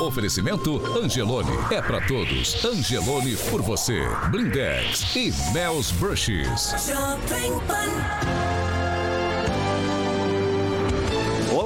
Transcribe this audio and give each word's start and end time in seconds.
Oferecimento 0.00 0.80
Angelone. 0.98 1.52
É 1.70 1.82
para 1.82 2.00
todos. 2.06 2.64
Angelone 2.64 3.36
por 3.50 3.60
você. 3.60 4.00
Blindex 4.30 5.14
e 5.14 5.32
Mel's 5.52 5.90
Brushes. 5.92 6.74
Jovem 6.86 7.52
Pan. 7.66 8.69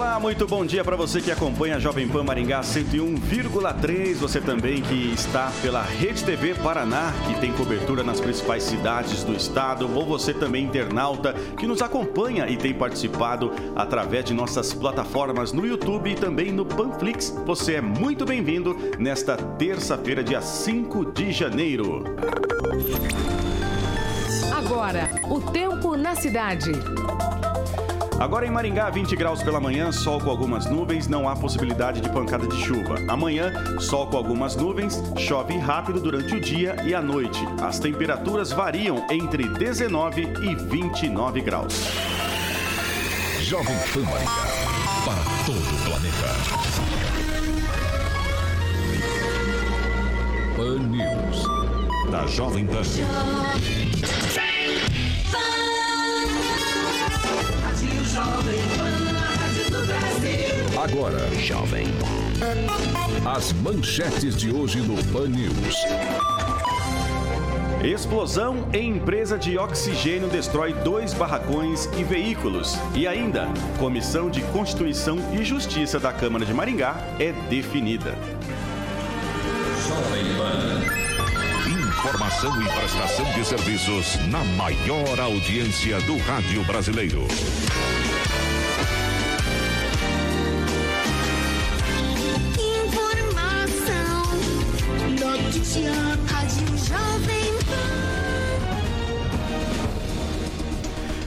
Olá, 0.05 0.21
muito 0.21 0.47
bom 0.47 0.67
dia 0.67 0.85
para 0.85 0.97
você 0.97 1.19
que 1.19 1.31
acompanha 1.31 1.77
a 1.77 1.79
Jovem 1.79 2.07
Pan 2.07 2.23
Maringá 2.23 2.61
101,3. 2.61 4.17
Você 4.17 4.39
também 4.39 4.83
que 4.83 5.11
está 5.15 5.51
pela 5.63 5.81
Rede 5.81 6.23
TV 6.23 6.55
Paraná, 6.55 7.11
que 7.27 7.41
tem 7.41 7.51
cobertura 7.51 8.05
nas 8.05 8.21
principais 8.21 8.65
cidades 8.65 9.25
do 9.25 9.33
estado. 9.33 9.91
Ou 9.97 10.05
você 10.05 10.35
também, 10.35 10.67
internauta, 10.67 11.33
que 11.59 11.67
nos 11.67 11.81
acompanha 11.81 12.47
e 12.51 12.57
tem 12.59 12.75
participado 12.75 13.51
através 13.75 14.27
de 14.27 14.35
nossas 14.35 14.75
plataformas 14.75 15.55
no 15.55 15.67
YouTube 15.67 16.11
e 16.11 16.15
também 16.15 16.53
no 16.53 16.67
Panflix. 16.67 17.31
Você 17.47 17.77
é 17.77 17.81
muito 17.81 18.27
bem-vindo 18.27 18.77
nesta 18.99 19.39
terça-feira, 19.39 20.23
dia 20.23 20.43
5 20.43 21.13
de 21.13 21.33
janeiro. 21.33 22.05
Agora, 24.55 25.09
o 25.31 25.41
tempo 25.41 25.97
na 25.97 26.15
cidade. 26.15 26.73
Agora 28.19 28.47
em 28.47 28.51
Maringá, 28.51 28.89
20 28.91 29.17
graus 29.17 29.43
pela 29.43 29.61
manhã, 29.61 29.91
sol 29.91 30.21
com 30.21 30.31
algumas 30.31 30.67
nuvens, 30.67 31.09
não 31.09 31.29
há 31.29 31.35
possibilidade 31.35 32.01
de 32.01 32.09
pancada 32.09 32.47
de 32.47 32.57
chuva. 32.57 32.97
Amanhã, 33.09 33.53
sol 33.81 34.07
com 34.07 34.17
algumas 34.17 34.55
nuvens, 34.55 35.03
chove 35.19 35.57
rápido 35.59 36.01
durante 36.01 36.35
o 36.35 36.41
dia 36.41 36.77
e 36.85 36.95
a 36.95 37.03
noite. 37.03 37.41
As 37.61 37.79
temperaturas 37.79 38.53
variam 38.53 39.05
entre 39.11 39.49
19 39.49 40.23
e 40.23 40.55
29 40.55 41.41
graus. 41.41 41.89
Jovem 43.41 43.77
Pan 43.93 44.03
Maringá, 44.03 44.31
para 45.05 45.23
todo 45.45 45.59
o 45.59 45.85
planeta. 45.85 46.65
Pan 50.57 50.79
News, 50.79 51.45
da 52.11 52.27
Jovem 52.27 52.67
Pan. 52.67 53.84
Agora, 60.83 61.19
Jovem. 61.41 61.87
As 63.25 63.53
manchetes 63.53 64.37
de 64.37 64.51
hoje 64.51 64.81
no 64.81 65.03
Pan 65.13 65.29
News. 65.29 65.77
Explosão 67.83 68.69
em 68.73 68.97
empresa 68.97 69.39
de 69.39 69.59
oxigênio 69.59 70.29
destrói 70.29 70.73
dois 70.73 71.13
barracões 71.13 71.87
e 71.99 72.05
veículos. 72.05 72.79
E 72.95 73.07
ainda, 73.07 73.49
Comissão 73.79 74.31
de 74.31 74.41
Constituição 74.41 75.19
e 75.33 75.45
Justiça 75.45 76.01
da 76.01 76.13
Câmara 76.13 76.47
de 76.47 76.55
Maringá 76.55 76.97
é 77.19 77.33
definida. 77.51 78.17
Jovem 79.87 80.25
Pan. 80.37 81.05
Informação 82.05 82.63
e 82.63 82.65
prestação 82.69 83.25
de 83.33 83.45
serviços 83.45 84.19
na 84.31 84.43
maior 84.45 85.21
audiência 85.21 86.01
do 86.03 86.17
rádio 86.19 86.65
brasileiro. 86.65 87.27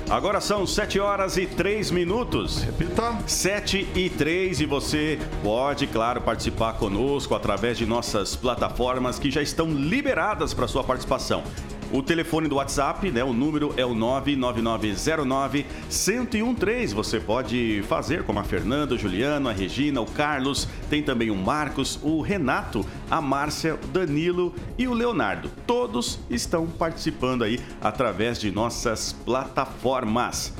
Agora 0.09 0.39
são 0.39 0.65
7 0.65 1.01
horas 1.01 1.35
e 1.35 1.45
3 1.45 1.91
minutos. 1.91 2.63
Repita. 2.63 3.17
7 3.27 3.89
e 3.93 4.09
3 4.09 4.61
e 4.61 4.65
você 4.65 5.19
pode, 5.43 5.85
claro, 5.85 6.21
participar 6.21 6.73
conosco 6.73 7.35
através 7.35 7.77
de 7.77 7.85
nossas 7.85 8.33
plataformas 8.33 9.19
que 9.19 9.29
já 9.29 9.41
estão 9.41 9.69
liberadas 9.69 10.53
para 10.53 10.65
sua 10.65 10.81
participação. 10.81 11.43
O 11.91 12.01
telefone 12.03 12.49
do 12.49 12.55
WhatsApp, 12.55 13.09
né, 13.11 13.23
o 13.23 13.31
número 13.31 13.73
é 13.77 13.85
o 13.85 13.95
99909-1013. 13.95 16.93
Você 16.93 17.17
pode 17.19 17.83
fazer 17.87 18.23
como 18.23 18.39
a 18.39 18.43
Fernanda, 18.43 18.95
o 18.95 18.97
Juliano, 18.97 19.47
a 19.47 19.53
Regina, 19.53 20.01
o 20.01 20.05
Carlos, 20.05 20.67
tem 20.89 21.01
também 21.01 21.31
o 21.31 21.35
Marcos, 21.35 21.97
o 22.03 22.19
Renato, 22.21 22.85
a 23.09 23.21
Márcia, 23.21 23.75
o 23.75 23.87
Danilo 23.87 24.53
e 24.77 24.85
o 24.85 24.93
Leonardo. 24.93 25.49
Todos 25.65 26.19
estão 26.29 26.67
participando 26.67 27.43
aí 27.43 27.61
através 27.81 28.37
de 28.37 28.51
nossas 28.51 29.13
plataformas. 29.13 30.53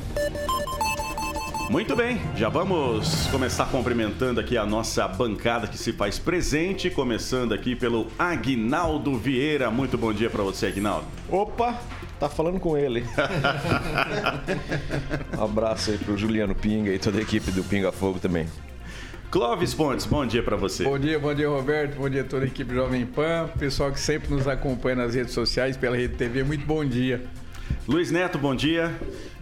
Muito 1.70 1.98
bem, 1.98 2.22
já 2.34 2.48
vamos 2.48 3.28
começar 3.28 3.66
cumprimentando 3.66 4.40
aqui 4.40 4.58
a 4.58 4.66
nossa 4.66 5.06
bancada 5.06 5.68
que 5.68 5.78
se 5.78 5.92
faz 5.92 6.18
presente, 6.18 6.90
começando 6.90 7.54
aqui 7.54 7.76
pelo 7.76 8.08
Agnaldo 8.18 9.18
Vieira. 9.18 9.70
Muito 9.70 9.98
bom 9.98 10.14
dia 10.14 10.30
para 10.30 10.42
você, 10.44 10.68
Agnaldo. 10.68 11.06
Opa, 11.30 11.78
tá 12.18 12.30
falando 12.30 12.58
com 12.58 12.78
ele. 12.78 13.04
um 15.38 15.44
abraço 15.44 15.92
aí 15.92 15.98
pro 15.98 16.18
Juliano 16.18 16.56
Pinga 16.56 16.94
e 16.94 16.98
toda 16.98 17.20
a 17.20 17.22
equipe 17.22 17.52
do 17.52 17.62
Pinga 17.66 17.92
Fogo 17.92 18.18
também. 18.18 18.48
Clóvis 19.30 19.74
Pontes, 19.74 20.06
bom 20.06 20.26
dia 20.26 20.42
para 20.42 20.56
você. 20.56 20.86
Bom 20.86 20.98
dia, 20.98 21.20
bom 21.20 21.34
dia 21.36 21.50
Roberto, 21.50 21.98
bom 21.98 22.10
dia 22.10 22.22
a 22.22 22.26
toda 22.26 22.46
a 22.46 22.48
equipe 22.48 22.74
Jovem 22.74 23.06
Pan, 23.06 23.50
pessoal 23.60 23.92
que 23.92 24.00
sempre 24.00 24.34
nos 24.34 24.48
acompanha 24.48 24.96
nas 24.96 25.16
redes 25.16 25.34
sociais, 25.34 25.76
pela 25.76 25.98
Rede 25.98 26.16
TV, 26.16 26.44
muito 26.44 26.66
bom 26.66 26.86
dia. 26.86 27.26
Luiz 27.86 28.10
Neto, 28.10 28.38
bom 28.38 28.56
dia. 28.56 28.96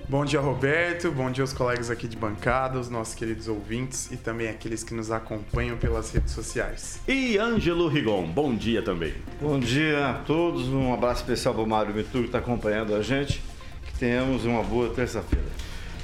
Bom 0.08 0.24
dia, 0.24 0.40
Roberto. 0.40 1.12
Bom 1.12 1.32
dia 1.32 1.44
aos 1.44 1.52
colegas 1.52 1.90
aqui 1.90 2.08
de 2.08 2.16
bancada, 2.16 2.80
os 2.80 2.90
nossos 2.90 3.16
queridos 3.16 3.48
ouvintes 3.48 4.12
e 4.12 4.18
também 4.18 4.48
aqueles 4.48 4.84
que 4.84 4.94
nos 4.94 5.10
acompanham 5.10 5.78
pelas 5.78 6.12
redes 6.12 6.32
sociais. 6.32 7.00
E 7.08 7.40
Ângelo 7.40 7.88
Rigon, 7.88 8.28
bom 8.28 8.54
dia 8.54 8.84
também. 8.84 9.16
Bom 9.42 9.60
dia 9.60 10.10
a 10.10 10.14
todos. 10.14 10.68
Um 10.68 10.94
abraço 10.94 11.22
especial 11.22 11.56
para 11.56 11.64
o 11.64 11.68
Mário 11.68 11.92
Vitor 11.92 12.22
que 12.22 12.28
está 12.28 12.38
acompanhando 12.38 12.94
a 12.94 13.02
gente. 13.02 13.42
Que 13.84 13.98
tenhamos 13.98 14.46
uma 14.46 14.62
boa 14.62 14.90
terça-feira. 14.90 15.48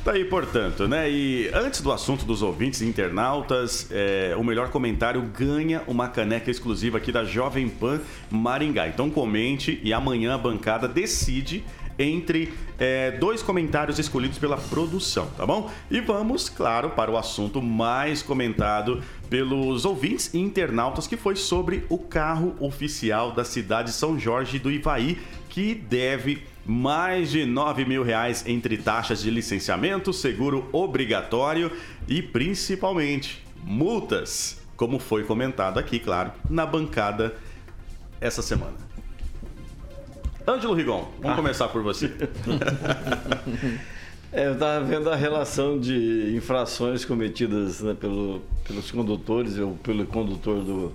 Tá 0.03 0.13
aí, 0.13 0.25
portanto, 0.25 0.87
né? 0.87 1.07
E 1.07 1.51
antes 1.53 1.79
do 1.79 1.91
assunto 1.91 2.25
dos 2.25 2.41
ouvintes 2.41 2.81
e 2.81 2.87
internautas, 2.87 3.87
é, 3.91 4.33
o 4.35 4.43
melhor 4.43 4.69
comentário 4.69 5.21
ganha 5.21 5.83
uma 5.85 6.07
caneca 6.07 6.49
exclusiva 6.49 6.97
aqui 6.97 7.11
da 7.11 7.23
Jovem 7.23 7.69
Pan 7.69 8.01
Maringá. 8.31 8.87
Então 8.87 9.11
comente 9.11 9.79
e 9.83 9.93
amanhã 9.93 10.33
a 10.33 10.37
bancada 10.39 10.87
decide 10.87 11.63
entre 12.01 12.53
é, 12.79 13.11
dois 13.11 13.43
comentários 13.43 13.99
escolhidos 13.99 14.37
pela 14.37 14.57
produção, 14.57 15.27
tá 15.37 15.45
bom? 15.45 15.69
E 15.89 16.01
vamos, 16.01 16.49
claro, 16.49 16.91
para 16.91 17.11
o 17.11 17.17
assunto 17.17 17.61
mais 17.61 18.23
comentado 18.23 19.03
pelos 19.29 19.85
ouvintes 19.85 20.33
e 20.33 20.39
internautas, 20.39 21.07
que 21.07 21.15
foi 21.15 21.35
sobre 21.35 21.85
o 21.89 21.97
carro 21.97 22.55
oficial 22.59 23.31
da 23.31 23.43
cidade 23.43 23.89
de 23.89 23.95
São 23.95 24.19
Jorge 24.19 24.59
do 24.59 24.71
Ivaí, 24.71 25.19
que 25.49 25.75
deve 25.75 26.43
mais 26.65 27.31
de 27.31 27.45
9 27.45 27.85
mil 27.85 28.03
reais 28.03 28.45
entre 28.47 28.77
taxas 28.77 29.21
de 29.21 29.29
licenciamento, 29.29 30.13
seguro 30.13 30.67
obrigatório 30.71 31.71
e 32.07 32.21
principalmente 32.21 33.43
multas, 33.63 34.61
como 34.75 34.99
foi 34.99 35.23
comentado 35.23 35.79
aqui, 35.79 35.99
claro, 35.99 36.31
na 36.49 36.65
bancada 36.65 37.35
essa 38.19 38.41
semana. 38.41 38.75
Ângelo 40.47 40.73
Rigon, 40.73 41.11
vamos 41.19 41.33
ah. 41.33 41.35
começar 41.35 41.67
por 41.67 41.83
você. 41.83 42.11
é, 44.31 44.47
eu 44.47 44.53
estava 44.53 44.83
vendo 44.85 45.09
a 45.09 45.15
relação 45.15 45.79
de 45.79 46.33
infrações 46.35 47.05
cometidas 47.05 47.81
né, 47.81 47.95
pelo, 47.99 48.41
pelos 48.67 48.91
condutores, 48.91 49.57
ou 49.57 49.75
pelo 49.75 50.05
condutor 50.05 50.61
do, 50.63 50.93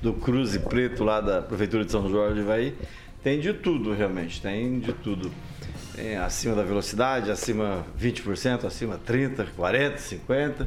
do 0.00 0.12
Cruze 0.12 0.58
Preto 0.58 1.04
lá 1.04 1.20
da 1.20 1.40
Prefeitura 1.40 1.84
de 1.84 1.90
São 1.90 2.08
Jorge, 2.10 2.42
vai 2.42 2.74
tem 3.22 3.38
de 3.38 3.52
tudo 3.52 3.92
realmente, 3.92 4.40
tem 4.42 4.80
de 4.80 4.92
tudo. 4.92 5.30
Tem 5.94 6.16
acima 6.16 6.56
da 6.56 6.64
velocidade, 6.64 7.30
acima 7.30 7.86
20%, 8.00 8.64
acima 8.64 8.98
30%, 8.98 9.46
40%, 9.56 10.18
50%. 10.26 10.66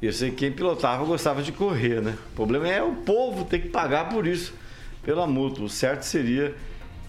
Eu 0.00 0.12
sei 0.12 0.30
que 0.30 0.36
quem 0.36 0.52
pilotava 0.52 1.04
gostava 1.04 1.42
de 1.42 1.52
correr, 1.52 2.00
né? 2.00 2.16
O 2.32 2.36
problema 2.36 2.68
é 2.68 2.82
o 2.82 2.94
povo 2.94 3.44
ter 3.44 3.58
que 3.58 3.68
pagar 3.68 4.08
por 4.08 4.26
isso, 4.26 4.54
pela 5.02 5.26
multa. 5.26 5.62
O 5.62 5.68
certo 5.68 6.02
seria 6.02 6.54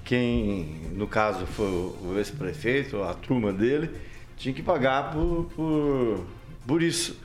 quem, 0.05 0.91
no 0.93 1.07
caso, 1.07 1.45
foi 1.47 1.65
o 1.65 2.13
ex-prefeito, 2.15 3.01
a 3.01 3.13
turma 3.13 3.51
dele, 3.51 3.89
tinha 4.37 4.53
que 4.53 4.61
pagar 4.61 5.11
por, 5.11 5.49
por, 5.55 6.25
por 6.65 6.83
isso. 6.83 7.19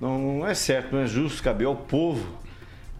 Não 0.00 0.46
é 0.46 0.54
certo, 0.54 0.92
não 0.92 1.00
é 1.00 1.06
justo 1.06 1.42
caber 1.42 1.66
ao 1.66 1.74
povo 1.74 2.24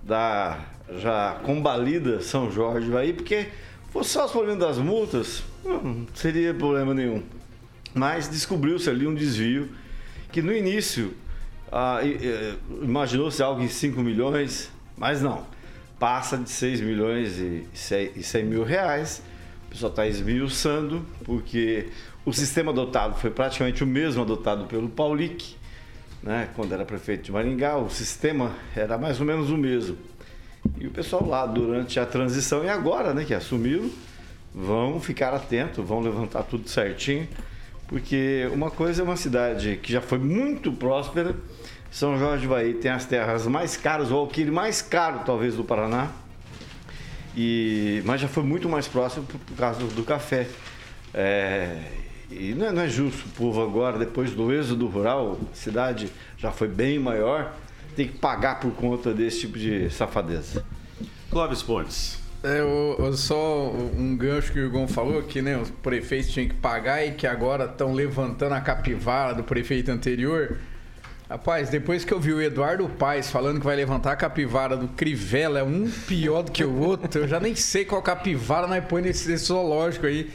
da 0.03 0.59
já 0.97 1.39
combalida 1.45 2.23
São 2.23 2.51
Jorge 2.51 2.97
aí, 2.97 3.13
porque 3.13 3.49
fosse 3.91 4.11
só 4.11 4.25
os 4.25 4.33
problemas 4.33 4.59
das 4.59 4.79
multas, 4.79 5.43
não 5.63 6.07
seria 6.15 6.55
problema 6.55 6.95
nenhum. 6.95 7.23
Mas 7.95 8.29
descobriu-se 8.29 8.89
ali 8.89 9.07
um 9.07 9.15
desvio 9.15 9.69
que 10.33 10.41
no 10.41 10.53
início 10.53 11.15
ah, 11.71 12.01
imaginou-se 12.83 13.43
algo 13.43 13.63
em 13.63 13.69
5 13.69 14.01
milhões, 14.01 14.71
mas 14.97 15.21
não. 15.21 15.47
Passa 15.99 16.37
de 16.37 16.49
6 16.51 16.81
milhões 16.81 17.39
e 17.39 17.67
100 18.23 18.45
mil 18.45 18.63
reais. 18.63 19.23
O 19.67 19.71
pessoal 19.71 19.91
está 19.91 20.07
esmiuçando, 20.07 21.05
porque 21.25 21.89
o 22.25 22.33
sistema 22.33 22.73
adotado 22.73 23.17
foi 23.17 23.31
praticamente 23.31 23.83
o 23.83 23.87
mesmo 23.87 24.23
adotado 24.23 24.67
pelo 24.67 24.89
Paulic, 24.89 25.57
né, 26.23 26.49
quando 26.55 26.73
era 26.73 26.85
prefeito 26.85 27.25
de 27.25 27.33
Maringá. 27.33 27.77
O 27.77 27.91
sistema 27.91 28.55
era 28.75 28.97
mais 28.97 29.21
ou 29.21 29.27
menos 29.27 29.51
o 29.51 29.57
mesmo. 29.57 29.97
E 30.79 30.87
o 30.87 30.91
pessoal 30.91 31.27
lá, 31.27 31.47
durante 31.47 31.99
a 31.99 32.07
transição 32.07 32.65
e 32.65 32.69
agora, 32.69 33.13
né, 33.13 33.25
que 33.25 33.35
assumiram, 33.35 33.91
vão 34.55 35.01
ficar 35.01 35.35
atentos, 35.35 35.85
vão 35.85 36.01
levantar 36.01 36.43
tudo 36.43 36.69
certinho, 36.69 37.29
porque 37.87 38.49
uma 38.53 38.71
coisa 38.71 39.03
é 39.03 39.05
uma 39.05 39.17
cidade 39.17 39.79
que 39.83 39.93
já 39.93 40.01
foi 40.01 40.19
muito 40.19 40.73
próspera, 40.73 41.35
São 41.91 42.19
Jorge 42.19 42.47
do 42.47 42.51
Bahia 42.51 42.75
tem 42.75 42.91
as 42.91 43.05
terras 43.05 43.47
mais 43.47 43.77
caras, 43.77 44.11
o 44.11 44.17
alquile 44.17 44.51
mais 44.51 44.83
caro 44.83 45.21
talvez 45.25 45.55
do 45.57 45.65
Paraná, 45.65 46.11
e, 47.37 48.03
mas 48.05 48.21
já 48.21 48.29
foi 48.29 48.43
muito 48.43 48.69
mais 48.69 48.87
próximo 48.89 49.25
por, 49.25 49.39
por 49.39 49.57
causa 49.57 49.79
do, 49.81 49.87
do 49.89 50.03
café. 50.03 50.47
É, 51.15 51.81
e 52.31 52.55
não 52.55 52.67
é, 52.67 52.73
não 52.73 52.83
é, 52.83 52.89
justo 52.89 53.27
o 53.27 53.31
povo 53.31 53.63
agora, 53.63 53.99
depois 53.99 54.33
do 54.33 54.53
êxodo 54.53 54.87
rural, 54.87 55.39
a 55.51 55.55
cidade 55.55 56.11
já 56.37 56.51
foi 56.51 56.69
bem 56.69 56.99
maior, 56.99 57.55
tem 57.97 58.07
que 58.07 58.19
pagar 58.19 58.61
por 58.61 58.73
conta 58.73 59.15
desse 59.15 59.41
tipo 59.41 59.59
de 59.59 59.89
safadeza. 59.89 60.65
Clóvis 61.31 61.63
Pontes. 61.63 62.19
É, 62.43 62.63
o, 62.63 63.13
só 63.15 63.71
um 63.71 64.17
gancho 64.17 64.53
que 64.53 64.61
o 64.61 64.67
Igor 64.67 64.87
falou 64.87 65.23
que 65.23 65.43
né, 65.43 65.57
os 65.57 65.71
prefeitos 65.71 66.31
tinham 66.31 66.49
que 66.49 66.55
pagar 66.55 67.05
e 67.05 67.13
que 67.13 67.27
agora 67.27 67.65
estão 67.65 67.93
levantando 67.93 68.55
a 68.55 68.61
capivara 68.61 69.35
do 69.35 69.43
prefeito 69.43 69.91
anterior. 69.91 70.59
Rapaz, 71.29 71.69
depois 71.69 72.07
que 72.07 72.15
eu 72.15 72.19
vi 72.19 72.33
o 72.33 72.41
Eduardo 72.41 72.89
Paes 72.89 73.31
falando 73.31 73.59
que 73.59 73.67
vai 73.67 73.77
levantar 73.77 74.13
a 74.13 74.17
capivara 74.17 74.79
do 74.79 74.89
Crivella, 74.89 75.59
é 75.59 75.63
um 75.63 75.91
pior 76.07 76.43
do 76.43 76.51
que 76.51 76.65
o 76.65 76.81
outro, 76.81 77.21
eu 77.21 77.29
já 77.29 77.39
nem 77.39 77.55
sei 77.55 77.85
qual 77.85 78.01
capivara 78.01 78.67
nós 78.67 78.83
põe 78.87 79.03
nesse, 79.03 79.29
nesse 79.29 79.45
zoológico 79.45 80.07
aí. 80.07 80.33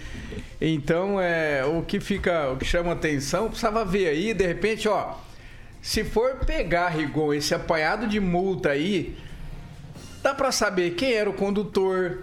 Então, 0.62 1.20
é, 1.20 1.66
o 1.66 1.82
que 1.82 2.00
fica, 2.00 2.52
o 2.52 2.58
que 2.58 2.66
chama 2.66 2.92
atenção, 2.92 3.48
precisava 3.48 3.84
ver 3.84 4.08
aí, 4.08 4.36
de 4.36 4.46
repente, 4.46 4.88
ó, 4.88 5.16
se 5.82 6.04
for 6.04 6.36
pegar, 6.46 6.90
Rigon, 6.90 7.34
esse 7.34 7.56
apanhado 7.56 8.06
de 8.06 8.20
multa 8.20 8.70
aí, 8.70 9.18
dá 10.22 10.32
para 10.36 10.52
saber 10.52 10.92
quem 10.92 11.14
era 11.14 11.28
o 11.28 11.34
condutor, 11.34 12.20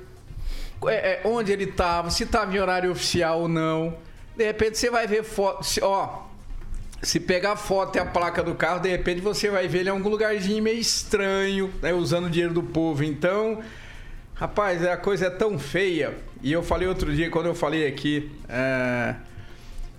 é, 0.87 0.95
é, 0.95 1.21
onde 1.25 1.51
ele 1.51 1.65
estava, 1.65 2.09
se 2.09 2.23
estava 2.23 2.55
em 2.55 2.61
horário 2.61 2.93
oficial 2.93 3.41
ou 3.41 3.49
não. 3.49 3.97
De 4.37 4.45
repente 4.45 4.79
você 4.79 4.89
vai 4.89 5.09
ver 5.09 5.25
foto, 5.25 5.67
ó, 5.83 6.30
se 7.03 7.19
pegar 7.19 7.53
a 7.53 7.57
foto 7.57 7.97
e 7.97 7.99
a 7.99 8.05
placa 8.05 8.43
do 8.43 8.55
carro, 8.55 8.81
de 8.81 8.89
repente 8.89 9.21
você 9.21 9.49
vai 9.49 9.67
ver 9.67 9.81
ele 9.81 9.89
em 9.89 9.93
algum 9.93 10.09
lugarzinho 10.09 10.63
meio 10.63 10.79
estranho, 10.79 11.73
né, 11.81 11.93
usando 11.95 12.27
o 12.27 12.31
dinheiro 12.31 12.53
do 12.53 12.63
povo. 12.63 13.03
Então, 13.03 13.61
rapaz, 14.35 14.85
a 14.85 14.97
coisa 14.97 15.27
é 15.27 15.31
tão 15.31 15.59
feia. 15.59 16.15
E 16.43 16.53
eu 16.53 16.63
falei 16.63 16.87
outro 16.87 17.15
dia, 17.15 17.31
quando 17.31 17.47
eu 17.47 17.55
falei 17.55 17.87
aqui, 17.87 18.31
é, 18.49 19.15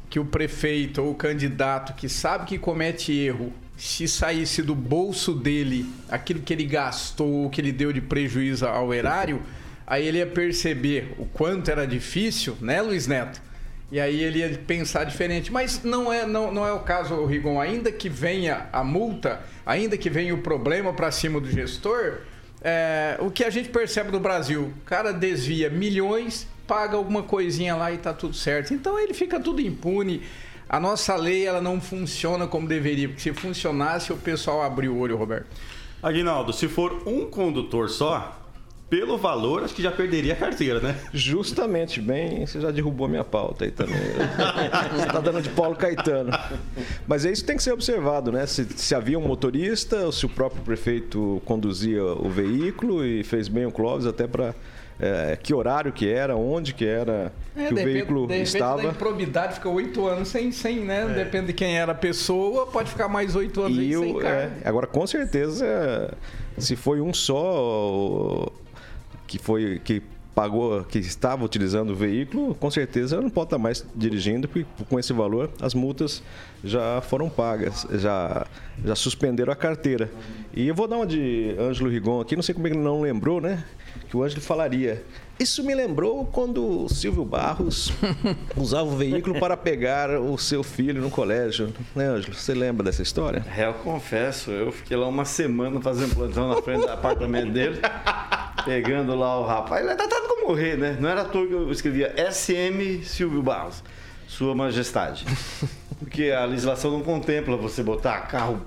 que 0.10 0.20
o 0.20 0.26
prefeito 0.26 1.02
ou 1.02 1.12
o 1.12 1.16
candidato 1.16 1.94
que 1.94 2.08
sabe 2.08 2.46
que 2.46 2.58
comete 2.58 3.12
erro, 3.12 3.52
se 3.76 4.08
saísse 4.08 4.62
do 4.62 4.76
bolso 4.76 5.34
dele 5.34 5.88
aquilo 6.08 6.40
que 6.42 6.54
ele 6.54 6.66
gastou, 6.66 7.50
que 7.50 7.60
ele 7.60 7.72
deu 7.72 7.92
de 7.92 8.00
prejuízo 8.00 8.68
ao 8.68 8.94
erário, 8.94 9.42
aí 9.88 10.08
ele 10.08 10.20
ia 10.20 10.28
perceber 10.28 11.16
o 11.18 11.26
quanto 11.26 11.72
era 11.72 11.88
difícil, 11.88 12.56
né, 12.62 12.80
Luiz 12.80 13.08
Neto? 13.08 13.42
E 13.92 14.00
aí 14.00 14.24
ele 14.24 14.40
ia 14.40 14.58
pensar 14.66 15.04
diferente. 15.04 15.52
Mas 15.52 15.84
não 15.84 16.12
é, 16.12 16.26
não, 16.26 16.52
não 16.52 16.66
é 16.66 16.72
o 16.72 16.80
caso, 16.80 17.26
Rigon. 17.26 17.60
Ainda 17.60 17.92
que 17.92 18.08
venha 18.08 18.70
a 18.72 18.84
multa, 18.84 19.42
ainda 19.66 19.98
que 19.98 20.10
venha 20.10 20.34
o 20.34 20.38
problema 20.38 20.94
para 20.94 21.12
cima 21.12 21.40
do 21.40 21.50
gestor, 21.50 22.20
é, 22.62 23.18
o 23.20 23.30
que 23.30 23.44
a 23.44 23.50
gente 23.50 23.70
percebe 23.70 24.12
no 24.12 24.20
Brasil, 24.20 24.72
o 24.78 24.86
cara 24.86 25.12
desvia 25.12 25.70
milhões 25.70 26.48
paga 26.72 26.96
alguma 26.96 27.22
coisinha 27.22 27.76
lá 27.76 27.92
e 27.92 27.98
tá 27.98 28.14
tudo 28.14 28.34
certo. 28.34 28.74
Então 28.74 28.98
ele 28.98 29.14
fica 29.14 29.38
tudo 29.42 29.60
impune. 29.60 30.22
A 30.70 30.80
nossa 30.80 31.18
lei 31.18 31.46
ela 31.46 31.60
não 31.60 31.82
funciona 31.82 32.48
como 32.48 32.66
deveria, 32.66 33.10
porque 33.10 33.22
se 33.22 33.34
funcionasse 33.34 34.14
o 34.14 34.16
pessoal 34.16 34.62
abriu 34.62 34.94
o 34.94 35.00
olho, 35.00 35.18
Roberto. 35.18 35.48
Aguinaldo, 36.02 36.54
se 36.54 36.70
for 36.70 37.06
um 37.06 37.26
condutor 37.26 37.90
só, 37.90 38.41
pelo 38.92 39.18
valor, 39.18 39.64
acho 39.64 39.74
que 39.74 39.82
já 39.82 39.90
perderia 39.90 40.34
a 40.34 40.36
carteira, 40.36 40.82
né? 40.82 40.98
Justamente, 41.14 42.02
bem, 42.02 42.46
você 42.46 42.60
já 42.60 42.72
derrubou 42.72 43.08
minha 43.08 43.24
pauta 43.24 43.64
aí 43.64 43.72
também. 43.72 43.96
você 44.92 45.08
está 45.08 45.22
dando 45.22 45.42
de 45.42 45.48
Paulo 45.48 45.78
Caetano. 45.78 46.30
Mas 47.08 47.26
é 47.26 47.32
isso 47.32 47.42
que 47.42 47.48
tem 47.48 47.56
que 47.56 47.64
ser 47.64 47.72
observado, 47.72 48.34
né? 48.34 48.46
Se, 48.46 48.66
se 48.76 48.94
havia 48.94 49.18
um 49.18 49.26
motorista, 49.26 50.12
se 50.12 50.26
o 50.26 50.30
próprio 50.30 50.62
prefeito 50.64 51.42
conduzia 51.46 52.04
o 52.04 52.30
veículo 52.30 53.06
e 53.06 53.24
fez 53.24 53.48
bem 53.48 53.66
o 53.66 53.72
Clóvis 53.72 54.06
até 54.06 54.28
para 54.28 54.54
é, 55.00 55.38
que 55.42 55.54
horário 55.54 55.94
que 55.94 56.10
era, 56.10 56.36
onde 56.36 56.74
que 56.74 56.86
era 56.86 57.32
é, 57.56 57.68
que 57.68 57.74
o 57.74 57.78
veículo 57.78 58.28
de 58.28 58.42
estava. 58.42 58.84
Da 58.84 58.90
improbidade 58.90 59.54
fica 59.54 59.70
oito 59.70 60.06
anos 60.06 60.28
sem, 60.28 60.52
sem 60.52 60.82
né? 60.82 61.04
É. 61.10 61.24
Depende 61.24 61.48
de 61.48 61.54
quem 61.54 61.78
era 61.78 61.94
a 61.94 61.96
pessoa, 61.96 62.68
pode 62.68 62.92
ficar 62.92 63.08
mais 63.08 63.38
oito 63.38 63.62
anos 63.62 63.78
e 63.78 63.94
sem 63.94 64.22
é, 64.22 64.52
Agora, 64.66 64.86
com 64.86 65.08
certeza, 65.08 66.14
se 66.58 66.76
foi 66.76 67.00
um 67.00 67.14
só 67.14 68.52
que 69.32 69.40
foi 69.40 69.80
que 69.82 70.02
pagou, 70.36 70.84
que 70.84 71.00
estava 71.00 71.44
utilizando 71.46 71.92
o 71.92 71.96
veículo, 71.96 72.54
com 72.56 72.70
certeza 72.70 73.22
não 73.22 73.30
pode 73.30 73.48
estar 73.48 73.58
mais 73.58 73.86
dirigindo, 73.96 74.48
porque 74.48 74.66
com 74.90 75.00
esse 75.00 75.14
valor 75.14 75.50
as 75.62 75.74
multas 75.74 76.22
já 76.64 77.02
foram 77.02 77.30
pagas, 77.30 77.88
já, 77.92 78.46
já 78.84 78.96
suspenderam 78.96 79.52
a 79.52 79.56
carteira. 79.56 80.12
E 80.54 80.68
eu 80.68 80.76
vou 80.76 80.88
dar 80.88 80.98
uma 80.98 81.08
de 81.08 81.56
Ângelo 81.58 81.90
Rigon 81.90 82.20
aqui, 82.20 82.36
não 82.36 82.44
sei 82.44 82.54
como 82.54 82.68
ele 82.68 82.78
não 82.78 83.02
lembrou, 83.02 83.40
né? 83.40 83.64
que 84.10 84.18
o 84.18 84.24
Ângelo 84.24 84.42
falaria. 84.42 85.04
Isso 85.40 85.64
me 85.64 85.74
lembrou 85.74 86.26
quando 86.26 86.84
o 86.84 86.90
Silvio 86.90 87.26
Barros 87.26 87.92
usava 88.56 88.90
o 88.90 88.96
veículo 88.96 89.40
para 89.40 89.58
pegar 89.58 90.12
o 90.20 90.38
seu 90.38 90.64
filho 90.64 91.02
no 91.02 91.10
colégio. 91.10 91.74
Né, 91.96 92.08
Ângelo? 92.08 92.36
Você 92.36 92.54
lembra 92.54 92.84
dessa 92.84 93.02
história? 93.02 93.44
É, 93.58 93.66
eu 93.66 93.74
confesso, 93.76 94.52
eu 94.52 94.72
fiquei 94.72 94.96
lá 94.96 95.08
uma 95.08 95.26
semana 95.26 95.82
fazendo 95.82 96.14
plantão 96.14 96.50
na 96.50 96.62
frente 96.62 96.82
do 96.82 96.92
apartamento 96.92 97.52
dele, 97.52 97.80
pegando 98.64 99.16
lá 99.16 99.40
o 99.40 99.46
rapaz. 99.46 99.84
Ele 99.84 99.94
é 99.94 99.96
tratado 99.96 100.28
como 100.28 100.54
rei, 100.54 100.76
né? 100.76 100.98
Não 101.00 101.10
era 101.10 101.22
à 101.22 101.26
toa 101.26 101.48
que 101.48 101.54
eu 101.54 101.72
escrevia 101.72 102.14
SM 102.32 103.04
Silvio 103.04 103.42
Barros, 103.42 103.84
Sua 104.28 104.56
Majestade. 104.56 105.26
Porque 106.00 106.32
a 106.32 106.46
legislação 106.46 106.92
não 106.92 107.02
contempla 107.02 107.56
você 107.56 107.84
botar 107.84 108.22
carro 108.22 108.62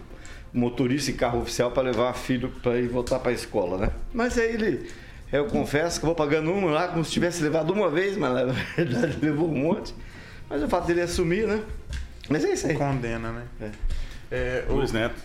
motorista 0.52 1.10
e 1.10 1.14
carro 1.14 1.40
oficial 1.40 1.70
para 1.72 1.82
levar 1.82 2.12
filho 2.14 2.48
para 2.62 2.78
ir 2.78 2.88
voltar 2.88 3.18
para 3.18 3.30
a 3.30 3.34
escola, 3.34 3.76
né? 3.76 3.90
Mas 4.12 4.38
aí 4.38 4.54
ele 4.54 4.88
eu 5.32 5.46
confesso 5.46 5.98
que 5.98 6.06
vou 6.06 6.14
pagando 6.14 6.48
um 6.52 6.66
lá 6.66 6.86
como 6.86 7.04
se 7.04 7.10
tivesse 7.10 7.42
levado 7.42 7.72
uma 7.72 7.90
vez, 7.90 8.16
mas 8.16 8.46
na 8.46 8.52
verdade 8.76 9.18
levou 9.20 9.48
um 9.48 9.54
monte. 9.54 9.92
Mas 10.48 10.62
o 10.62 10.68
fato 10.68 10.86
dele 10.86 11.00
assumir, 11.00 11.44
né? 11.44 11.60
Mas 12.28 12.44
é 12.44 12.52
isso 12.52 12.68
aí. 12.68 12.76
Condena, 12.76 13.32
né? 13.32 13.42
É. 13.60 13.70
É, 14.30 14.64
o, 14.68 14.74
Luiz 14.74 14.92
Neto. 14.92 15.20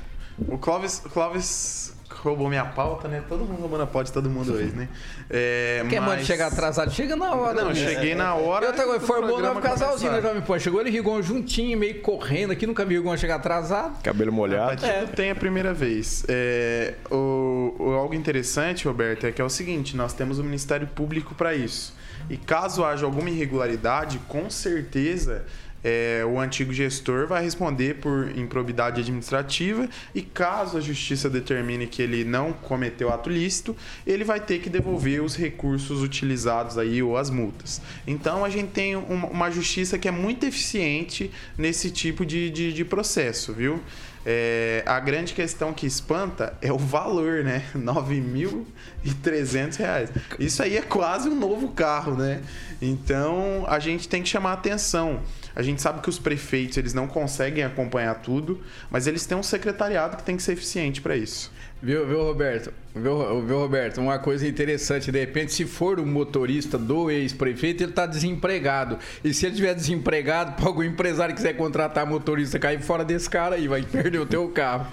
O 0.47 0.57
Clóvis, 0.57 0.99
Clóvis 1.13 1.93
roubou 2.15 2.49
minha 2.49 2.65
pauta, 2.65 3.07
né? 3.07 3.23
Todo 3.27 3.45
mundo 3.45 3.59
roubando 3.61 3.83
a 3.83 3.87
pauta 3.87 4.07
de 4.07 4.13
todo 4.13 4.29
mundo 4.29 4.53
hoje, 4.53 4.71
né? 4.75 4.89
É, 5.29 5.85
Quem 5.89 5.99
mas... 5.99 6.09
manda 6.09 6.23
chegar 6.23 6.47
atrasado? 6.47 6.91
Chega 6.91 7.15
na 7.15 7.33
hora. 7.33 7.61
Não, 7.61 7.69
né? 7.69 7.75
cheguei 7.75 8.15
na 8.15 8.35
hora. 8.35 8.65
Eu 8.65 8.73
tava, 8.73 8.99
formou 8.99 9.39
um 9.39 9.61
casalzinho, 9.61 10.11
né, 10.11 10.21
Jovem 10.21 10.41
Pan? 10.41 10.59
Chegou 10.59 10.81
ele 10.81 10.89
Rigon 10.89 11.21
juntinho, 11.21 11.77
meio 11.77 12.01
correndo 12.01 12.51
aqui, 12.51 12.65
nunca 12.65 12.83
vi 12.85 12.97
o 12.97 13.01
Rigon 13.01 13.15
chegar 13.17 13.35
atrasado. 13.35 14.01
Cabelo 14.01 14.31
molhado. 14.31 14.85
É, 14.85 15.05
tem 15.05 15.31
a 15.31 15.35
primeira 15.35 15.73
vez. 15.73 16.25
É, 16.27 16.95
o, 17.09 17.75
o, 17.79 17.91
algo 17.91 18.13
interessante, 18.13 18.87
Roberto, 18.87 19.25
é 19.25 19.31
que 19.31 19.41
é 19.41 19.45
o 19.45 19.49
seguinte: 19.49 19.95
nós 19.95 20.13
temos 20.13 20.39
o 20.39 20.43
Ministério 20.43 20.87
Público 20.87 21.35
para 21.35 21.53
isso. 21.53 21.97
E 22.29 22.37
caso 22.37 22.83
haja 22.83 23.05
alguma 23.05 23.29
irregularidade, 23.29 24.19
com 24.27 24.49
certeza 24.49 25.45
é, 25.83 26.24
o 26.25 26.39
antigo 26.39 26.74
gestor 26.74 27.27
vai 27.27 27.43
responder 27.43 27.95
por 27.95 28.36
improbidade 28.38 29.01
administrativa 29.01 29.88
e 30.13 30.21
caso 30.21 30.77
a 30.77 30.81
justiça 30.81 31.29
determine 31.29 31.88
que 31.88 32.01
ele 32.01 32.24
não 32.24 32.51
cometeu 32.51 33.12
ato 33.12 33.29
lícito, 33.29 33.75
ele 34.05 34.24
vai 34.24 34.39
ter 34.39 34.59
que 34.59 34.69
devolver 34.69 35.21
os 35.21 35.36
recursos 35.36 36.01
utilizados 36.01 36.77
aí 36.77 37.01
ou 37.01 37.17
as 37.17 37.29
multas. 37.29 37.81
Então 38.05 38.43
a 38.43 38.50
gente 38.50 38.71
tem 38.71 38.95
uma, 38.95 39.50
justiça 39.50 39.98
que 39.98 40.07
é 40.07 40.12
muito 40.12 40.45
eficiente 40.45 41.31
nesse 41.57 41.89
tipo 41.89 42.25
de, 42.25 42.50
de, 42.50 42.74
de 42.74 42.86
processo, 42.86 43.53
viu? 43.53 43.81
É, 44.25 44.83
a 44.86 45.00
grande 45.00 45.33
questão 45.33 45.74
que 45.74 45.88
espanta 45.88 46.53
é 46.62 46.71
o 46.71 46.77
valor, 46.77 47.43
né? 47.43 47.63
R$ 47.74 47.81
9.300. 47.81 50.09
Isso 50.38 50.62
aí 50.62 50.77
é 50.77 50.81
quase 50.81 51.29
um 51.29 51.36
novo 51.36 51.69
carro, 51.69 52.15
né? 52.15 52.41
Então 52.81 53.65
a 53.67 53.79
gente 53.79 54.07
tem 54.07 54.21
que 54.21 54.29
chamar 54.29 54.53
atenção. 54.53 55.19
A 55.59 55.61
gente 55.61 55.81
sabe 55.81 55.99
que 55.99 56.07
os 56.07 56.17
prefeitos 56.17 56.77
eles 56.77 56.93
não 56.93 57.05
conseguem 57.05 57.65
acompanhar 57.65 58.15
tudo, 58.21 58.61
mas 58.89 59.07
eles 59.07 59.25
têm 59.25 59.37
um 59.37 59.43
secretariado 59.43 60.15
que 60.15 60.23
tem 60.23 60.37
que 60.37 60.41
ser 60.41 60.53
eficiente 60.53 61.01
para 61.01 61.17
isso. 61.17 61.51
Viu, 61.83 62.07
viu, 62.07 62.23
Roberto? 62.23 62.71
Viu, 62.95 63.45
viu, 63.45 63.59
Roberto? 63.59 63.99
Uma 63.99 64.17
coisa 64.19 64.47
interessante, 64.47 65.11
de 65.11 65.19
repente, 65.19 65.51
se 65.51 65.65
for 65.65 65.99
o 65.99 66.05
motorista 66.05 66.77
do 66.77 67.11
ex-prefeito, 67.11 67.83
ele 67.83 67.91
está 67.91 68.05
desempregado. 68.05 68.99
E 69.21 69.33
se 69.33 69.47
ele 69.47 69.51
estiver 69.51 69.73
desempregado, 69.75 70.53
para 70.53 70.65
algum 70.65 70.81
empresário 70.81 71.35
quiser 71.35 71.57
contratar 71.57 72.05
motorista, 72.05 72.57
cair 72.57 72.81
fora 72.81 73.03
desse 73.03 73.29
cara 73.29 73.55
aí, 73.55 73.67
vai 73.67 73.83
perder 73.83 74.19
o 74.19 74.25
teu 74.25 74.47
carro. 74.47 74.87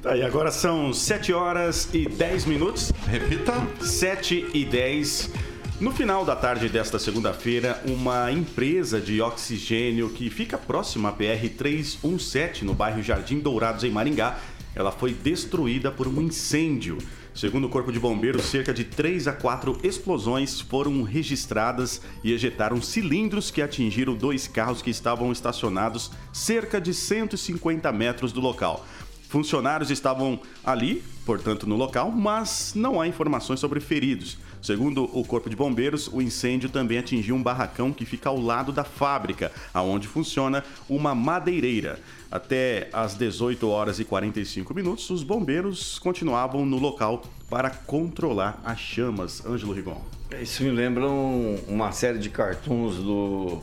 Tá, 0.00 0.16
e 0.16 0.22
agora 0.22 0.50
são 0.50 0.94
7 0.94 1.30
horas 1.34 1.90
e 1.92 2.08
10 2.08 2.46
minutos. 2.46 2.90
Repita. 3.06 3.52
7 3.82 4.46
e 4.54 4.64
10 4.64 5.30
no 5.78 5.90
final 5.90 6.24
da 6.24 6.34
tarde 6.34 6.68
desta 6.68 6.98
segunda-feira, 6.98 7.82
uma 7.86 8.32
empresa 8.32 8.98
de 8.98 9.20
oxigênio 9.20 10.08
que 10.08 10.30
fica 10.30 10.56
próxima 10.56 11.10
à 11.10 11.12
PR-317, 11.12 12.62
no 12.62 12.72
bairro 12.72 13.02
Jardim 13.02 13.40
Dourados, 13.40 13.84
em 13.84 13.90
Maringá, 13.90 14.38
ela 14.74 14.90
foi 14.90 15.12
destruída 15.12 15.90
por 15.90 16.08
um 16.08 16.22
incêndio. 16.22 16.96
Segundo 17.34 17.66
o 17.66 17.68
Corpo 17.68 17.92
de 17.92 17.98
Bombeiros, 17.98 18.46
cerca 18.46 18.72
de 18.72 18.84
3 18.84 19.28
a 19.28 19.32
4 19.32 19.78
explosões 19.82 20.60
foram 20.62 21.02
registradas 21.02 22.00
e 22.24 22.32
ejetaram 22.32 22.80
cilindros 22.80 23.50
que 23.50 23.60
atingiram 23.60 24.14
dois 24.14 24.48
carros 24.48 24.80
que 24.80 24.88
estavam 24.88 25.30
estacionados 25.30 26.10
cerca 26.32 26.80
de 26.80 26.94
150 26.94 27.92
metros 27.92 28.32
do 28.32 28.40
local. 28.40 28.86
Funcionários 29.28 29.90
estavam 29.90 30.40
ali, 30.64 31.02
portanto, 31.26 31.66
no 31.66 31.76
local, 31.76 32.10
mas 32.10 32.72
não 32.74 33.00
há 33.00 33.06
informações 33.06 33.60
sobre 33.60 33.80
feridos. 33.80 34.38
Segundo 34.66 35.04
o 35.16 35.24
Corpo 35.24 35.48
de 35.48 35.54
Bombeiros, 35.54 36.08
o 36.08 36.20
incêndio 36.20 36.68
também 36.68 36.98
atingiu 36.98 37.36
um 37.36 37.42
barracão 37.42 37.92
que 37.92 38.04
fica 38.04 38.28
ao 38.28 38.36
lado 38.36 38.72
da 38.72 38.82
fábrica, 38.82 39.52
aonde 39.72 40.08
funciona 40.08 40.64
uma 40.88 41.14
madeireira. 41.14 42.00
Até 42.28 42.88
às 42.92 43.14
18 43.14 43.68
horas 43.68 44.00
e 44.00 44.04
45 44.04 44.74
minutos, 44.74 45.08
os 45.08 45.22
bombeiros 45.22 46.00
continuavam 46.00 46.66
no 46.66 46.78
local 46.78 47.22
para 47.48 47.70
controlar 47.70 48.60
as 48.64 48.80
chamas. 48.80 49.46
Ângelo 49.46 49.72
Rigon. 49.72 50.02
Isso 50.42 50.64
me 50.64 50.72
lembra 50.72 51.08
um, 51.08 51.60
uma 51.68 51.92
série 51.92 52.18
de 52.18 52.28
cartoons 52.28 52.96
do 52.96 53.62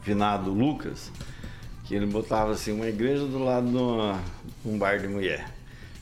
finado 0.00 0.50
Lucas, 0.50 1.12
que 1.84 1.94
ele 1.94 2.06
botava 2.06 2.52
assim 2.52 2.72
uma 2.72 2.88
igreja 2.88 3.26
do 3.26 3.44
lado 3.44 3.68
de, 3.68 3.76
uma, 3.76 4.18
um 4.64 4.78
bar 4.78 4.98
de 5.00 5.06
mulher. 5.06 5.52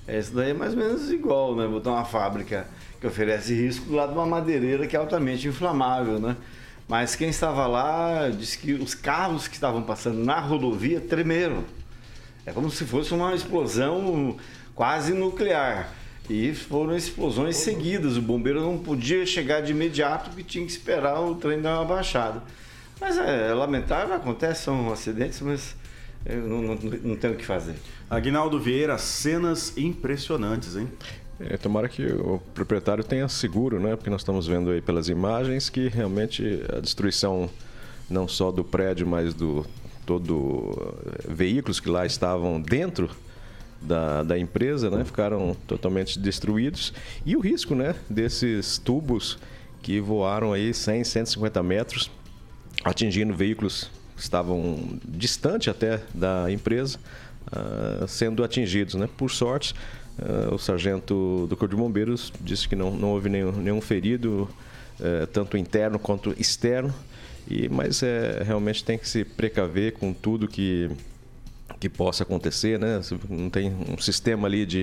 Esse 0.07 0.33
daí 0.33 0.51
é 0.51 0.55
mais 0.55 0.75
ou 0.75 0.79
menos 0.79 1.11
igual, 1.11 1.57
né? 1.57 1.67
Botar 1.67 1.91
uma 1.91 2.05
fábrica 2.05 2.69
que 3.01 3.07
oferece 3.07 3.55
risco 3.55 3.87
do 3.87 3.95
lado 3.95 4.13
de 4.13 4.19
uma 4.19 4.27
madeireira 4.27 4.87
que 4.87 4.97
é 4.97 4.99
altamente 4.99 5.47
inflamável, 5.47 6.19
né? 6.19 6.37
Mas 6.89 7.15
quem 7.15 7.29
estava 7.29 7.67
lá 7.67 8.31
disse 8.31 8.59
que 8.59 8.73
os 8.73 8.95
carros 8.95 9.47
que 9.47 9.55
estavam 9.55 9.83
passando 9.83 10.25
na 10.25 10.41
rodovia 10.41 11.01
tremeram. 11.01 11.65
É 12.47 12.53
como 12.53 12.71
se 12.71 12.85
fosse 12.87 13.13
uma 13.13 13.35
explosão 13.35 14.37
quase 14.75 15.13
nuclear. 15.13 15.93
E 16.31 16.55
foram 16.55 16.97
explosões 16.97 17.57
seguidas. 17.57 18.17
O 18.17 18.23
bombeiro 18.23 18.63
não 18.63 18.79
podia 18.79 19.25
chegar 19.27 19.61
de 19.61 19.73
imediato, 19.73 20.31
porque 20.31 20.43
tinha 20.43 20.65
que 20.65 20.71
esperar 20.71 21.21
o 21.21 21.35
trem 21.35 21.61
dar 21.61 21.77
uma 21.79 21.85
baixada. 21.85 22.43
Mas 22.99 23.19
é, 23.19 23.51
é 23.51 23.55
lamentável, 23.55 24.15
acontece, 24.15 24.63
são 24.65 24.91
acidentes, 24.91 25.41
mas 25.41 25.77
não, 26.27 26.63
não, 26.63 26.75
não 26.75 27.17
tem 27.17 27.31
o 27.31 27.37
que 27.37 27.45
fazer. 27.45 27.75
Aguinaldo 28.09 28.59
Vieira, 28.59 28.99
cenas 28.99 29.77
impressionantes, 29.77 30.75
hein? 30.77 30.89
É, 31.41 31.57
tomara 31.57 31.89
que 31.89 32.05
o 32.05 32.41
proprietário 32.53 33.05
tenha 33.05 33.29
seguro, 33.29 33.79
né? 33.79 33.95
Porque 33.95 34.11
nós 34.11 34.23
estamos 34.23 34.47
vendo 34.47 34.71
aí 34.71 34.81
pelas 34.81 35.09
imagens 35.09 35.69
que 35.69 35.89
realmente 35.89 36.63
a 36.77 36.81
destruição 36.81 37.49
não 38.11 38.27
só 38.27 38.51
do 38.51 38.65
prédio, 38.65 39.07
mas 39.07 39.35
do 39.35 39.65
todo 40.05 40.95
eh, 41.07 41.27
veículos 41.29 41.79
que 41.79 41.91
lá 41.91 42.07
estavam 42.07 42.59
dentro 42.59 43.11
da, 43.81 44.23
da 44.23 44.39
empresa, 44.39 44.91
né? 44.91 45.05
Ficaram 45.05 45.55
totalmente 45.67 46.19
destruídos 46.19 46.93
e 47.25 47.37
o 47.37 47.41
risco, 47.41 47.75
né? 47.75 47.95
Desses 48.09 48.79
tubos 48.79 49.39
que 49.83 50.01
voaram 50.01 50.53
aí 50.53 50.75
100, 50.75 51.05
150 51.05 51.63
metros, 51.63 52.11
atingindo 52.83 53.35
veículos 53.35 53.91
que 54.17 54.23
estavam 54.23 54.99
distante 55.07 55.71
até 55.71 56.01
da 56.13 56.51
empresa, 56.51 56.99
uh, 57.53 58.09
sendo 58.09 58.43
atingidos, 58.43 58.95
né? 58.95 59.09
Por 59.17 59.31
sorte, 59.31 59.75
Uh, 60.19 60.55
o 60.55 60.59
sargento 60.59 61.47
do 61.49 61.57
Corpo 61.57 61.77
de 61.77 61.81
Bombeiros 61.81 62.33
disse 62.41 62.69
que 62.69 62.75
não, 62.75 62.91
não 62.91 63.13
houve 63.13 63.29
nenhum, 63.29 63.53
nenhum 63.53 63.81
ferido, 63.81 64.49
uh, 64.99 65.27
tanto 65.29 65.57
interno 65.57 65.97
quanto 65.97 66.35
externo, 66.37 66.93
e, 67.49 67.69
mas 67.69 68.03
é, 68.03 68.43
realmente 68.43 68.85
tem 68.85 68.99
que 68.99 69.09
se 69.09 69.25
precaver 69.25 69.93
com 69.93 70.13
tudo 70.13 70.49
que, 70.49 70.91
que 71.79 71.89
possa 71.89 72.25
acontecer, 72.25 72.79
né? 72.81 73.01
Não 73.29 73.49
tem 73.49 73.73
um 73.89 73.97
sistema 73.97 74.49
ali 74.49 74.67
de. 74.67 74.83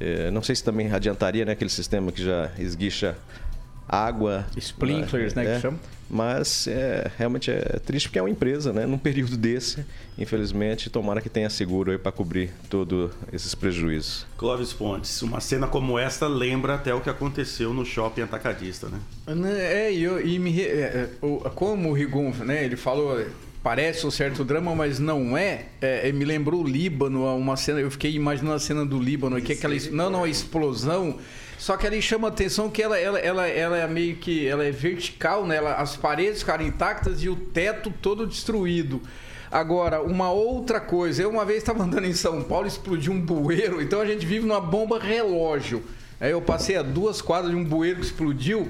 Uh, 0.00 0.30
não 0.32 0.42
sei 0.42 0.54
se 0.56 0.64
também 0.64 0.90
adiantaria 0.90 1.44
né, 1.44 1.52
aquele 1.52 1.70
sistema 1.70 2.10
que 2.10 2.24
já 2.24 2.50
esguicha 2.58 3.16
água. 3.88 4.46
Sprinklers, 4.56 5.34
né? 5.34 5.44
É, 5.44 5.54
que 5.56 5.60
chama. 5.62 5.78
Mas 6.08 6.68
é, 6.68 7.10
realmente 7.18 7.50
é 7.50 7.80
triste 7.84 8.08
porque 8.08 8.18
é 8.18 8.22
uma 8.22 8.30
empresa, 8.30 8.72
né? 8.72 8.86
Num 8.86 8.98
período 8.98 9.36
desse, 9.36 9.84
infelizmente, 10.16 10.88
tomara 10.88 11.20
que 11.20 11.28
tenha 11.28 11.50
seguro 11.50 11.90
aí 11.90 11.98
para 11.98 12.12
cobrir 12.12 12.50
todos 12.70 13.10
esses 13.32 13.56
prejuízos. 13.56 14.24
Clóvis 14.36 14.72
Pontes, 14.72 15.20
uma 15.22 15.40
cena 15.40 15.66
como 15.66 15.98
esta 15.98 16.28
lembra 16.28 16.74
até 16.74 16.94
o 16.94 17.00
que 17.00 17.10
aconteceu 17.10 17.74
no 17.74 17.84
shopping 17.84 18.22
atacadista, 18.22 18.88
né? 18.88 19.00
É, 19.58 19.92
e, 19.92 20.02
eu, 20.02 20.24
e 20.24 20.38
me, 20.38 20.60
é, 20.60 21.08
como 21.56 21.90
o 21.90 21.92
Rigon, 21.92 22.30
né? 22.44 22.64
Ele 22.64 22.76
falou 22.76 23.18
parece 23.66 24.06
um 24.06 24.12
certo 24.12 24.44
drama, 24.44 24.76
mas 24.76 25.00
não 25.00 25.36
é. 25.36 25.64
é, 25.80 26.12
me 26.12 26.24
lembrou 26.24 26.62
o 26.62 26.68
Líbano, 26.68 27.26
uma 27.36 27.56
cena. 27.56 27.80
Eu 27.80 27.90
fiquei 27.90 28.14
imaginando 28.14 28.54
a 28.54 28.60
cena 28.60 28.86
do 28.86 28.96
Líbano, 28.96 29.42
que 29.42 29.52
é 29.52 29.56
aquela. 29.56 29.74
Não, 29.90 30.08
não, 30.08 30.22
a 30.22 30.28
explosão 30.28 31.18
só 31.58 31.76
que 31.76 31.86
ali 31.86 32.02
chama 32.02 32.28
atenção 32.28 32.68
que 32.68 32.82
ela, 32.82 32.98
ela, 32.98 33.18
ela, 33.18 33.46
ela 33.46 33.78
é 33.78 33.86
meio 33.86 34.16
que 34.16 34.46
ela 34.46 34.64
é 34.64 34.70
vertical, 34.70 35.46
né? 35.46 35.56
Ela, 35.56 35.74
as 35.74 35.96
paredes 35.96 36.40
ficaram 36.40 36.64
intactas 36.64 37.22
e 37.22 37.28
o 37.28 37.36
teto 37.36 37.92
todo 38.02 38.26
destruído. 38.26 39.00
Agora, 39.50 40.02
uma 40.02 40.30
outra 40.30 40.80
coisa, 40.80 41.22
eu 41.22 41.30
uma 41.30 41.44
vez 41.44 41.58
estava 41.58 41.82
andando 41.82 42.06
em 42.06 42.12
São 42.12 42.42
Paulo, 42.42 42.66
explodiu 42.66 43.12
um 43.12 43.20
bueiro, 43.20 43.80
então 43.80 44.00
a 44.00 44.06
gente 44.06 44.26
vive 44.26 44.46
numa 44.46 44.60
bomba 44.60 44.98
relógio. 44.98 45.82
Aí 46.20 46.30
eu 46.30 46.42
passei 46.42 46.76
a 46.76 46.82
duas 46.82 47.22
quadras 47.22 47.52
de 47.52 47.56
um 47.56 47.64
bueiro 47.64 48.00
que 48.00 48.06
explodiu. 48.06 48.68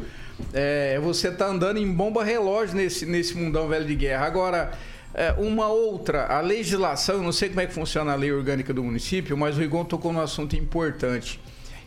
É, 0.52 0.98
você 1.00 1.28
está 1.28 1.46
andando 1.46 1.78
em 1.78 1.90
bomba 1.90 2.22
relógio 2.22 2.76
nesse, 2.76 3.06
nesse 3.06 3.36
mundão 3.36 3.68
velho 3.68 3.86
de 3.86 3.94
guerra. 3.94 4.26
Agora, 4.26 4.72
é, 5.14 5.32
uma 5.38 5.68
outra, 5.68 6.26
a 6.26 6.40
legislação, 6.40 7.16
eu 7.16 7.22
não 7.22 7.32
sei 7.32 7.48
como 7.48 7.60
é 7.60 7.66
que 7.66 7.72
funciona 7.72 8.12
a 8.12 8.14
lei 8.14 8.30
orgânica 8.30 8.74
do 8.74 8.84
município, 8.84 9.36
mas 9.36 9.56
o 9.56 9.60
Rigon 9.60 9.84
tocou 9.84 10.12
num 10.12 10.20
assunto 10.20 10.54
importante. 10.56 11.40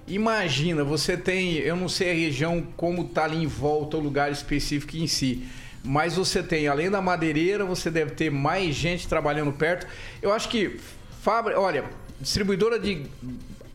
Imagina, 0.09 0.83
você 0.83 1.15
tem, 1.15 1.53
eu 1.57 1.75
não 1.75 1.87
sei 1.87 2.09
a 2.09 2.13
região 2.15 2.65
como 2.75 3.03
tá 3.05 3.25
ali 3.25 3.37
em 3.37 3.45
volta, 3.45 3.95
o 3.95 3.99
lugar 3.99 4.31
específico 4.31 4.97
em 4.97 5.05
si, 5.05 5.47
mas 5.83 6.15
você 6.15 6.41
tem, 6.41 6.67
além 6.67 6.89
da 6.89 6.99
madeireira, 6.99 7.63
você 7.63 7.91
deve 7.91 8.11
ter 8.11 8.31
mais 8.31 8.73
gente 8.73 9.07
trabalhando 9.07 9.51
perto. 9.53 9.85
Eu 10.19 10.33
acho 10.33 10.49
que, 10.49 10.79
fábrica, 11.21 11.59
olha, 11.59 11.85
distribuidora 12.19 12.79
de 12.79 13.03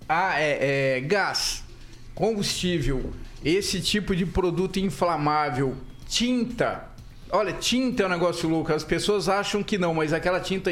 ah, 0.09 0.35
é, 0.39 0.97
é, 0.97 1.01
gás, 1.01 1.63
combustível, 2.17 3.13
esse 3.45 3.81
tipo 3.81 4.17
de 4.17 4.27
produto 4.27 4.79
inflamável, 4.81 5.77
tinta. 6.09 6.89
Olha, 7.31 7.53
tinta 7.53 8.03
é 8.03 8.07
um 8.07 8.11
negócio 8.11 8.49
louco. 8.49 8.73
As 8.73 8.85
pessoas 8.85 9.29
acham 9.29 9.63
que 9.63 9.79
não, 9.79 9.95
mas 9.95 10.13
aquela 10.13 10.41
tinta 10.41 10.71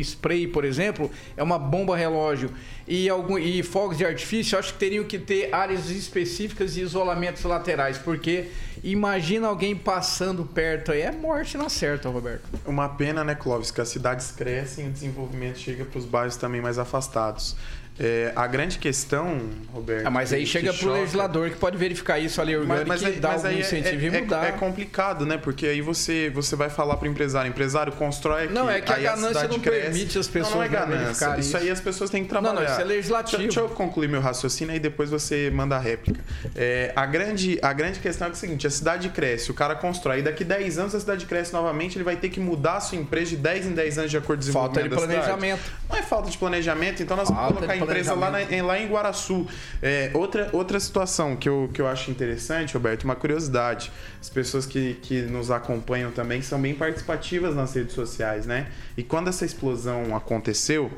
spray, 0.00 0.46
por 0.46 0.64
exemplo, 0.64 1.10
é 1.36 1.42
uma 1.42 1.58
bomba 1.58 1.96
relógio. 1.96 2.50
E, 2.86 3.08
algum, 3.08 3.38
e 3.38 3.62
fogos 3.62 3.98
de 3.98 4.04
artifício, 4.04 4.58
acho 4.58 4.72
que 4.72 4.78
teriam 4.78 5.04
que 5.04 5.18
ter 5.18 5.54
áreas 5.54 5.90
específicas 5.90 6.74
de 6.74 6.82
isolamentos 6.82 7.42
laterais, 7.44 7.98
porque 7.98 8.48
Imagina 8.82 9.46
alguém 9.46 9.76
passando 9.76 10.44
perto 10.44 10.90
aí. 10.92 11.02
É 11.02 11.12
morte 11.12 11.56
na 11.56 11.68
certa, 11.68 12.08
Roberto. 12.08 12.42
Uma 12.66 12.88
pena, 12.88 13.22
né, 13.22 13.34
Clóvis, 13.34 13.70
que 13.70 13.80
as 13.80 13.88
cidades 13.88 14.32
crescem 14.32 14.86
e 14.86 14.88
o 14.88 14.92
desenvolvimento 14.92 15.58
chega 15.58 15.84
para 15.84 15.98
os 15.98 16.04
bairros 16.04 16.36
também 16.36 16.60
mais 16.60 16.78
afastados. 16.78 17.56
É, 18.00 18.32
a 18.34 18.46
grande 18.46 18.78
questão, 18.78 19.38
Roberto. 19.70 20.06
Ah, 20.06 20.10
mas 20.10 20.32
aí 20.32 20.46
chega 20.46 20.72
pro 20.72 20.80
choca- 20.84 20.94
legislador 20.94 21.50
que 21.50 21.56
pode 21.56 21.76
verificar 21.76 22.18
isso 22.18 22.40
ali 22.40 22.56
orgânico 22.56 22.88
mas, 22.88 23.02
mas, 23.02 23.10
e 23.10 23.14
aí- 23.14 23.20
dar 23.20 23.32
mas 23.32 23.44
algum 23.44 23.58
é- 23.58 23.60
incentivo 23.60 24.02
é, 24.16 24.18
e 24.18 24.22
mudar. 24.22 24.44
É, 24.46 24.48
é 24.48 24.52
complicado, 24.52 25.26
né? 25.26 25.36
Porque 25.36 25.66
aí 25.66 25.82
você, 25.82 26.30
você 26.30 26.56
vai 26.56 26.70
falar 26.70 26.96
pro 26.96 27.06
empresário, 27.06 27.50
empresário 27.50 27.92
constrói 27.92 28.44
aqui. 28.44 28.54
Não, 28.54 28.68
é 28.68 28.80
que 28.80 28.90
a 28.90 28.96
ganância 28.98 29.28
cidade 29.28 29.48
não 29.52 29.58
cresce. 29.60 29.80
permite 29.90 30.18
as 30.18 30.26
pessoas 30.26 30.50
Não, 30.54 30.56
não 30.56 30.64
é 30.64 30.68
não 30.68 30.72
ganância. 30.74 31.04
verificarem 31.04 31.40
Isso 31.40 31.56
aí 31.58 31.70
as 31.70 31.80
pessoas 31.82 32.08
têm 32.08 32.24
que 32.24 32.32
Não, 32.32 32.40
trabalhar. 32.40 32.64
não, 32.66 32.72
isso 32.72 32.80
é 32.80 32.84
legislativo. 32.84 33.42
Deixa, 33.42 33.60
deixa 33.60 33.72
eu 33.72 33.76
concluir 33.76 34.08
meu 34.08 34.22
raciocínio 34.22 34.74
e 34.74 34.78
depois 34.78 35.10
você 35.10 35.50
manda 35.54 35.76
a 35.76 35.78
réplica. 35.78 36.18
É, 36.56 36.92
a, 36.96 37.04
grande, 37.04 37.58
a 37.60 37.74
grande 37.74 38.00
questão 38.00 38.26
é 38.28 38.30
o 38.30 38.34
seguinte: 38.34 38.66
a 38.66 38.70
cidade 38.72 39.08
cresce, 39.10 39.50
o 39.50 39.54
cara 39.54 39.76
constrói, 39.76 40.18
e 40.18 40.22
daqui 40.22 40.42
10 40.42 40.78
anos 40.78 40.94
a 40.94 41.00
cidade 41.00 41.24
cresce 41.26 41.52
novamente, 41.52 41.96
ele 41.96 42.04
vai 42.04 42.16
ter 42.16 42.28
que 42.30 42.40
mudar 42.40 42.78
a 42.78 42.80
sua 42.80 42.98
empresa 42.98 43.30
de 43.30 43.36
10 43.36 43.66
em 43.66 43.72
10 43.72 43.98
anos 43.98 44.10
de 44.10 44.16
acordo 44.16 44.42
com 44.44 44.50
o 44.50 44.52
Falta 44.52 44.82
de 44.82 44.88
da 44.88 44.96
cidade. 44.98 45.12
planejamento. 45.14 45.72
Não 45.88 45.96
é 45.96 46.02
falta 46.02 46.30
de 46.30 46.36
planejamento, 46.38 47.02
então 47.02 47.16
nós 47.16 47.28
vamos 47.28 47.40
Falta 47.42 47.54
colocar 47.58 47.72
a 47.74 47.76
empresa 47.76 48.14
lá, 48.14 48.20
na- 48.26 48.26
planejamento. 48.38 48.52
em, 48.58 48.62
lá 48.66 48.78
em 48.80 48.88
Guaraçu. 48.88 49.46
É, 49.80 50.10
outra, 50.14 50.48
outra 50.52 50.80
situação 50.80 51.36
que 51.36 51.48
eu, 51.48 51.70
que 51.72 51.80
eu 51.80 51.86
acho 51.86 52.10
interessante, 52.10 52.74
Roberto, 52.74 53.04
uma 53.04 53.14
curiosidade. 53.14 53.92
As 54.20 54.28
pessoas 54.28 54.66
que, 54.66 54.94
que 55.02 55.22
nos 55.22 55.50
acompanham 55.50 56.10
também 56.10 56.42
são 56.42 56.60
bem 56.60 56.74
participativas 56.74 57.54
nas 57.54 57.74
redes 57.74 57.94
sociais, 57.94 58.46
né? 58.46 58.68
E 58.96 59.02
quando 59.02 59.28
essa 59.28 59.44
explosão 59.44 60.16
aconteceu, 60.16 60.90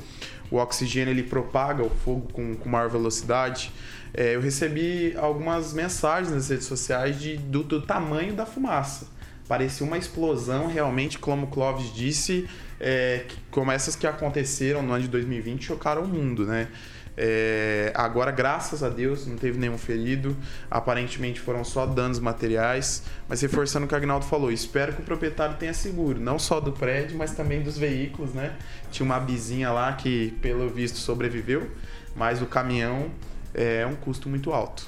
o 0.50 0.57
oxigênio 0.57 1.11
ele 1.12 1.23
propaga 1.23 1.83
o 1.83 1.90
fogo 1.90 2.28
com, 2.33 2.54
com 2.54 2.69
maior 2.69 2.88
velocidade. 2.90 3.73
É, 4.16 4.37
eu 4.37 4.40
recebi 4.40 5.12
algumas 5.16 5.73
mensagens 5.73 6.33
nas 6.33 6.49
redes 6.49 6.66
sociais 6.66 7.21
de, 7.21 7.37
do, 7.37 7.64
do 7.64 7.83
tamanho 7.83 8.33
da 8.33 8.47
fumaça. 8.47 9.09
Parecia 9.49 9.85
uma 9.85 9.99
explosão, 9.99 10.68
realmente, 10.68 11.18
como 11.18 11.47
o 11.47 11.49
Clóvis 11.49 11.92
disse, 11.92 12.49
é, 12.80 13.25
como 13.50 13.73
essas 13.73 13.97
que 13.97 14.06
aconteceram 14.06 14.83
no 14.83 14.92
ano 14.92 15.02
de 15.02 15.09
2020 15.09 15.64
chocaram 15.64 16.02
o 16.02 16.09
mundo, 16.09 16.47
né? 16.47 16.68
É, 17.16 17.92
agora, 17.94 18.30
graças 18.30 18.83
a 18.83 18.88
Deus, 18.88 19.26
não 19.26 19.37
teve 19.37 19.59
nenhum 19.59 19.78
ferido. 19.78 20.37
Aparentemente 20.71 21.40
foram 21.40 21.64
só 21.64 21.85
danos 21.87 22.18
materiais. 22.18 23.04
Mas 23.28 23.40
reforçando 23.40 23.85
o 23.85 23.88
que 23.88 23.94
o 23.94 23.97
Agnaldo 23.97 24.25
falou, 24.25 24.50
espero 24.50 24.92
que 24.92 25.02
o 25.02 25.04
proprietário 25.04 25.56
tenha 25.56 25.75
seguro, 25.75 26.21
não 26.21 26.38
só 26.38 26.61
do 26.61 26.73
prédio, 26.73 27.16
mas 27.16 27.33
também 27.33 27.62
dos 27.62 27.78
veículos, 27.78 28.33
né? 28.33 28.56
Tinha 28.90 29.04
uma 29.04 29.18
bizinha 29.21 29.71
lá 29.71 29.92
que, 29.92 30.37
pelo 30.40 30.68
visto, 30.68 30.99
sobreviveu, 30.99 31.71
mas 32.16 32.42
o 32.42 32.47
caminhão 32.47 33.11
é 33.55 33.87
um 33.87 33.95
custo 33.95 34.29
muito 34.29 34.53
alto. 34.53 34.87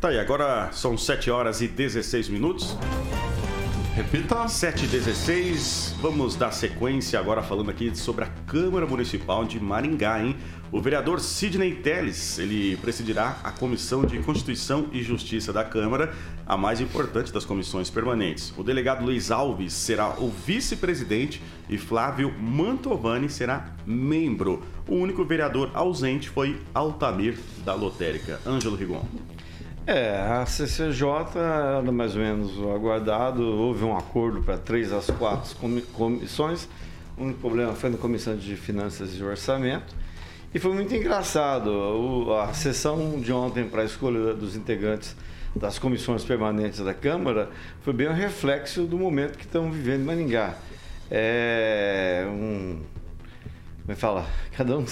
Tá 0.00 0.08
aí, 0.08 0.18
agora 0.18 0.70
são 0.72 0.96
7 0.98 1.30
horas 1.30 1.60
e 1.60 1.68
16 1.68 2.28
minutos. 2.28 2.76
Repita. 3.94 4.48
7 4.48 4.84
e 4.84 4.88
16 4.88 5.96
vamos 6.00 6.36
dar 6.36 6.52
sequência 6.52 7.18
agora 7.18 7.42
falando 7.42 7.70
aqui 7.70 7.94
sobre 7.94 8.24
a 8.24 8.28
Câmara 8.46 8.86
Municipal 8.86 9.44
de 9.44 9.60
Maringá, 9.60 10.22
hein? 10.22 10.36
O 10.72 10.80
vereador 10.80 11.18
Sidney 11.18 11.74
Teles, 11.74 12.38
ele 12.38 12.76
presidirá 12.76 13.38
a 13.42 13.50
Comissão 13.50 14.04
de 14.04 14.20
Constituição 14.20 14.86
e 14.92 15.02
Justiça 15.02 15.52
da 15.52 15.64
Câmara, 15.64 16.14
a 16.46 16.56
mais 16.56 16.80
importante 16.80 17.32
das 17.32 17.44
comissões 17.44 17.90
permanentes. 17.90 18.54
O 18.56 18.62
delegado 18.62 19.04
Luiz 19.04 19.32
Alves 19.32 19.72
será 19.72 20.10
o 20.20 20.28
vice-presidente 20.30 21.42
e 21.68 21.76
Flávio 21.76 22.32
Mantovani 22.38 23.28
será 23.28 23.74
membro. 23.84 24.62
O 24.86 24.94
único 24.94 25.24
vereador 25.24 25.72
ausente 25.74 26.28
foi 26.28 26.56
Altamir 26.72 27.36
da 27.64 27.74
Lotérica. 27.74 28.38
Ângelo 28.46 28.76
Rigon. 28.76 29.04
É, 29.84 30.20
a 30.20 30.46
CCJ 30.46 31.02
era 31.34 31.90
mais 31.90 32.14
ou 32.14 32.20
menos 32.22 32.52
aguardado. 32.72 33.42
Houve 33.42 33.82
um 33.82 33.96
acordo 33.96 34.40
para 34.40 34.56
três 34.56 34.92
às 34.92 35.06
quatro 35.10 35.56
comi- 35.56 35.82
comissões. 35.82 36.68
O 37.18 37.24
único 37.24 37.40
problema 37.40 37.72
foi 37.74 37.90
na 37.90 37.98
Comissão 37.98 38.36
de 38.36 38.54
Finanças 38.54 39.16
e 39.18 39.22
Orçamento. 39.24 39.98
E 40.54 40.58
foi 40.58 40.72
muito 40.72 40.94
engraçado. 40.94 42.32
A 42.34 42.52
sessão 42.52 43.20
de 43.20 43.32
ontem 43.32 43.64
para 43.68 43.82
a 43.82 43.84
escolha 43.84 44.34
dos 44.34 44.56
integrantes 44.56 45.16
das 45.54 45.78
comissões 45.78 46.24
permanentes 46.24 46.80
da 46.80 46.94
Câmara 46.94 47.50
foi 47.82 47.92
bem 47.92 48.08
um 48.08 48.12
reflexo 48.12 48.84
do 48.84 48.96
momento 48.96 49.36
que 49.38 49.44
estamos 49.44 49.74
vivendo 49.76 50.02
em 50.02 50.04
Maringá. 50.04 50.54
É 51.10 52.24
um 52.28 52.78
como 53.82 53.92
é 53.92 53.94
que 53.94 54.00
fala? 54.00 54.26
Cada 54.56 54.78
um. 54.78 54.84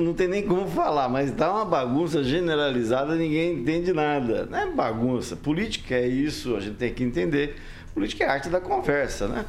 Não, 0.00 0.14
tem 0.14 0.28
nem 0.28 0.46
como 0.46 0.68
falar, 0.68 1.08
mas 1.08 1.32
tá 1.32 1.50
uma 1.52 1.64
bagunça 1.64 2.22
generalizada, 2.22 3.16
ninguém 3.16 3.54
entende 3.54 3.92
nada. 3.92 4.46
Não 4.48 4.58
é 4.58 4.70
bagunça. 4.70 5.34
Política 5.34 5.94
é 5.96 6.06
isso, 6.06 6.54
a 6.54 6.60
gente 6.60 6.76
tem 6.76 6.92
que 6.94 7.02
entender. 7.02 7.56
Política 7.94 8.22
é 8.24 8.28
a 8.28 8.32
arte 8.34 8.48
da 8.48 8.60
conversa, 8.60 9.26
né? 9.26 9.44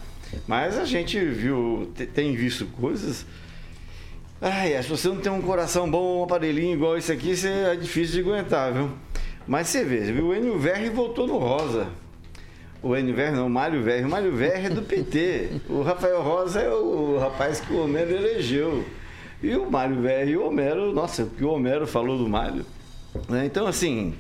Mas 0.48 0.80
a 0.80 0.86
gente 0.86 1.20
viu, 1.20 1.92
te- 1.96 2.08
tem 2.08 2.36
visto 2.36 2.66
coisas. 2.66 3.24
Ai, 4.46 4.84
se 4.84 4.90
você 4.90 5.08
não 5.08 5.22
tem 5.22 5.32
um 5.32 5.42
coração 5.42 5.90
bom, 5.90 6.20
um 6.20 6.24
aparelhinho 6.26 6.74
igual 6.74 6.98
esse 6.98 7.10
aqui, 7.14 7.34
você 7.34 7.48
é 7.48 7.76
difícil 7.78 8.22
de 8.22 8.30
aguentar, 8.30 8.74
viu? 8.74 8.90
Mas 9.48 9.70
você 9.70 9.86
vê, 9.86 10.00
viu? 10.12 10.28
o 10.28 10.36
Enio 10.36 10.60
Verri 10.60 10.90
voltou 10.90 11.26
no 11.26 11.38
rosa. 11.38 11.88
O 12.82 12.94
Enio 12.94 13.16
Verri 13.16 13.38
não, 13.38 13.48
o 13.48 13.50
Mário 13.50 13.82
Verri. 13.82 14.04
O 14.04 14.10
Mário 14.10 14.36
Verri 14.36 14.66
é 14.66 14.70
do 14.70 14.82
PT. 14.82 15.62
O 15.70 15.82
Rafael 15.82 16.22
Rosa 16.22 16.60
é 16.60 16.70
o 16.70 17.18
rapaz 17.20 17.62
que 17.62 17.72
o 17.72 17.86
Homero 17.86 18.12
elegeu. 18.12 18.84
E 19.42 19.56
o 19.56 19.72
Mário 19.72 20.02
Verri 20.02 20.32
e 20.32 20.38
o 20.38 20.46
Homero, 20.46 20.92
nossa, 20.92 21.24
o 21.24 21.30
que 21.30 21.46
o 21.46 21.50
Homero 21.50 21.88
falou 21.88 22.18
do 22.18 22.28
Mário. 22.28 22.66
né? 23.30 23.46
Então, 23.46 23.66
assim, 23.66 24.14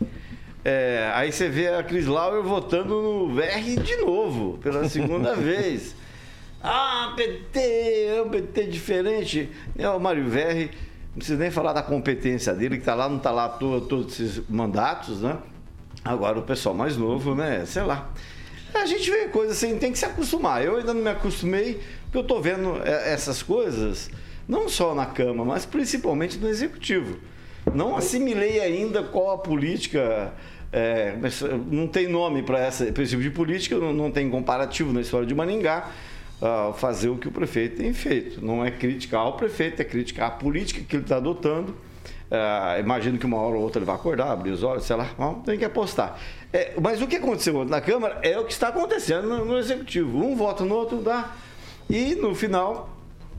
é, 0.64 1.12
aí 1.14 1.34
você 1.34 1.50
vê 1.50 1.68
a 1.68 1.84
Cris 1.84 2.06
Lauer 2.08 2.42
votando 2.42 3.02
no 3.02 3.34
Verri 3.34 3.76
de 3.76 3.98
novo, 3.98 4.58
pela 4.60 4.88
segunda 4.88 5.36
vez. 5.36 5.94
Ah, 6.64 7.14
PT, 7.18 7.60
é 7.60 8.24
um 8.26 8.30
PT 8.30 8.68
diferente. 8.68 9.50
É 9.78 9.90
o 9.90 10.00
Mário 10.00 10.30
Verri, 10.30 10.72
não 11.12 11.18
precisa 11.18 11.38
nem 11.38 11.52
falar 11.52 11.74
da 11.74 11.84
competência 11.84 12.54
dele, 12.54 12.78
que 12.78 12.84
está 12.84 12.96
lá, 12.96 13.10
não 13.10 13.18
está 13.18 13.32
lá 13.32 13.46
à 13.46 13.50
todos 13.50 14.20
esses 14.20 14.42
mandatos, 14.50 15.22
né? 15.22 15.38
Agora 16.06 16.40
o 16.40 16.44
pessoal 16.44 16.74
mais 16.74 16.96
novo, 16.96 17.36
né? 17.36 17.66
Sei 17.66 17.84
lá. 17.84 18.10
A 18.74 18.86
gente 18.86 19.12
vê 19.12 19.28
coisas 19.28 19.58
assim, 19.58 19.78
tem 19.78 19.92
que 19.92 20.00
se 20.00 20.06
acostumar. 20.06 20.64
Eu 20.64 20.78
ainda 20.78 20.94
não 20.94 21.02
me 21.02 21.10
acostumei, 21.10 21.82
porque 22.06 22.18
eu 22.18 22.22
estou 22.22 22.42
vendo 22.42 22.82
é, 22.84 23.12
essas 23.12 23.44
coisas, 23.44 24.10
não 24.48 24.70
só 24.70 24.96
na 24.96 25.06
Câmara, 25.06 25.44
mas 25.44 25.66
principalmente 25.66 26.38
no 26.38 26.48
Executivo. 26.48 27.20
Não 27.74 27.96
assimilei 27.96 28.62
ainda 28.62 29.04
qual 29.04 29.32
a 29.32 29.38
política. 29.38 30.34
é, 30.72 31.14
não 31.70 31.88
tem 31.88 32.08
nome 32.08 32.42
para 32.42 32.68
esse 32.68 32.92
tipo 32.92 33.22
de 33.22 33.30
política, 33.30 33.78
não, 33.78 33.94
não 33.94 34.10
tem 34.10 34.30
comparativo 34.30 34.94
na 34.94 35.02
história 35.02 35.28
de 35.28 35.36
Maringá. 35.36 35.92
Ah, 36.44 36.74
fazer 36.74 37.08
o 37.08 37.18
que 37.18 37.30
o 37.30 37.32
prefeito 37.32 37.78
tem 37.78 37.94
feito. 37.94 38.46
Não 38.46 38.66
é 38.66 38.70
criticar 38.70 39.26
o 39.28 39.34
prefeito, 39.34 39.82
é 39.82 39.86
criticar 39.86 40.28
a 40.28 40.32
política 40.32 40.82
que 40.82 40.98
ele 40.98 41.04
está 41.04 41.16
adotando. 41.16 41.74
Ah, 42.30 42.78
imagino 42.80 43.18
que 43.18 43.26
uma 43.26 43.38
hora 43.38 43.56
ou 43.56 43.62
outra 43.62 43.80
ele 43.80 43.86
vai 43.86 43.96
acordar, 43.96 44.30
abrir 44.30 44.52
os 44.52 44.62
olhos, 44.62 44.84
sei 44.84 44.98
lá, 44.98 45.08
vamos, 45.18 45.46
tem 45.46 45.58
que 45.58 45.64
apostar. 45.64 46.20
É, 46.52 46.74
mas 46.82 47.02
o 47.02 47.08
que 47.08 47.16
aconteceu 47.16 47.64
na 47.64 47.80
Câmara 47.80 48.20
é 48.22 48.38
o 48.38 48.44
que 48.44 48.52
está 48.52 48.68
acontecendo 48.68 49.28
no, 49.30 49.46
no 49.46 49.58
Executivo. 49.58 50.18
Um 50.18 50.36
vota 50.36 50.66
no 50.66 50.76
outro, 50.76 50.98
dá. 50.98 51.32
E 51.90 52.14
no 52.16 52.36
final, 52.36 52.90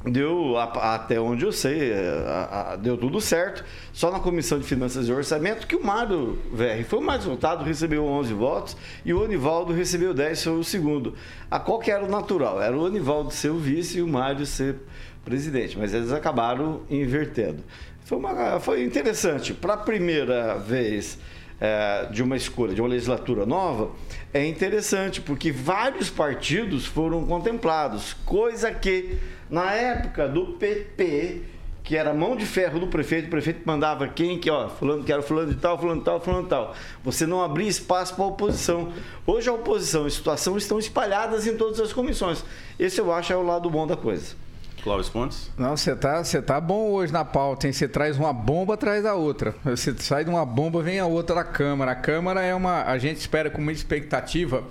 deu, 0.05 0.57
até 0.59 1.19
onde 1.21 1.45
eu 1.45 1.53
sei, 1.53 1.93
é, 1.93 2.77
deu 2.81 2.97
tudo 2.97 3.21
certo. 3.21 3.65
Só 3.93 4.11
na 4.11 4.21
Comissão 4.21 4.59
de 4.59 4.65
Finanças 4.65 5.09
e 5.09 5.13
Orçamento 5.13 5.67
que 5.67 5.77
o 5.77 5.85
Mário 5.85 6.39
Verri 6.53 6.85
foi 6.85 6.99
o 6.99 7.03
mais 7.03 7.25
votado, 7.25 7.65
recebeu 7.65 8.05
11 8.05 8.35
votos, 8.35 8.77
e 9.05 9.15
o 9.15 9.23
Onivaldo 9.23 9.73
recebeu 9.73 10.13
10, 10.13 10.45
foi 10.45 10.59
o 10.59 10.65
segundo. 10.65 11.15
A 11.51 11.59
qual 11.59 11.79
que 11.79 11.91
era 11.91 12.05
o 12.05 12.11
natural? 12.11 12.61
Era 12.61 12.77
o 12.77 12.85
Onivaldo 12.85 13.31
ser 13.31 13.51
o 13.51 13.59
vice 13.59 13.99
e 13.99 14.03
o 14.03 14.09
Mário 14.09 14.45
ser 14.45 14.77
presidente, 15.25 15.79
mas 15.79 15.95
eles 15.95 16.13
acabaram 16.13 16.83
invertendo. 16.91 17.65
Foi, 18.05 18.19
uma, 18.19 18.61
foi 18.61 18.85
interessante. 18.85 19.55
Para 19.55 19.75
a 19.75 19.79
primeira 19.79 20.59
vez 20.59 21.19
é, 21.59 22.07
de 22.11 22.23
uma 22.23 22.37
escolha, 22.37 22.75
de 22.75 22.81
uma 22.83 22.89
legislatura 22.91 23.47
nova, 23.47 23.91
é 24.35 24.45
interessante, 24.45 25.21
porque 25.21 25.51
vários 25.51 26.11
partidos 26.11 26.85
foram 26.85 27.25
contemplados, 27.25 28.13
coisa 28.27 28.71
que 28.71 29.19
na 29.51 29.73
época 29.73 30.29
do 30.29 30.55
PP, 30.55 31.43
que 31.83 31.97
era 31.97 32.15
mão 32.15 32.35
de 32.35 32.47
ferro 32.47 32.81
do 32.81 32.87
prefeito, 32.87 33.27
o 33.27 33.31
prefeito 33.31 33.61
mandava 33.65 34.09
quem 34.09 34.39
que, 34.39 34.51
ó, 34.51 34.69
fulano, 34.69 35.05
quero 35.05 35.23
fulano 35.23 35.53
de 35.53 35.61
tal, 35.61 35.79
fulano 35.79 36.01
de 36.01 36.05
tal, 36.05 36.21
fulano 36.21 36.43
de 36.45 36.49
tal. 36.49 36.75
Você 37.05 37.27
não 37.27 37.43
abria 37.43 37.69
espaço 37.69 38.15
para 38.15 38.25
a 38.25 38.29
oposição. 38.29 38.93
Hoje 39.27 39.51
a 39.51 39.53
oposição 39.53 40.05
e 40.05 40.07
a 40.07 40.11
situação 40.11 40.57
estão 40.57 40.79
espalhadas 40.79 41.47
em 41.47 41.57
todas 41.57 41.79
as 41.81 41.93
comissões. 41.93 42.43
Esse 42.79 43.01
eu 43.01 43.13
acho 43.13 43.33
é 43.33 43.37
o 43.37 43.43
lado 43.43 43.69
bom 43.69 43.87
da 43.87 43.97
coisa. 43.97 44.35
Clóvis 44.83 45.09
Pontes. 45.09 45.51
Não, 45.57 45.77
você 45.77 45.97
tá, 45.97 46.23
você 46.23 46.43
tá 46.43 46.61
bom 46.61 46.91
hoje 46.91 47.11
na 47.11 47.25
pauta, 47.25 47.67
hein? 47.67 47.73
Você 47.73 47.89
traz 47.89 48.19
uma 48.19 48.35
bomba 48.35 48.75
atrás 48.75 49.03
da 49.03 49.15
outra. 49.15 49.55
Você 49.65 49.95
sai 49.97 50.25
de 50.25 50.31
uma 50.31 50.45
bomba, 50.45 50.83
vem 50.83 51.01
a 51.01 51.07
outra 51.07 51.37
da 51.37 51.45
Câmara. 51.45 51.93
A 51.93 51.95
Câmara 51.95 52.43
é 52.43 52.55
uma. 52.55 52.83
A 52.83 52.99
gente 52.99 53.17
espera 53.17 53.51
com 53.51 53.63
muita 53.63 53.81
expectativa. 53.81 54.63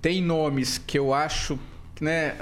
Tem 0.00 0.22
nomes 0.22 0.78
que 0.78 0.98
eu 0.98 1.12
acho, 1.12 1.58
né? 2.00 2.34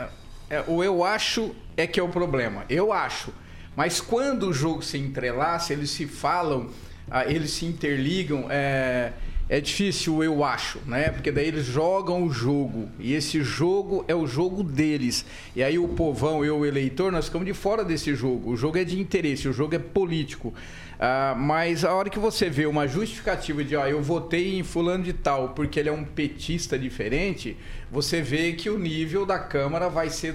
É, 0.50 0.64
o 0.66 0.82
eu 0.82 1.04
acho 1.04 1.54
é 1.76 1.86
que 1.86 2.00
é 2.00 2.02
o 2.02 2.08
problema. 2.08 2.64
Eu 2.68 2.92
acho. 2.92 3.32
Mas 3.76 4.00
quando 4.00 4.48
o 4.48 4.52
jogo 4.52 4.82
se 4.82 4.98
entrelaça, 4.98 5.72
eles 5.72 5.90
se 5.90 6.06
falam, 6.06 6.70
ah, 7.10 7.24
eles 7.24 7.50
se 7.52 7.64
interligam. 7.66 8.46
é, 8.50 9.12
é 9.48 9.62
difícil, 9.62 10.22
eu 10.22 10.44
acho, 10.44 10.78
né? 10.84 11.10
Porque 11.10 11.32
daí 11.32 11.48
eles 11.48 11.64
jogam 11.64 12.22
o 12.22 12.30
jogo. 12.30 12.90
E 12.98 13.14
esse 13.14 13.42
jogo 13.42 14.04
é 14.06 14.14
o 14.14 14.26
jogo 14.26 14.62
deles. 14.62 15.24
E 15.56 15.62
aí 15.62 15.78
o 15.78 15.88
povão, 15.88 16.44
eu, 16.44 16.58
o 16.58 16.66
eleitor, 16.66 17.10
nós 17.10 17.26
ficamos 17.26 17.46
de 17.46 17.54
fora 17.54 17.82
desse 17.82 18.14
jogo. 18.14 18.50
O 18.50 18.56
jogo 18.58 18.76
é 18.76 18.84
de 18.84 19.00
interesse, 19.00 19.48
o 19.48 19.52
jogo 19.52 19.74
é 19.74 19.78
político. 19.78 20.52
Ah, 20.98 21.34
mas 21.38 21.84
a 21.84 21.92
hora 21.92 22.10
que 22.10 22.18
você 22.18 22.50
vê 22.50 22.66
uma 22.66 22.88
justificativa 22.88 23.62
de, 23.62 23.76
ó, 23.76 23.86
eu 23.86 24.02
votei 24.02 24.58
em 24.58 24.64
fulano 24.64 25.04
de 25.04 25.12
tal 25.12 25.50
porque 25.50 25.78
ele 25.78 25.88
é 25.88 25.92
um 25.92 26.04
petista 26.04 26.78
diferente, 26.78 27.56
você 27.90 28.20
vê 28.20 28.52
que 28.54 28.68
o 28.68 28.78
nível 28.78 29.24
da 29.24 29.38
Câmara 29.38 29.88
vai 29.88 30.10
ser. 30.10 30.34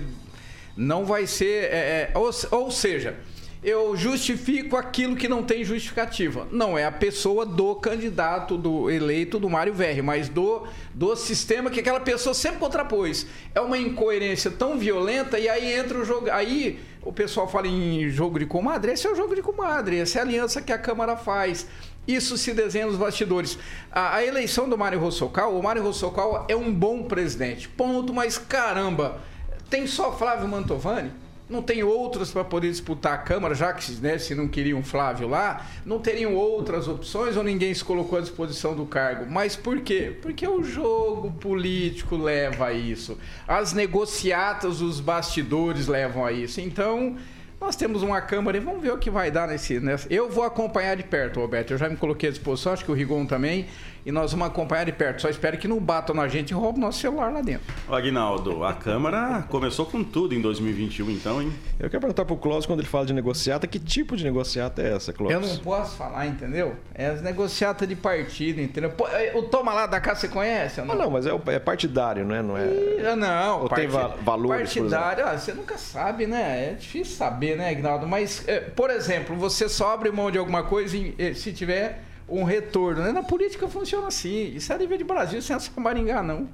Não 0.75 1.05
vai 1.05 1.27
ser. 1.27 1.65
é, 1.65 2.11
é, 2.11 2.11
ou, 2.15 2.31
ou 2.51 2.71
seja 2.71 3.15
eu 3.63 3.95
justifico 3.95 4.75
aquilo 4.75 5.15
que 5.15 5.27
não 5.27 5.41
tem 5.41 5.63
justificativa. 5.63 6.45
Não 6.51 6.77
é 6.77 6.83
a 6.83 6.91
pessoa 6.91 7.45
do 7.45 7.73
candidato, 7.75 8.57
do 8.57 8.91
eleito 8.91 9.39
do 9.39 9.49
Mário 9.49 9.73
Verri, 9.73 10.01
mas 10.01 10.27
do, 10.27 10.67
do 10.93 11.15
sistema 11.15 11.69
que 11.69 11.79
aquela 11.79 12.01
pessoa 12.01 12.33
sempre 12.33 12.59
contrapôs. 12.59 13.25
É 13.55 13.61
uma 13.61 13.77
incoerência 13.77 14.51
tão 14.51 14.77
violenta 14.77 15.39
e 15.39 15.47
aí 15.47 15.73
entra 15.73 15.97
o 15.97 16.03
jogo. 16.03 16.29
Aí 16.29 16.79
o 17.05 17.11
pessoal 17.11 17.47
fala 17.47 17.67
em 17.67 18.09
jogo 18.09 18.39
de 18.39 18.45
comadre. 18.45 18.91
Esse 18.91 19.07
é 19.07 19.11
o 19.11 19.15
jogo 19.15 19.35
de 19.35 19.41
comadre, 19.41 19.99
essa 19.99 20.19
é 20.19 20.21
a 20.21 20.25
aliança 20.25 20.61
que 20.61 20.71
a 20.71 20.77
Câmara 20.77 21.15
faz. 21.15 21.67
Isso 22.07 22.37
se 22.37 22.53
desenha 22.53 22.85
nos 22.85 22.97
bastidores. 22.97 23.57
A, 23.91 24.15
a 24.15 24.25
eleição 24.25 24.67
do 24.67 24.77
Mário 24.77 24.99
Rossocal, 24.99 25.57
o 25.57 25.63
Mário 25.63 25.83
Rossocal 25.83 26.45
é 26.49 26.55
um 26.55 26.73
bom 26.73 27.03
presidente. 27.03 27.69
Ponto, 27.69 28.13
mas 28.13 28.37
caramba, 28.37 29.21
tem 29.69 29.87
só 29.87 30.11
Flávio 30.11 30.47
Mantovani? 30.47 31.22
Não 31.53 31.61
tem 31.61 31.83
outras 31.83 32.31
para 32.31 32.43
poder 32.43 32.71
disputar 32.71 33.13
a 33.13 33.17
Câmara, 33.19 33.53
já 33.53 33.71
que 33.71 33.91
né, 34.01 34.17
se 34.17 34.33
não 34.33 34.47
queriam 34.47 34.83
Flávio 34.83 35.27
lá, 35.27 35.65
não 35.85 35.99
teriam 35.99 36.33
outras 36.33 36.87
opções 36.87 37.37
ou 37.37 37.43
ninguém 37.43 37.71
se 37.73 37.85
colocou 37.85 38.17
à 38.17 38.21
disposição 38.21 38.75
do 38.75 38.87
cargo. 38.87 39.31
Mas 39.31 39.55
por 39.55 39.79
quê? 39.81 40.17
Porque 40.19 40.47
o 40.47 40.63
jogo 40.63 41.31
político 41.31 42.17
leva 42.17 42.67
a 42.67 42.73
isso. 42.73 43.19
As 43.47 43.71
negociatas, 43.71 44.81
os 44.81 44.99
bastidores 44.99 45.87
levam 45.87 46.25
a 46.25 46.31
isso. 46.31 46.59
Então, 46.59 47.15
nós 47.61 47.75
temos 47.75 48.01
uma 48.01 48.19
Câmara 48.19 48.57
e 48.57 48.59
vamos 48.59 48.81
ver 48.81 48.91
o 48.91 48.97
que 48.97 49.11
vai 49.11 49.29
dar 49.29 49.47
nesse. 49.47 49.79
Nessa... 49.79 50.11
Eu 50.11 50.29
vou 50.29 50.43
acompanhar 50.43 50.97
de 50.97 51.03
perto, 51.03 51.39
Roberto. 51.39 51.71
Eu 51.71 51.77
já 51.77 51.87
me 51.87 51.95
coloquei 51.95 52.29
à 52.29 52.31
disposição, 52.31 52.73
acho 52.73 52.83
que 52.83 52.91
o 52.91 52.95
Rigon 52.95 53.25
também 53.25 53.67
e 54.05 54.11
nós 54.11 54.31
vamos 54.31 54.47
acompanhar 54.47 54.85
de 54.85 54.91
perto. 54.91 55.21
Só 55.21 55.29
espero 55.29 55.57
que 55.57 55.67
não 55.67 55.79
batam 55.79 56.15
na 56.15 56.27
gente 56.27 56.51
e 56.51 56.53
roubem 56.53 56.81
nosso 56.81 56.99
celular 56.99 57.31
lá 57.31 57.41
dentro. 57.41 57.73
Aguinaldo, 57.89 58.63
a 58.63 58.73
Câmara 58.73 59.45
começou 59.49 59.85
com 59.85 60.03
tudo 60.03 60.33
em 60.33 60.41
2021, 60.41 61.09
então, 61.11 61.41
hein? 61.41 61.53
Eu 61.79 61.89
quero 61.89 62.01
perguntar 62.01 62.25
pro 62.25 62.35
Clóvis, 62.37 62.65
quando 62.65 62.79
ele 62.79 62.87
fala 62.87 63.05
de 63.05 63.13
negociata, 63.13 63.67
que 63.67 63.79
tipo 63.79 64.15
de 64.15 64.23
negociata 64.23 64.81
é 64.81 64.93
essa, 64.93 65.13
Clóvis? 65.13 65.35
Eu 65.35 65.41
não 65.41 65.57
posso 65.57 65.95
falar, 65.95 66.25
entendeu? 66.27 66.75
É 66.93 67.07
as 67.07 67.21
negociatas 67.21 67.87
de 67.87 67.95
partido, 67.95 68.61
entendeu? 68.61 68.91
Pô, 68.91 69.07
é, 69.07 69.31
o 69.35 69.43
Toma 69.43 69.73
lá 69.73 69.85
da 69.85 69.99
casa 69.99 70.21
você 70.21 70.27
conhece? 70.27 70.79
Ou 70.79 70.85
não? 70.85 70.93
Ah, 70.95 70.97
não, 70.97 71.11
mas 71.11 71.25
é, 71.25 71.31
é 71.47 71.59
partidário, 71.59 72.25
né? 72.25 72.41
Não 72.41 72.57
é. 72.57 72.65
E, 72.65 73.15
não, 73.15 73.61
ou 73.63 73.69
tem 73.69 73.87
va 73.87 74.07
valores. 74.21 74.73
Partidário, 74.73 75.25
ah, 75.25 75.37
você 75.37 75.53
nunca 75.53 75.77
sabe, 75.77 76.25
né? 76.25 76.71
É 76.71 76.73
difícil 76.73 77.15
saber, 77.15 77.57
né, 77.57 77.69
Aguinaldo? 77.69 78.07
Mas, 78.07 78.47
é, 78.47 78.59
por 78.59 78.89
exemplo, 78.89 79.35
você 79.35 79.69
sobre 79.69 80.11
mão 80.11 80.29
de 80.29 80.37
alguma 80.37 80.63
coisa 80.63 80.97
e, 80.97 81.35
se 81.35 81.53
tiver 81.53 82.01
um 82.27 82.43
retorno. 82.43 83.01
Né? 83.01 83.11
Na 83.11 83.23
política 83.23 83.67
funciona 83.67 84.07
assim. 84.07 84.53
Isso 84.55 84.71
é 84.71 84.77
nível 84.77 84.97
de 84.97 85.03
Brasil, 85.03 85.41
sem 85.41 85.55
essa 85.55 85.69
Maringá, 85.79 86.21
não. 86.23 86.47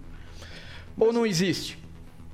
Ou 0.97 1.13
não 1.13 1.25
existe? 1.25 1.77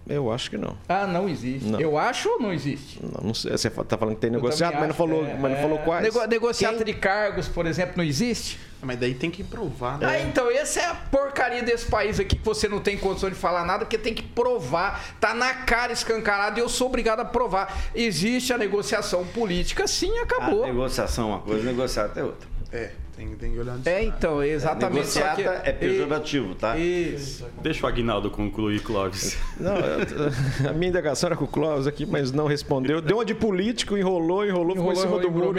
Eu 0.08 0.32
acho 0.32 0.52
que 0.52 0.58
não. 0.58 0.78
Ah, 0.88 1.08
não 1.08 1.28
existe. 1.28 1.68
Não. 1.68 1.80
Eu 1.80 1.98
acho 1.98 2.30
ou 2.30 2.40
não 2.40 2.54
existe? 2.54 3.00
Não, 3.02 3.28
não 3.28 3.34
sei. 3.34 3.52
Você 3.52 3.68
está 3.68 3.98
falando 3.98 4.16
que 4.16 4.22
tem 4.22 4.30
negociado, 4.30 4.76
mas 4.76 4.88
não 4.88 4.94
falou, 4.94 5.26
é, 5.26 5.34
mas 5.34 5.52
não 5.52 5.60
falou 5.60 5.80
quais. 5.80 6.04
Nego, 6.04 6.28
negociata 6.28 6.78
Quem? 6.78 6.86
de 6.86 6.94
cargos, 6.94 7.48
por 7.48 7.66
exemplo, 7.66 7.94
não 7.98 8.04
existe? 8.04 8.60
Mas 8.84 9.00
daí 9.00 9.16
tem 9.16 9.32
que 9.32 9.44
provar, 9.44 9.98
né? 9.98 10.06
Ah, 10.08 10.20
então, 10.22 10.52
essa 10.52 10.80
é 10.80 10.86
a 10.86 10.94
porcaria 10.94 11.64
desse 11.64 11.88
país 11.88 12.20
aqui 12.20 12.36
que 12.36 12.46
você 12.46 12.68
não 12.68 12.80
tem 12.80 13.00
condição 13.00 13.30
de 13.32 13.36
falar 13.36 13.66
nada, 13.66 13.80
porque 13.80 13.98
tem 13.98 14.14
que 14.14 14.22
provar. 14.22 15.04
Tá 15.20 15.34
na 15.34 15.52
cara 15.56 15.92
escancarado 15.92 16.60
e 16.60 16.62
eu 16.62 16.70
sou 16.70 16.88
obrigado 16.88 17.22
a 17.22 17.26
provar. 17.26 17.76
Existe 17.96 18.54
a 18.54 18.60
negociação 18.60 19.26
política, 19.26 19.88
sim, 19.88 20.20
acabou. 20.20 20.66
A 20.66 20.68
negociação 20.68 21.32
é 21.32 21.34
uma 21.34 21.42
coisa, 21.42 21.64
negociar 21.66 22.12
é 22.16 22.24
outra. 22.24 22.48
É. 22.72 22.92
Tem, 23.16 23.30
tem 23.36 23.54
que 23.54 23.60
olhar 23.60 23.80
É, 23.86 24.04
então, 24.04 24.44
exatamente. 24.44 24.96
Negociata 24.96 25.42
que... 25.42 25.70
é 25.70 25.72
pejorativo, 25.72 26.56
tá? 26.56 26.78
Isso. 26.78 27.46
Deixa 27.62 27.86
o 27.86 27.90
Agnaldo 27.90 28.30
concluir, 28.30 28.82
Clóvis. 28.82 29.38
Não, 29.58 29.74
a 30.70 30.74
minha 30.74 30.90
indagação 30.90 31.28
era 31.28 31.38
com 31.38 31.46
o 31.46 31.48
Clóvis 31.48 31.88
aqui, 31.88 32.06
mas 32.06 32.32
não 32.32 32.46
respondeu. 32.46 33.02
Deu 33.02 33.18
uma 33.18 33.26
de 33.26 33.34
político, 33.34 33.98
enrolou, 33.98 34.46
enrolou, 34.46 34.76
enrolou 34.76 34.76
ficou 34.76 34.94
em 34.94 34.96
cima 34.96 35.20
do 35.20 35.32
muro 35.32 35.56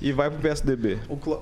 e 0.00 0.12
vai 0.12 0.30
pro 0.30 0.38
PSDB. 0.38 0.98
O, 1.08 1.16
Cló... 1.16 1.38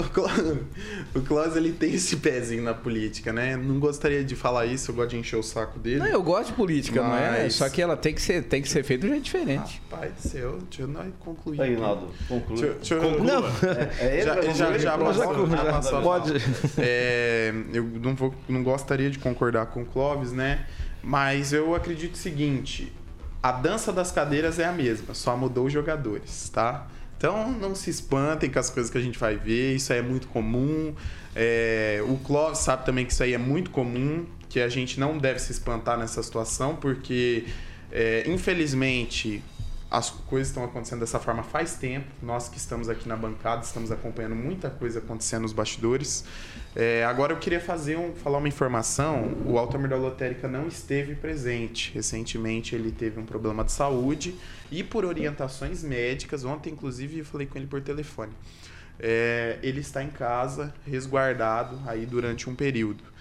o 1.14 1.20
Clóvis, 1.20 1.56
ele 1.56 1.72
tem 1.72 1.94
esse 1.94 2.16
pezinho 2.16 2.62
na 2.62 2.72
política, 2.72 3.32
né? 3.32 3.56
Não 3.56 3.78
gostaria 3.78 4.24
de 4.24 4.34
falar 4.34 4.64
isso, 4.66 4.90
eu 4.90 4.94
gosto 4.94 5.10
de 5.10 5.18
encher 5.18 5.36
o 5.36 5.42
saco 5.42 5.78
dele. 5.78 5.98
Não, 5.98 6.06
eu 6.06 6.22
gosto 6.22 6.48
de 6.48 6.54
política, 6.54 7.02
mas... 7.02 7.10
não 7.10 7.34
é? 7.34 7.50
Só 7.50 7.68
que 7.68 7.82
ela 7.82 7.96
tem 7.96 8.14
que 8.14 8.22
ser, 8.22 8.44
tem 8.44 8.62
que 8.62 8.68
ser 8.68 8.82
feita 8.82 9.02
de 9.02 9.08
um 9.08 9.10
jeito 9.14 9.24
diferente. 9.24 9.82
Rapaz 9.90 10.14
do 10.14 10.28
céu, 10.28 10.58
deixa 10.70 10.82
eu 10.82 11.12
concluir. 11.20 11.60
Aguinaldo, 11.60 12.08
conclui. 12.26 12.60
Deixa, 12.60 12.74
deixa 12.74 12.94
eu... 12.94 13.22
Não, 13.22 13.44
é, 14.00 14.20
é 14.20 14.22
já, 14.22 14.40
já, 14.40 14.52
já, 14.52 14.78
já, 14.78 15.12
já, 15.12 15.26
pode. 16.02 16.32
É, 16.78 17.52
eu 17.72 17.84
não, 17.84 18.14
vou, 18.14 18.34
não 18.48 18.62
gostaria 18.62 19.10
de 19.10 19.18
concordar 19.18 19.66
com 19.66 19.82
o 19.82 19.84
Clóvis, 19.84 20.32
né? 20.32 20.66
Mas 21.02 21.52
eu 21.52 21.74
acredito 21.74 22.14
o 22.14 22.18
seguinte: 22.18 22.92
a 23.42 23.52
dança 23.52 23.92
das 23.92 24.12
cadeiras 24.12 24.58
é 24.58 24.64
a 24.64 24.72
mesma, 24.72 25.14
só 25.14 25.36
mudou 25.36 25.66
os 25.66 25.72
jogadores, 25.72 26.48
tá? 26.48 26.86
Então 27.16 27.52
não 27.52 27.74
se 27.74 27.90
espantem 27.90 28.50
com 28.50 28.58
as 28.58 28.68
coisas 28.68 28.90
que 28.90 28.98
a 28.98 29.00
gente 29.00 29.18
vai 29.18 29.36
ver, 29.36 29.76
isso 29.76 29.92
aí 29.92 30.00
é 30.00 30.02
muito 30.02 30.28
comum. 30.28 30.94
É, 31.34 32.02
o 32.06 32.16
Clóvis 32.18 32.58
sabe 32.58 32.84
também 32.84 33.06
que 33.06 33.12
isso 33.12 33.22
aí 33.22 33.32
é 33.32 33.38
muito 33.38 33.70
comum, 33.70 34.26
que 34.48 34.60
a 34.60 34.68
gente 34.68 34.98
não 34.98 35.16
deve 35.18 35.38
se 35.38 35.52
espantar 35.52 35.98
nessa 35.98 36.22
situação, 36.22 36.76
porque 36.76 37.44
é, 37.90 38.24
infelizmente 38.26 39.42
as 39.92 40.08
coisas 40.08 40.48
estão 40.48 40.64
acontecendo 40.64 41.00
dessa 41.00 41.18
forma 41.18 41.42
faz 41.42 41.74
tempo. 41.74 42.06
Nós 42.22 42.48
que 42.48 42.56
estamos 42.56 42.88
aqui 42.88 43.06
na 43.06 43.14
bancada 43.14 43.62
estamos 43.62 43.92
acompanhando 43.92 44.34
muita 44.34 44.70
coisa 44.70 45.00
acontecendo 45.00 45.42
nos 45.42 45.52
bastidores. 45.52 46.24
É, 46.74 47.04
agora 47.04 47.34
eu 47.34 47.38
queria 47.38 47.60
fazer 47.60 47.98
um, 47.98 48.14
falar 48.14 48.38
uma 48.38 48.48
informação. 48.48 49.36
O 49.44 49.58
Altamir 49.58 49.90
da 49.90 49.96
Lotérica 49.96 50.48
não 50.48 50.66
esteve 50.66 51.14
presente. 51.14 51.92
Recentemente 51.92 52.74
ele 52.74 52.90
teve 52.90 53.20
um 53.20 53.26
problema 53.26 53.62
de 53.64 53.72
saúde 53.72 54.34
e 54.70 54.82
por 54.82 55.04
orientações 55.04 55.84
médicas, 55.84 56.42
ontem 56.42 56.70
inclusive 56.70 57.18
eu 57.18 57.24
falei 57.26 57.46
com 57.46 57.58
ele 57.58 57.66
por 57.66 57.82
telefone. 57.82 58.32
É, 58.98 59.58
ele 59.62 59.80
está 59.80 60.02
em 60.02 60.08
casa, 60.08 60.72
resguardado 60.86 61.78
aí 61.86 62.06
durante 62.06 62.48
um 62.48 62.54
período. 62.54 63.12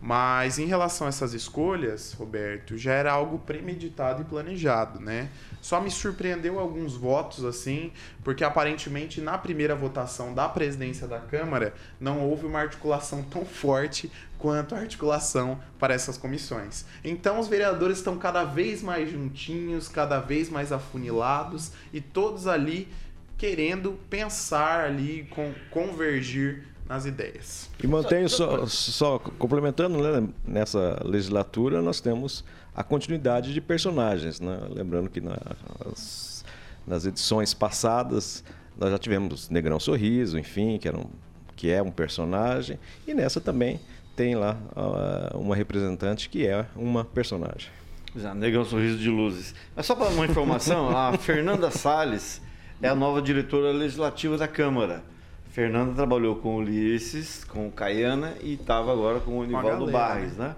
Mas 0.00 0.58
em 0.58 0.64
relação 0.64 1.06
a 1.06 1.10
essas 1.10 1.34
escolhas, 1.34 2.14
Roberto, 2.14 2.78
já 2.78 2.92
era 2.92 3.12
algo 3.12 3.38
premeditado 3.38 4.22
e 4.22 4.24
planejado, 4.24 4.98
né? 4.98 5.28
Só 5.60 5.80
me 5.80 5.90
surpreendeu 5.90 6.58
alguns 6.58 6.94
votos 6.94 7.44
assim, 7.44 7.92
porque 8.24 8.44
aparentemente 8.44 9.20
na 9.20 9.36
primeira 9.36 9.74
votação 9.74 10.32
da 10.34 10.48
presidência 10.48 11.06
da 11.06 11.18
Câmara 11.18 11.74
não 12.00 12.20
houve 12.20 12.46
uma 12.46 12.60
articulação 12.60 13.22
tão 13.22 13.44
forte 13.44 14.10
quanto 14.38 14.74
a 14.74 14.78
articulação 14.78 15.60
para 15.78 15.94
essas 15.94 16.16
comissões. 16.16 16.84
Então 17.04 17.38
os 17.38 17.46
vereadores 17.46 17.98
estão 17.98 18.16
cada 18.16 18.44
vez 18.44 18.82
mais 18.82 19.10
juntinhos, 19.10 19.86
cada 19.86 20.18
vez 20.18 20.48
mais 20.48 20.72
afunilados 20.72 21.72
e 21.92 22.00
todos 22.00 22.46
ali 22.46 22.88
querendo 23.36 23.98
pensar 24.10 24.84
ali, 24.84 25.26
com, 25.30 25.54
convergir 25.70 26.64
nas 26.86 27.06
ideias. 27.06 27.70
E 27.82 27.86
mantenho 27.86 28.28
só, 28.28 28.66
só 28.66 29.18
complementando, 29.18 29.98
né, 30.02 30.28
nessa 30.44 31.00
legislatura 31.04 31.80
nós 31.80 32.00
temos 32.00 32.44
a 32.80 32.82
continuidade 32.82 33.52
de 33.52 33.60
personagens. 33.60 34.40
Né? 34.40 34.58
Lembrando 34.70 35.10
que 35.10 35.20
nas, 35.20 36.44
nas 36.86 37.04
edições 37.04 37.52
passadas 37.52 38.42
nós 38.76 38.90
já 38.90 38.98
tivemos 38.98 39.50
Negrão 39.50 39.78
Sorriso, 39.78 40.38
enfim, 40.38 40.78
que, 40.78 40.88
era 40.88 40.96
um, 40.96 41.06
que 41.54 41.70
é 41.70 41.82
um 41.82 41.90
personagem, 41.90 42.78
e 43.06 43.12
nessa 43.12 43.40
também 43.40 43.78
tem 44.16 44.34
lá 44.34 44.56
uh, 44.74 45.38
uma 45.38 45.54
representante 45.54 46.30
que 46.30 46.46
é 46.46 46.64
uma 46.74 47.04
personagem. 47.04 47.68
Já, 48.16 48.34
Negrão 48.34 48.64
Sorriso 48.64 48.96
de 48.96 49.10
Luzes. 49.10 49.54
Mas 49.76 49.84
só 49.84 49.94
para 49.94 50.08
uma 50.08 50.24
informação, 50.24 50.96
a 50.96 51.12
Fernanda 51.18 51.70
Salles 51.70 52.40
é 52.80 52.88
a 52.88 52.94
nova 52.94 53.20
diretora 53.20 53.70
legislativa 53.70 54.38
da 54.38 54.48
Câmara. 54.48 55.04
Fernanda 55.50 55.92
trabalhou 55.94 56.36
com 56.36 56.56
o 56.56 56.58
Ulisses, 56.58 57.44
com 57.44 57.68
o 57.68 57.70
Caiana 57.70 58.34
e 58.42 58.54
estava 58.54 58.90
agora 58.92 59.20
com 59.20 59.38
o 59.38 59.44
Nivaldo 59.44 59.90
Barres, 59.90 60.36
né? 60.36 60.56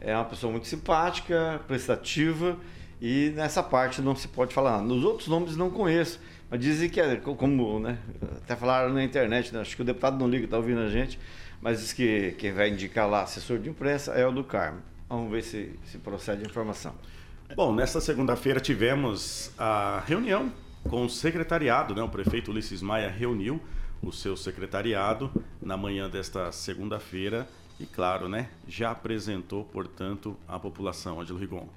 É 0.00 0.14
uma 0.14 0.24
pessoa 0.24 0.50
muito 0.50 0.66
simpática, 0.66 1.60
prestativa 1.66 2.56
e 3.00 3.32
nessa 3.34 3.62
parte 3.62 4.00
não 4.00 4.14
se 4.14 4.28
pode 4.28 4.54
falar. 4.54 4.80
Nos 4.82 5.04
outros 5.04 5.28
nomes 5.28 5.56
não 5.56 5.70
conheço, 5.70 6.20
mas 6.50 6.60
dizem 6.60 6.88
que 6.88 7.00
é 7.00 7.16
como, 7.16 7.80
né? 7.80 7.98
Até 8.42 8.56
falaram 8.56 8.92
na 8.92 9.02
internet, 9.02 9.52
né? 9.52 9.60
acho 9.60 9.74
que 9.76 9.82
o 9.82 9.84
deputado 9.84 10.18
não 10.18 10.28
liga, 10.28 10.44
está 10.44 10.56
ouvindo 10.56 10.80
a 10.80 10.88
gente, 10.88 11.18
mas 11.60 11.80
diz 11.80 11.92
que 11.92 12.32
quem 12.38 12.52
vai 12.52 12.70
indicar 12.70 13.08
lá 13.08 13.22
assessor 13.22 13.58
de 13.58 13.68
imprensa 13.68 14.12
é 14.12 14.26
o 14.26 14.32
do 14.32 14.44
Carmo. 14.44 14.80
Vamos 15.08 15.30
ver 15.30 15.42
se, 15.42 15.78
se 15.84 15.98
procede 15.98 16.42
a 16.42 16.46
informação. 16.46 16.94
Bom, 17.54 17.72
nesta 17.72 18.00
segunda-feira 18.00 18.60
tivemos 18.60 19.52
a 19.56 20.02
reunião 20.06 20.52
com 20.88 21.04
o 21.04 21.10
secretariado, 21.10 21.94
né? 21.94 22.02
O 22.02 22.08
prefeito 22.08 22.50
Ulisses 22.50 22.82
Maia 22.82 23.08
reuniu 23.08 23.60
o 24.02 24.12
seu 24.12 24.36
secretariado 24.36 25.30
na 25.60 25.76
manhã 25.76 26.08
desta 26.08 26.50
segunda-feira 26.52 27.46
e, 27.78 27.86
claro, 27.86 28.28
né, 28.28 28.48
já 28.66 28.90
apresentou, 28.90 29.64
portanto, 29.64 30.36
à 30.48 30.58
população, 30.58 31.20
Angelo 31.20 31.38
Rigon. 31.38 31.68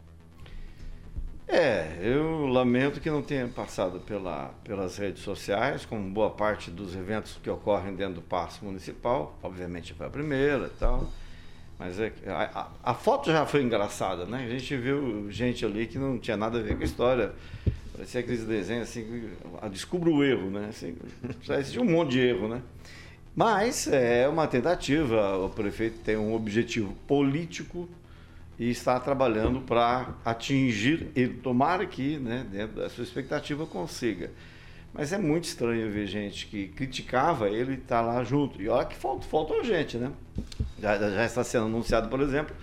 É, 1.51 1.97
eu 1.99 2.45
lamento 2.45 3.01
que 3.01 3.09
não 3.09 3.23
tenha 3.23 3.47
passado 3.47 3.99
pela, 4.01 4.53
pelas 4.63 4.97
redes 4.97 5.23
sociais, 5.23 5.83
como 5.83 6.07
boa 6.07 6.29
parte 6.29 6.69
dos 6.69 6.95
eventos 6.95 7.39
que 7.41 7.49
ocorrem 7.49 7.95
dentro 7.95 8.15
do 8.15 8.21
Paço 8.21 8.63
Municipal. 8.63 9.35
Obviamente 9.41 9.95
foi 9.95 10.05
a 10.05 10.09
primeira 10.11 10.67
e 10.67 10.79
tal. 10.79 11.11
Mas 11.79 11.99
é, 11.99 12.13
a, 12.27 12.67
a, 12.83 12.93
foto 12.93 13.31
já 13.31 13.47
foi 13.47 13.63
engraçada, 13.63 14.25
né? 14.25 14.45
A 14.45 14.49
gente 14.49 14.77
viu 14.77 15.31
gente 15.31 15.65
ali 15.65 15.87
que 15.87 15.97
não 15.97 16.19
tinha 16.19 16.37
nada 16.37 16.59
a 16.59 16.61
ver 16.61 16.75
com 16.75 16.83
a 16.83 16.85
história. 16.85 17.33
Parecia 17.93 18.19
aqueles 18.21 18.45
desenhos 18.45 18.87
assim, 18.87 19.31
descubra 19.71 20.09
o 20.09 20.23
erro, 20.23 20.51
né? 20.51 20.67
Assim, 20.69 20.95
existia 21.49 21.81
um 21.81 21.89
monte 21.89 22.11
de 22.11 22.19
erro, 22.19 22.47
né? 22.47 22.61
Mas 23.35 23.87
é 23.87 24.27
uma 24.27 24.47
tentativa, 24.47 25.37
o 25.37 25.49
prefeito 25.49 25.99
tem 25.99 26.17
um 26.17 26.33
objetivo 26.33 26.93
político 27.07 27.87
e 28.57 28.69
está 28.69 28.99
trabalhando 28.99 29.61
para 29.61 30.13
atingir, 30.25 31.09
ele 31.15 31.35
tomara 31.35 31.85
que, 31.85 32.17
né, 32.17 32.45
dentro 32.51 32.75
da 32.75 32.89
sua 32.89 33.03
expectativa, 33.03 33.65
consiga. 33.65 34.31
Mas 34.93 35.13
é 35.13 35.17
muito 35.17 35.45
estranho 35.45 35.89
ver 35.89 36.07
gente 36.07 36.47
que 36.47 36.67
criticava 36.67 37.47
ele 37.47 37.75
estar 37.75 37.99
tá 37.99 38.01
lá 38.01 38.23
junto. 38.23 38.61
E 38.61 38.67
olha 38.67 38.85
que 38.85 38.95
falta, 38.95 39.63
gente, 39.63 39.97
né? 39.97 40.11
Já, 40.81 40.97
já 40.97 41.25
está 41.25 41.43
sendo 41.43 41.67
anunciado, 41.67 42.09
por 42.09 42.19
exemplo, 42.21 42.55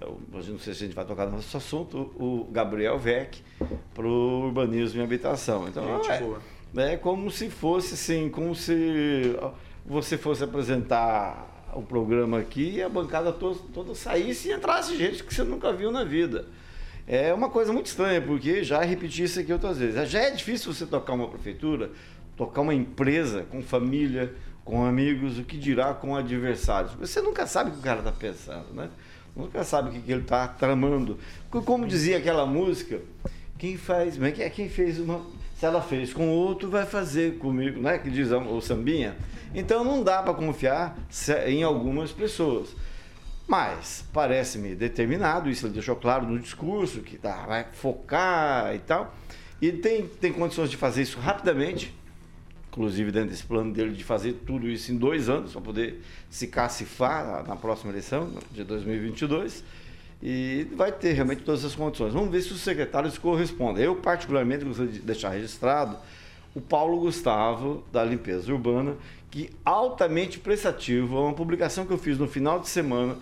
eu, 0.00 0.20
não 0.32 0.58
sei 0.58 0.74
se 0.74 0.84
a 0.84 0.86
gente 0.86 0.94
vai 0.94 1.04
tocar 1.04 1.26
nesse 1.26 1.56
assunto, 1.56 2.12
o 2.16 2.48
Gabriel 2.50 2.98
Vec 2.98 3.38
para 3.92 4.06
o 4.06 4.46
urbanismo 4.46 5.00
e 5.00 5.04
habitação. 5.04 5.66
Então, 5.68 5.84
é, 6.76 6.92
é 6.92 6.96
como 6.96 7.30
se 7.30 7.48
fosse 7.50 7.94
assim, 7.94 8.28
como 8.28 8.54
se 8.54 9.36
você 9.84 10.16
fosse 10.16 10.42
apresentar 10.42 11.72
o 11.74 11.82
programa 11.82 12.38
aqui 12.38 12.76
e 12.76 12.82
a 12.82 12.88
bancada 12.88 13.32
toda, 13.32 13.58
toda 13.72 13.94
saísse 13.94 14.48
e 14.48 14.52
entrasse 14.52 14.96
gente 14.96 15.22
que 15.22 15.34
você 15.34 15.42
nunca 15.42 15.72
viu 15.72 15.90
na 15.90 16.04
vida. 16.04 16.46
É 17.06 17.34
uma 17.34 17.50
coisa 17.50 17.72
muito 17.72 17.86
estranha, 17.86 18.20
porque 18.22 18.64
já 18.64 18.80
repeti 18.80 19.24
isso 19.24 19.38
aqui 19.38 19.52
outras 19.52 19.78
vezes. 19.78 20.08
Já 20.08 20.20
é 20.20 20.30
difícil 20.30 20.72
você 20.72 20.86
tocar 20.86 21.12
uma 21.12 21.28
prefeitura, 21.28 21.90
tocar 22.36 22.62
uma 22.62 22.72
empresa 22.74 23.42
com 23.50 23.62
família, 23.62 24.34
com 24.64 24.84
amigos, 24.84 25.38
o 25.38 25.44
que 25.44 25.58
dirá 25.58 25.92
com 25.92 26.16
adversários. 26.16 26.94
Você 26.94 27.20
nunca 27.20 27.46
sabe 27.46 27.70
o 27.70 27.72
que 27.74 27.80
o 27.80 27.82
cara 27.82 27.98
está 27.98 28.12
pensando, 28.12 28.72
né? 28.72 28.88
Nunca 29.36 29.64
sabe 29.64 29.90
o 29.90 30.02
que 30.02 30.10
ele 30.10 30.22
está 30.22 30.48
tramando. 30.48 31.18
Como 31.50 31.86
dizia 31.86 32.16
aquela 32.16 32.46
música, 32.46 33.00
quem 33.58 33.76
faz, 33.76 34.20
é 34.22 34.48
quem 34.48 34.70
fez 34.70 34.98
uma 34.98 35.20
se 35.54 35.64
ela 35.64 35.80
fez 35.80 36.12
com 36.12 36.28
outro, 36.28 36.68
vai 36.68 36.84
fazer 36.84 37.38
comigo, 37.38 37.80
né? 37.80 37.98
Que 37.98 38.10
diz 38.10 38.30
o 38.30 38.60
sambinha. 38.60 39.16
Então 39.54 39.84
não 39.84 40.02
dá 40.02 40.22
para 40.22 40.34
confiar 40.34 40.96
em 41.46 41.62
algumas 41.62 42.10
pessoas. 42.10 42.74
Mas 43.46 44.04
parece-me 44.12 44.74
determinado, 44.74 45.50
isso 45.50 45.66
ele 45.66 45.74
deixou 45.74 45.96
claro 45.96 46.26
no 46.26 46.38
discurso, 46.38 47.00
que 47.02 47.18
tá, 47.18 47.44
vai 47.46 47.66
focar 47.72 48.74
e 48.74 48.78
tal. 48.78 49.14
E 49.60 49.70
tem, 49.70 50.06
tem 50.06 50.32
condições 50.32 50.70
de 50.70 50.76
fazer 50.76 51.02
isso 51.02 51.20
rapidamente, 51.20 51.94
inclusive 52.68 53.12
dentro 53.12 53.30
desse 53.30 53.44
plano 53.44 53.72
dele 53.72 53.92
de 53.92 54.02
fazer 54.02 54.32
tudo 54.46 54.68
isso 54.68 54.90
em 54.90 54.96
dois 54.96 55.28
anos, 55.28 55.52
para 55.52 55.60
poder 55.60 56.02
se 56.28 56.48
cacifar 56.48 57.46
na, 57.46 57.54
próxima 57.54 57.92
eleição 57.92 58.32
de 58.50 58.64
2022 58.64 59.62
e 60.22 60.66
vai 60.74 60.90
ter 60.90 61.12
realmente 61.12 61.42
todas 61.42 61.64
as 61.64 61.74
condições. 61.74 62.12
Vamos 62.12 62.30
ver 62.30 62.42
se 62.42 62.52
os 62.52 62.60
secretários 62.60 63.18
correspondem. 63.18 63.84
Eu, 63.84 63.96
particularmente, 63.96 64.64
gostaria 64.64 64.92
de 64.92 65.00
deixar 65.00 65.30
registrado 65.30 65.96
o 66.54 66.60
Paulo 66.60 67.00
Gustavo, 67.00 67.84
da 67.92 68.04
Limpeza 68.04 68.52
Urbana, 68.52 68.96
que 69.30 69.50
altamente 69.64 70.38
prestativo, 70.38 71.20
uma 71.20 71.34
publicação 71.34 71.84
que 71.84 71.92
eu 71.92 71.98
fiz 71.98 72.16
no 72.16 72.28
final 72.28 72.60
de 72.60 72.68
semana 72.68 73.16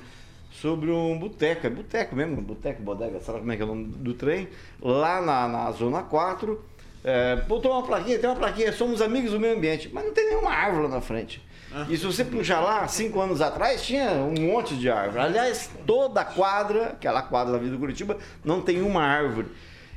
sobre 0.50 0.90
um 0.90 1.18
boteco, 1.18 1.66
é 1.66 1.70
boteco 1.70 2.14
mesmo, 2.14 2.36
boteco, 2.42 2.82
bodega, 2.82 3.20
sabe 3.20 3.38
como 3.38 3.50
é 3.50 3.56
que 3.56 3.62
é 3.62 3.64
o 3.64 3.68
nome 3.68 3.86
do 3.86 4.12
trem, 4.12 4.48
lá 4.80 5.22
na, 5.22 5.48
na 5.48 5.72
Zona 5.72 6.02
4, 6.02 6.62
é, 7.02 7.36
botou 7.48 7.72
uma 7.72 7.82
plaquinha, 7.82 8.18
tem 8.18 8.28
uma 8.28 8.36
plaquinha, 8.36 8.72
somos 8.72 9.00
amigos 9.00 9.32
do 9.32 9.40
meio 9.40 9.56
ambiente, 9.56 9.90
mas 9.92 10.04
não 10.04 10.12
tem 10.12 10.28
nenhuma 10.28 10.50
árvore 10.50 10.84
lá 10.84 10.88
na 10.90 11.00
frente. 11.00 11.42
E 11.88 11.96
se 11.96 12.04
você 12.04 12.24
puxar 12.24 12.60
lá, 12.60 12.86
cinco 12.88 13.20
anos 13.20 13.40
atrás, 13.40 13.82
tinha 13.82 14.10
um 14.12 14.34
monte 14.40 14.74
de 14.76 14.90
árvore. 14.90 15.24
Aliás, 15.24 15.70
toda 15.86 16.20
a 16.20 16.24
quadra, 16.24 16.88
aquela 16.88 17.22
quadra 17.22 17.52
da 17.52 17.58
Vida 17.58 17.72
do 17.72 17.78
Curitiba, 17.78 18.18
não 18.44 18.60
tem 18.60 18.82
uma 18.82 19.02
árvore. 19.02 19.48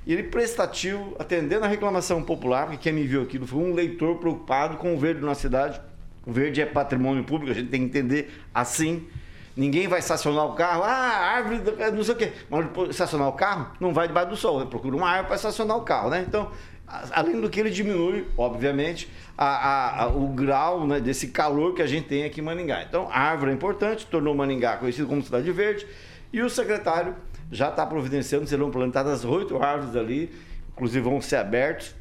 E 0.06 0.14
ele 0.14 0.24
prestativo, 0.24 1.16
atendendo 1.18 1.66
a 1.66 1.68
reclamação 1.68 2.22
popular, 2.22 2.68
porque 2.68 2.78
quem 2.78 2.94
me 2.94 3.04
viu 3.08 3.24
aquilo 3.24 3.48
foi 3.48 3.60
um 3.60 3.74
leitor 3.74 4.18
preocupado 4.18 4.78
com 4.78 4.94
o 4.94 5.00
verde 5.00 5.26
na 5.26 5.34
cidade. 5.34 5.82
O 6.26 6.32
verde 6.32 6.62
é 6.62 6.66
patrimônio 6.66 7.24
público, 7.24 7.52
a 7.52 7.56
gente 7.56 7.70
tem 7.70 7.82
que 7.82 7.88
entender 7.88 8.32
assim. 8.54 9.08
Ninguém 9.56 9.88
vai 9.88 10.00
estacionar 10.00 10.46
o 10.46 10.54
carro, 10.54 10.84
ah, 10.84 10.88
árvore, 10.88 11.62
não 11.94 12.04
sei 12.04 12.14
o 12.14 12.18
quê. 12.18 12.34
Mas 12.50 12.90
estacionar 12.90 13.28
o 13.30 13.34
carro 13.34 13.72
não 13.80 13.94
vai 13.94 14.08
debaixo 14.08 14.30
do 14.30 14.36
sol, 14.36 14.66
procura 14.68 14.96
uma 14.96 15.08
árvore 15.08 15.28
para 15.28 15.36
estacionar 15.38 15.78
o 15.78 15.82
carro, 15.82 16.10
né? 16.10 16.26
Então, 16.28 16.52
além 16.88 17.42
do 17.42 17.50
que 17.50 17.60
ele 17.60 17.70
diminui, 17.70 18.26
obviamente, 18.38 19.10
a, 19.38 19.46
a, 19.46 20.04
a, 20.04 20.08
o 20.08 20.28
grau 20.28 20.86
né, 20.86 21.00
desse 21.00 21.28
calor 21.28 21.74
que 21.74 21.82
a 21.82 21.88
gente 21.88 22.08
tem 22.08 22.24
aqui 22.24 22.42
em 22.42 22.44
Maningá. 22.44 22.84
Então, 22.84 23.08
a 23.12 23.20
árvore 23.20 23.52
é 23.52 23.54
importante, 23.54 24.06
tornou 24.06 24.34
Maningá 24.36 24.78
conhecido 24.78 25.08
como 25.08 25.22
cidade 25.24 25.52
verde, 25.52 25.86
e 26.32 26.42
o 26.42 26.50
secretário 26.50 27.16
já 27.52 27.70
está 27.70 27.86
providenciando, 27.86 28.48
serão 28.48 28.70
plantadas 28.70 29.24
oito 29.26 29.62
árvores 29.62 29.96
ali, 29.96 30.32
inclusive 30.72 31.02
vão 31.02 31.22
ser 31.22 31.38
abertos, 31.38 31.96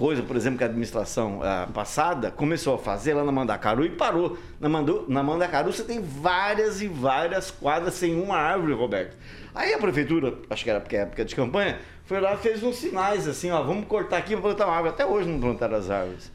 coisa, 0.00 0.22
por 0.22 0.34
exemplo, 0.34 0.56
que 0.56 0.64
a 0.64 0.66
administração 0.66 1.40
uh, 1.40 1.70
passada 1.72 2.30
começou 2.30 2.74
a 2.74 2.78
fazer 2.78 3.12
lá 3.12 3.22
na 3.22 3.30
Mandacaru 3.30 3.84
e 3.84 3.90
parou. 3.90 4.38
Na, 4.58 4.66
Mandu, 4.66 5.04
na 5.08 5.22
Mandacaru 5.22 5.70
você 5.70 5.84
tem 5.84 6.00
várias 6.00 6.80
e 6.80 6.88
várias 6.88 7.50
quadras 7.50 7.92
sem 7.94 8.18
uma 8.18 8.36
árvore, 8.36 8.72
Roberto. 8.72 9.14
Aí 9.54 9.74
a 9.74 9.78
prefeitura, 9.78 10.38
acho 10.48 10.64
que 10.64 10.70
era 10.70 10.80
porque 10.80 10.96
é 10.96 11.00
época 11.00 11.22
de 11.22 11.34
campanha, 11.36 11.78
foi 12.10 12.20
lá 12.20 12.34
e 12.34 12.38
fez 12.38 12.60
uns 12.64 12.74
sinais 12.74 13.28
assim, 13.28 13.52
ó, 13.52 13.62
vamos 13.62 13.86
cortar 13.86 14.16
aqui 14.16 14.32
para 14.32 14.40
plantar 14.40 14.66
uma 14.66 14.74
árvore. 14.74 14.94
Até 14.94 15.06
hoje 15.06 15.28
não 15.28 15.38
plantaram 15.38 15.76
as 15.76 15.88
árvores. 15.88 16.32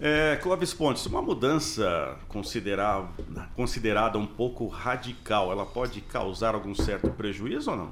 É, 0.00 0.36
Clóvis 0.42 0.74
Pontes, 0.74 1.06
uma 1.06 1.22
mudança 1.22 2.16
considerada, 2.26 3.06
considerada 3.54 4.18
um 4.18 4.26
pouco 4.26 4.66
radical, 4.66 5.52
ela 5.52 5.64
pode 5.64 6.00
causar 6.00 6.56
algum 6.56 6.74
certo 6.74 7.08
prejuízo 7.10 7.70
ou 7.70 7.76
não? 7.76 7.90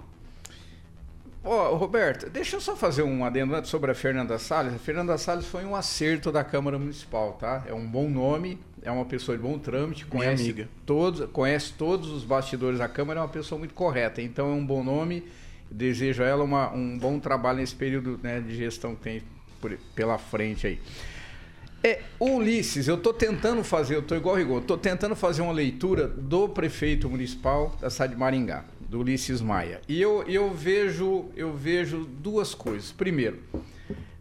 Ó, 1.44 1.70
oh, 1.70 1.76
Roberto, 1.76 2.28
deixa 2.28 2.56
eu 2.56 2.60
só 2.60 2.74
fazer 2.74 3.04
um 3.04 3.24
adendo 3.24 3.64
sobre 3.68 3.92
a 3.92 3.94
Fernanda 3.94 4.36
Salles. 4.36 4.74
A 4.74 4.78
Fernanda 4.78 5.16
Salles 5.16 5.46
foi 5.46 5.64
um 5.64 5.76
acerto 5.76 6.32
da 6.32 6.42
Câmara 6.42 6.76
Municipal, 6.76 7.34
tá? 7.34 7.62
É 7.68 7.72
um 7.72 7.86
bom 7.86 8.10
nome, 8.10 8.58
é 8.82 8.90
uma 8.90 9.04
pessoa 9.04 9.38
de 9.38 9.44
bom 9.44 9.56
trâmite, 9.60 10.06
conhece 10.06 10.42
amiga. 10.42 10.68
todos, 10.84 11.24
conhece 11.30 11.72
todos 11.74 12.10
os 12.10 12.24
bastidores 12.24 12.80
da 12.80 12.88
Câmara, 12.88 13.20
é 13.20 13.22
uma 13.22 13.28
pessoa 13.28 13.60
muito 13.60 13.74
correta. 13.74 14.20
Então 14.20 14.50
é 14.50 14.54
um 14.54 14.66
bom 14.66 14.82
nome. 14.82 15.22
Desejo 15.70 16.22
a 16.22 16.26
ela 16.26 16.44
uma, 16.44 16.72
um 16.72 16.98
bom 16.98 17.18
trabalho 17.18 17.58
nesse 17.58 17.74
período 17.74 18.18
né, 18.22 18.40
de 18.40 18.56
gestão 18.56 18.94
que 18.94 19.02
tem 19.02 19.22
por, 19.60 19.76
pela 19.94 20.18
frente 20.18 20.66
aí. 20.66 20.80
É, 21.82 22.00
Ulisses, 22.18 22.88
eu 22.88 22.96
estou 22.96 23.12
tentando 23.12 23.64
fazer, 23.64 23.94
eu 23.94 24.00
estou 24.00 24.14
igual 24.14 24.36
Rigor, 24.36 24.60
estou 24.60 24.76
tentando 24.76 25.16
fazer 25.16 25.40
uma 25.40 25.52
leitura 25.52 26.06
do 26.06 26.46
prefeito 26.46 27.08
municipal 27.08 27.74
da 27.80 27.88
cidade 27.88 28.12
de 28.12 28.18
Maringá, 28.18 28.64
do 28.80 29.00
Ulisses 29.00 29.40
Maia. 29.40 29.80
E 29.88 30.00
eu, 30.00 30.22
eu, 30.28 30.52
vejo, 30.52 31.30
eu 31.34 31.56
vejo 31.56 32.04
duas 32.04 32.54
coisas. 32.54 32.92
Primeiro, 32.92 33.38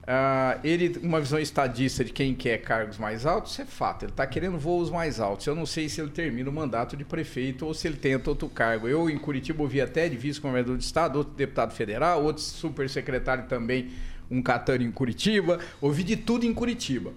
uh, 0.10 0.60
ele, 0.64 1.00
uma 1.04 1.22
visão 1.22 1.40
estadista 1.40 2.04
de 2.04 2.12
quem 2.12 2.34
quer 2.34 2.58
cargos 2.58 2.98
mais 2.98 3.26
altos, 3.26 3.60
é 3.60 3.66
fato. 3.66 4.04
Ele 4.04 4.12
está 4.12 4.26
querendo 4.26 4.58
voos 4.58 4.90
mais 4.90 5.20
altos. 5.20 5.46
Eu 5.46 5.56
não 5.56 5.66
sei 5.66 5.88
se 5.88 6.02
ele 6.02 6.10
termina 6.10 6.50
o 6.50 6.54
mandato 6.54 6.98
de 6.98 7.06
prefeito 7.06 7.66
ou 7.66 7.74
se 7.74 7.88
ele 7.88 7.98
tenta 7.98 8.30
outro 8.30 8.50
cargo. 8.50 8.88
Eu, 8.88 9.10
em 9.10 9.18
Curitiba, 9.18 9.62
ouvi 9.62 9.80
até 9.80 10.10
de 10.10 10.18
vice-governador 10.18 10.78
de 10.78 10.84
estado, 10.84 11.18
outro 11.18 11.36
deputado 11.36 11.74
federal, 11.74 12.24
outro 12.24 12.42
super-secretário 12.42 13.46
também, 13.46 13.92
um 14.32 14.42
catano 14.42 14.84
em 14.84 14.92
Curitiba. 14.92 15.60
Ouvi 15.80 16.04
de 16.04 16.18
tudo 16.18 16.46
em 16.46 16.54
Curitiba. 16.54 17.14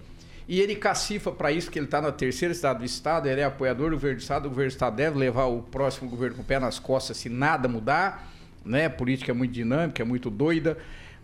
E 0.47 0.59
ele 0.59 0.75
cacifa 0.75 1.31
para 1.31 1.51
isso, 1.51 1.71
que 1.71 1.79
ele 1.79 1.85
está 1.85 2.01
na 2.01 2.11
terceira 2.11 2.53
cidade 2.53 2.79
do 2.79 2.85
Estado, 2.85 3.29
ele 3.29 3.39
é 3.39 3.45
apoiador 3.45 3.89
do 3.89 3.95
governo 3.95 4.17
do 4.17 4.21
Estado, 4.21 4.45
o 4.45 4.49
governo 4.49 4.69
do 4.69 4.73
Estado 4.73 4.95
deve 4.95 5.17
levar 5.17 5.45
o 5.45 5.61
próximo 5.61 6.09
governo 6.09 6.35
com 6.35 6.41
o 6.41 6.45
pé 6.45 6.59
nas 6.59 6.79
costas 6.79 7.15
se 7.15 7.29
nada 7.29 7.69
mudar, 7.69 8.29
né? 8.65 8.85
A 8.85 8.89
política 8.89 9.31
é 9.31 9.33
muito 9.33 9.51
dinâmica, 9.51 10.01
é 10.03 10.05
muito 10.05 10.29
doida. 10.29 10.77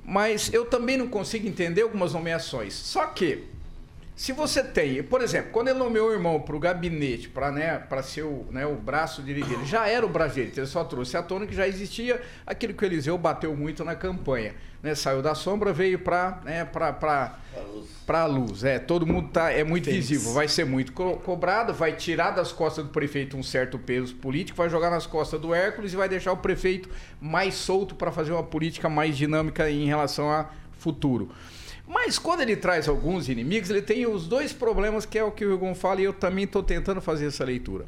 Mas 0.10 0.52
eu 0.52 0.66
também 0.66 0.98
não 0.98 1.08
consigo 1.08 1.48
entender 1.48 1.84
algumas 1.84 2.14
nomeações. 2.14 2.74
Só 2.74 3.06
que, 3.06 3.44
se 4.20 4.34
você 4.34 4.62
tem, 4.62 5.02
por 5.02 5.22
exemplo, 5.22 5.52
quando 5.52 5.70
ele 5.70 5.80
nomeou 5.80 6.10
o 6.10 6.12
irmão 6.12 6.42
para 6.42 6.56
o 6.56 6.60
gabinete, 6.60 7.30
para 7.30 7.52
né, 7.52 7.82
ser 8.04 8.24
o, 8.24 8.46
né, 8.52 8.66
o 8.66 8.76
braço 8.76 9.24
direito 9.24 9.48
dele, 9.48 9.66
já 9.66 9.88
era 9.88 10.06
o 10.06 10.10
braço 10.10 10.36
direito, 10.36 10.60
ele 10.60 10.68
só 10.68 10.84
trouxe 10.84 11.16
à 11.16 11.24
tona 11.24 11.48
que 11.48 11.56
já 11.56 11.66
existia 11.68 12.22
aquilo 12.46 12.74
que 12.74 12.84
o 12.84 12.86
Eliseu 12.86 13.18
bateu 13.18 13.56
muito 13.56 13.84
na 13.86 13.96
campanha 13.96 14.54
né, 14.82 14.96
saiu 14.96 15.22
da 15.22 15.36
sombra, 15.36 15.74
veio 15.74 16.00
para 16.00 16.40
né, 16.44 16.66
para 16.66 17.38
a 18.08 18.26
luz. 18.26 18.64
É, 18.64 18.80
todo 18.80 19.06
mundo 19.06 19.30
tá, 19.30 19.52
é 19.52 19.64
muito 19.64 19.86
Fez. 19.86 19.98
visível, 19.98 20.34
vai 20.34 20.48
ser 20.48 20.66
muito 20.66 20.94
co 20.94 21.18
cobrado, 21.18 21.74
vai 21.74 21.94
tirar 21.94 22.32
das 22.32 22.52
costas 22.52 22.86
do 22.86 22.92
prefeito 22.92 23.38
um 23.38 23.44
certo 23.44 23.78
peso 23.78 24.16
político, 24.16 24.58
vai 24.58 24.70
jogar 24.70 24.90
nas 24.90 25.06
costas 25.06 25.40
do 25.40 25.54
Hércules 25.54 25.94
e 25.94 25.96
vai 25.96 26.10
deixar 26.10 26.32
o 26.32 26.38
prefeito 26.38 26.90
mais 27.20 27.56
solto 27.56 27.96
para 27.96 28.12
fazer 28.12 28.32
uma 28.32 28.44
política 28.44 28.90
mais 28.90 29.18
dinâmica 29.18 29.70
em 29.70 29.86
relação 29.86 30.32
a 30.32 30.50
futuro. 30.78 31.30
Mas 31.90 32.20
quando 32.20 32.42
ele 32.42 32.56
traz 32.56 32.88
alguns 32.88 33.28
inimigos, 33.28 33.72
ele 33.72 33.82
tem 33.82 34.06
os 34.06 34.28
dois 34.28 34.54
problemas 34.54 35.08
que 35.08 35.18
é 35.18 35.24
o 35.24 35.32
que 35.32 35.44
o 35.44 35.56
Hugon 35.56 35.74
fala 35.74 36.00
e 36.00 36.04
eu 36.04 36.14
também 36.14 36.44
estou 36.44 36.62
tentando 36.62 37.02
fazer 37.02 37.26
essa 37.26 37.44
leitura. 37.44 37.86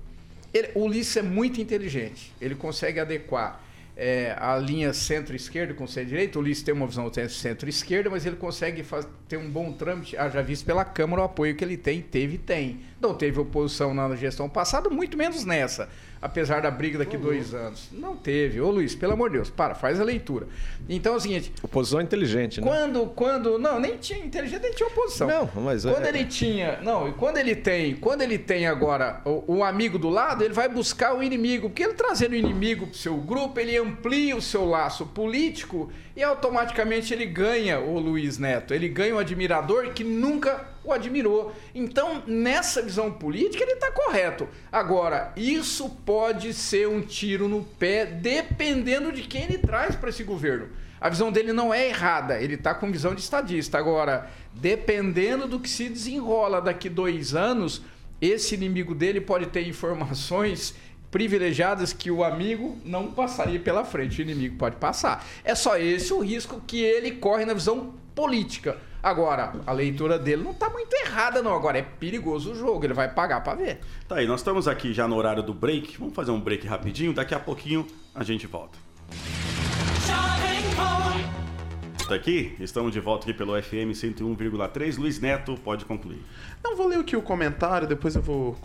Ele, 0.52 0.70
o 0.74 0.86
Ulisses 0.86 1.18
é 1.18 1.22
muito 1.22 1.62
inteligente. 1.62 2.34
Ele 2.42 2.56
consegue 2.56 3.00
adequar 3.00 3.62
é, 3.96 4.36
a 4.40 4.58
linha 4.58 4.92
centro-esquerda 4.92 5.76
com 5.76 5.86
centro-direita. 5.86 6.40
O 6.40 6.42
Ulisses 6.42 6.64
tem 6.64 6.74
uma 6.74 6.88
visão 6.88 7.12
centro-esquerda, 7.30 8.10
mas 8.10 8.26
ele 8.26 8.38
consegue 8.38 8.82
faz, 8.82 9.08
ter 9.30 9.38
um 9.38 9.48
bom 9.48 9.72
trâmite. 9.72 10.16
já 10.16 10.42
visto 10.42 10.66
pela 10.66 10.84
Câmara 10.84 11.22
o 11.22 11.26
apoio 11.26 11.56
que 11.56 11.64
ele 11.64 11.78
tem, 11.78 12.02
teve 12.02 12.36
e 12.36 12.40
tem. 12.40 12.80
Não 13.00 13.14
teve 13.14 13.40
oposição 13.40 13.94
na 13.94 14.16
gestão 14.16 14.50
passada, 14.50 14.90
muito 14.90 15.16
menos 15.16 15.46
nessa 15.46 15.88
apesar 16.22 16.62
da 16.62 16.70
briga 16.70 17.00
daqui 17.00 17.18
dois 17.18 17.54
anos. 17.54 17.90
Não 17.92 18.16
teve. 18.16 18.62
Ô 18.62 18.70
Luiz, 18.70 18.94
pelo 18.94 19.14
amor 19.14 19.30
de 19.30 19.38
Deus, 19.38 19.50
para, 19.50 19.74
faz 19.74 20.00
a 20.00 20.04
leitura. 20.04 20.48
Então 20.88 21.14
é 21.14 21.18
o 21.18 21.20
seguinte. 21.20 21.52
Oposição 21.64 22.00
inteligente, 22.00 22.62
né? 22.62 22.68
Quando, 22.68 23.08
quando. 23.08 23.58
Não, 23.58 23.80
nem 23.80 23.98
tinha 23.98 24.20
inteligente, 24.20 24.62
nem 24.62 24.72
tinha 24.72 24.88
oposição. 24.88 25.28
Não, 25.28 25.50
mas. 25.64 25.84
Quando 25.84 26.06
é... 26.06 26.10
ele 26.10 26.26
tinha. 26.26 26.80
Não, 26.82 27.10
e 27.10 27.14
quando 27.14 27.38
ele 27.38 27.56
tem. 27.56 27.96
Quando 27.96 28.22
ele 28.22 28.38
tem 28.38 28.68
agora 28.68 29.22
o, 29.26 29.58
o, 29.58 29.64
amigo 29.64 29.98
do 29.98 30.10
lado, 30.10 30.44
ele 30.44 30.54
vai 30.54 30.70
buscar 30.70 31.16
o 31.16 31.24
inimigo. 31.24 31.70
Porque 31.70 31.84
ele 31.84 31.94
trazendo 31.94 32.34
o 32.34 32.36
inimigo 32.36 32.86
pro 32.88 32.98
seu 32.98 33.18
grupo, 33.18 33.60
ele 33.60 33.76
amplia 33.78 34.36
o 34.36 34.42
seu 34.42 34.66
laço 34.66 35.08
político 35.08 35.92
e 36.16 36.22
automaticamente 36.22 37.14
ele 37.14 37.26
ganha 37.26 37.80
o 37.80 37.98
Luiz 38.00 38.38
Neto. 38.38 38.74
Ele 38.74 38.88
ganha 38.88 39.16
um 39.16 39.20
admirador 39.20 39.90
que 39.92 40.04
nunca 40.04 40.71
o 40.84 40.92
admirou. 40.92 41.54
Então, 41.74 42.24
nessa 42.26 42.82
visão 42.82 43.12
política, 43.12 43.64
ele 43.64 43.74
está 43.74 43.92
correto. 43.92 44.48
Agora, 44.72 45.32
isso 45.36 45.90
pode 46.06 46.54
ser 46.54 46.88
um 46.88 47.02
tiro 47.02 47.48
no 47.48 47.64
pé, 47.64 48.06
dependendo 48.06 49.12
de 49.12 49.24
quem 49.24 49.44
ele 49.44 49.58
traz 49.58 49.96
para 49.96 50.10
esse 50.10 50.24
governo. 50.24 50.70
A 51.00 51.10
visão 51.10 51.32
dele 51.32 51.52
não 51.52 51.74
é 51.74 51.88
errada, 51.88 52.40
ele 52.40 52.54
está 52.54 52.76
com 52.76 52.92
visão 52.92 53.16
de 53.16 53.22
estadista. 53.22 53.78
Agora, 53.78 54.30
dependendo 54.54 55.48
do 55.48 55.60
que 55.60 55.70
se 55.70 55.90
desenrola 55.90 56.62
daqui 56.62 56.90
dois 56.90 57.34
anos, 57.34 57.82
esse 58.22 58.54
inimigo 58.54 58.94
dele 58.94 59.20
pode 59.20 59.48
ter 59.48 59.68
informações 59.68 60.76
privilegiadas 61.10 61.92
que 61.92 62.10
o 62.10 62.24
amigo 62.24 62.78
não 62.86 63.12
passaria 63.12 63.60
pela 63.60 63.84
frente, 63.84 64.20
o 64.20 64.22
inimigo 64.22 64.56
pode 64.58 64.78
passar. 64.78 65.28
É 65.44 65.54
só 65.56 65.78
esse 65.78 66.14
o 66.14 66.20
risco 66.20 66.62
que 66.66 66.82
ele 66.82 67.12
corre 67.12 67.46
na 67.46 67.54
visão 67.54 67.94
política. 68.16 68.78
Agora, 69.04 69.54
a 69.66 69.72
leitura 69.72 70.20
dele 70.20 70.44
não 70.44 70.52
está 70.52 70.70
muito 70.70 70.94
errada, 70.94 71.42
não. 71.42 71.56
Agora, 71.56 71.78
é 71.78 71.82
perigoso 71.82 72.52
o 72.52 72.56
jogo, 72.56 72.86
ele 72.86 72.94
vai 72.94 73.10
pagar 73.12 73.42
para 73.42 73.56
ver. 73.56 73.80
Tá 74.08 74.18
aí, 74.18 74.28
nós 74.28 74.42
estamos 74.42 74.68
aqui 74.68 74.94
já 74.94 75.08
no 75.08 75.16
horário 75.16 75.42
do 75.42 75.54
break. 75.54 75.98
Vamos 75.98 76.14
fazer 76.14 76.32
um 76.32 76.40
break 76.40 76.68
rapidinho, 76.68 77.14
daqui 77.14 77.34
a 77.34 77.40
pouquinho 77.40 77.88
a 78.14 78.24
gente 78.24 78.46
volta. 78.46 78.78
Aqui, 82.12 82.54
estamos 82.60 82.92
de 82.92 83.00
volta 83.00 83.24
aqui 83.24 83.34
pelo 83.34 83.54
FM 83.62 83.94
101,3. 83.94 84.98
Luiz 84.98 85.20
Neto, 85.22 85.58
pode 85.64 85.86
concluir. 85.86 86.20
Não, 86.62 86.76
vou 86.76 86.88
ler 86.88 87.00
aqui 87.00 87.16
o 87.16 87.22
comentário, 87.22 87.88
depois 87.88 88.16
eu 88.16 88.22
vou, 88.22 88.58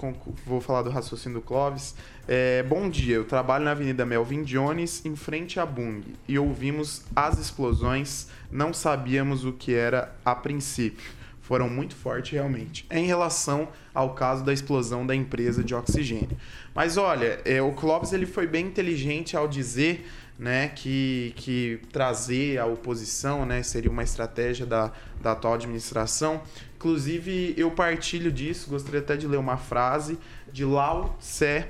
vou 0.44 0.60
falar 0.60 0.82
do 0.82 0.90
raciocínio 0.90 1.38
do 1.38 1.44
Clóvis. 1.44 1.94
É, 2.26 2.64
bom 2.64 2.90
dia, 2.90 3.14
eu 3.14 3.24
trabalho 3.24 3.64
na 3.64 3.70
Avenida 3.70 4.04
Melvin 4.04 4.42
Jones, 4.42 5.04
em 5.06 5.14
frente 5.14 5.60
à 5.60 5.64
Bung, 5.64 6.02
e 6.26 6.36
ouvimos 6.36 7.04
as 7.14 7.38
explosões, 7.38 8.28
não 8.50 8.74
sabíamos 8.74 9.44
o 9.44 9.52
que 9.52 9.72
era 9.72 10.12
a 10.24 10.34
princípio. 10.34 11.14
Foram 11.40 11.70
muito 11.70 11.94
fortes 11.94 12.32
realmente. 12.32 12.84
Em 12.90 13.06
relação 13.06 13.68
ao 13.94 14.14
caso 14.14 14.44
da 14.44 14.52
explosão 14.52 15.06
da 15.06 15.14
empresa 15.14 15.62
de 15.62 15.72
oxigênio. 15.72 16.36
Mas 16.74 16.96
olha, 16.96 17.40
é, 17.44 17.62
o 17.62 17.70
Clóvis 17.70 18.12
ele 18.12 18.26
foi 18.26 18.48
bem 18.48 18.66
inteligente 18.66 19.36
ao 19.36 19.46
dizer 19.46 20.04
né, 20.38 20.68
que, 20.68 21.32
que 21.36 21.80
trazer 21.90 22.58
a 22.58 22.66
oposição 22.66 23.46
né, 23.46 23.62
seria 23.62 23.90
uma 23.90 24.02
estratégia 24.02 24.66
da, 24.66 24.92
da 25.22 25.32
atual 25.32 25.54
administração. 25.54 26.42
Inclusive, 26.76 27.54
eu 27.56 27.70
partilho 27.70 28.30
disso, 28.30 28.68
gostaria 28.68 29.00
até 29.00 29.16
de 29.16 29.26
ler 29.26 29.38
uma 29.38 29.56
frase 29.56 30.18
de 30.52 30.64
Lao 30.64 31.16
Tse, 31.18 31.64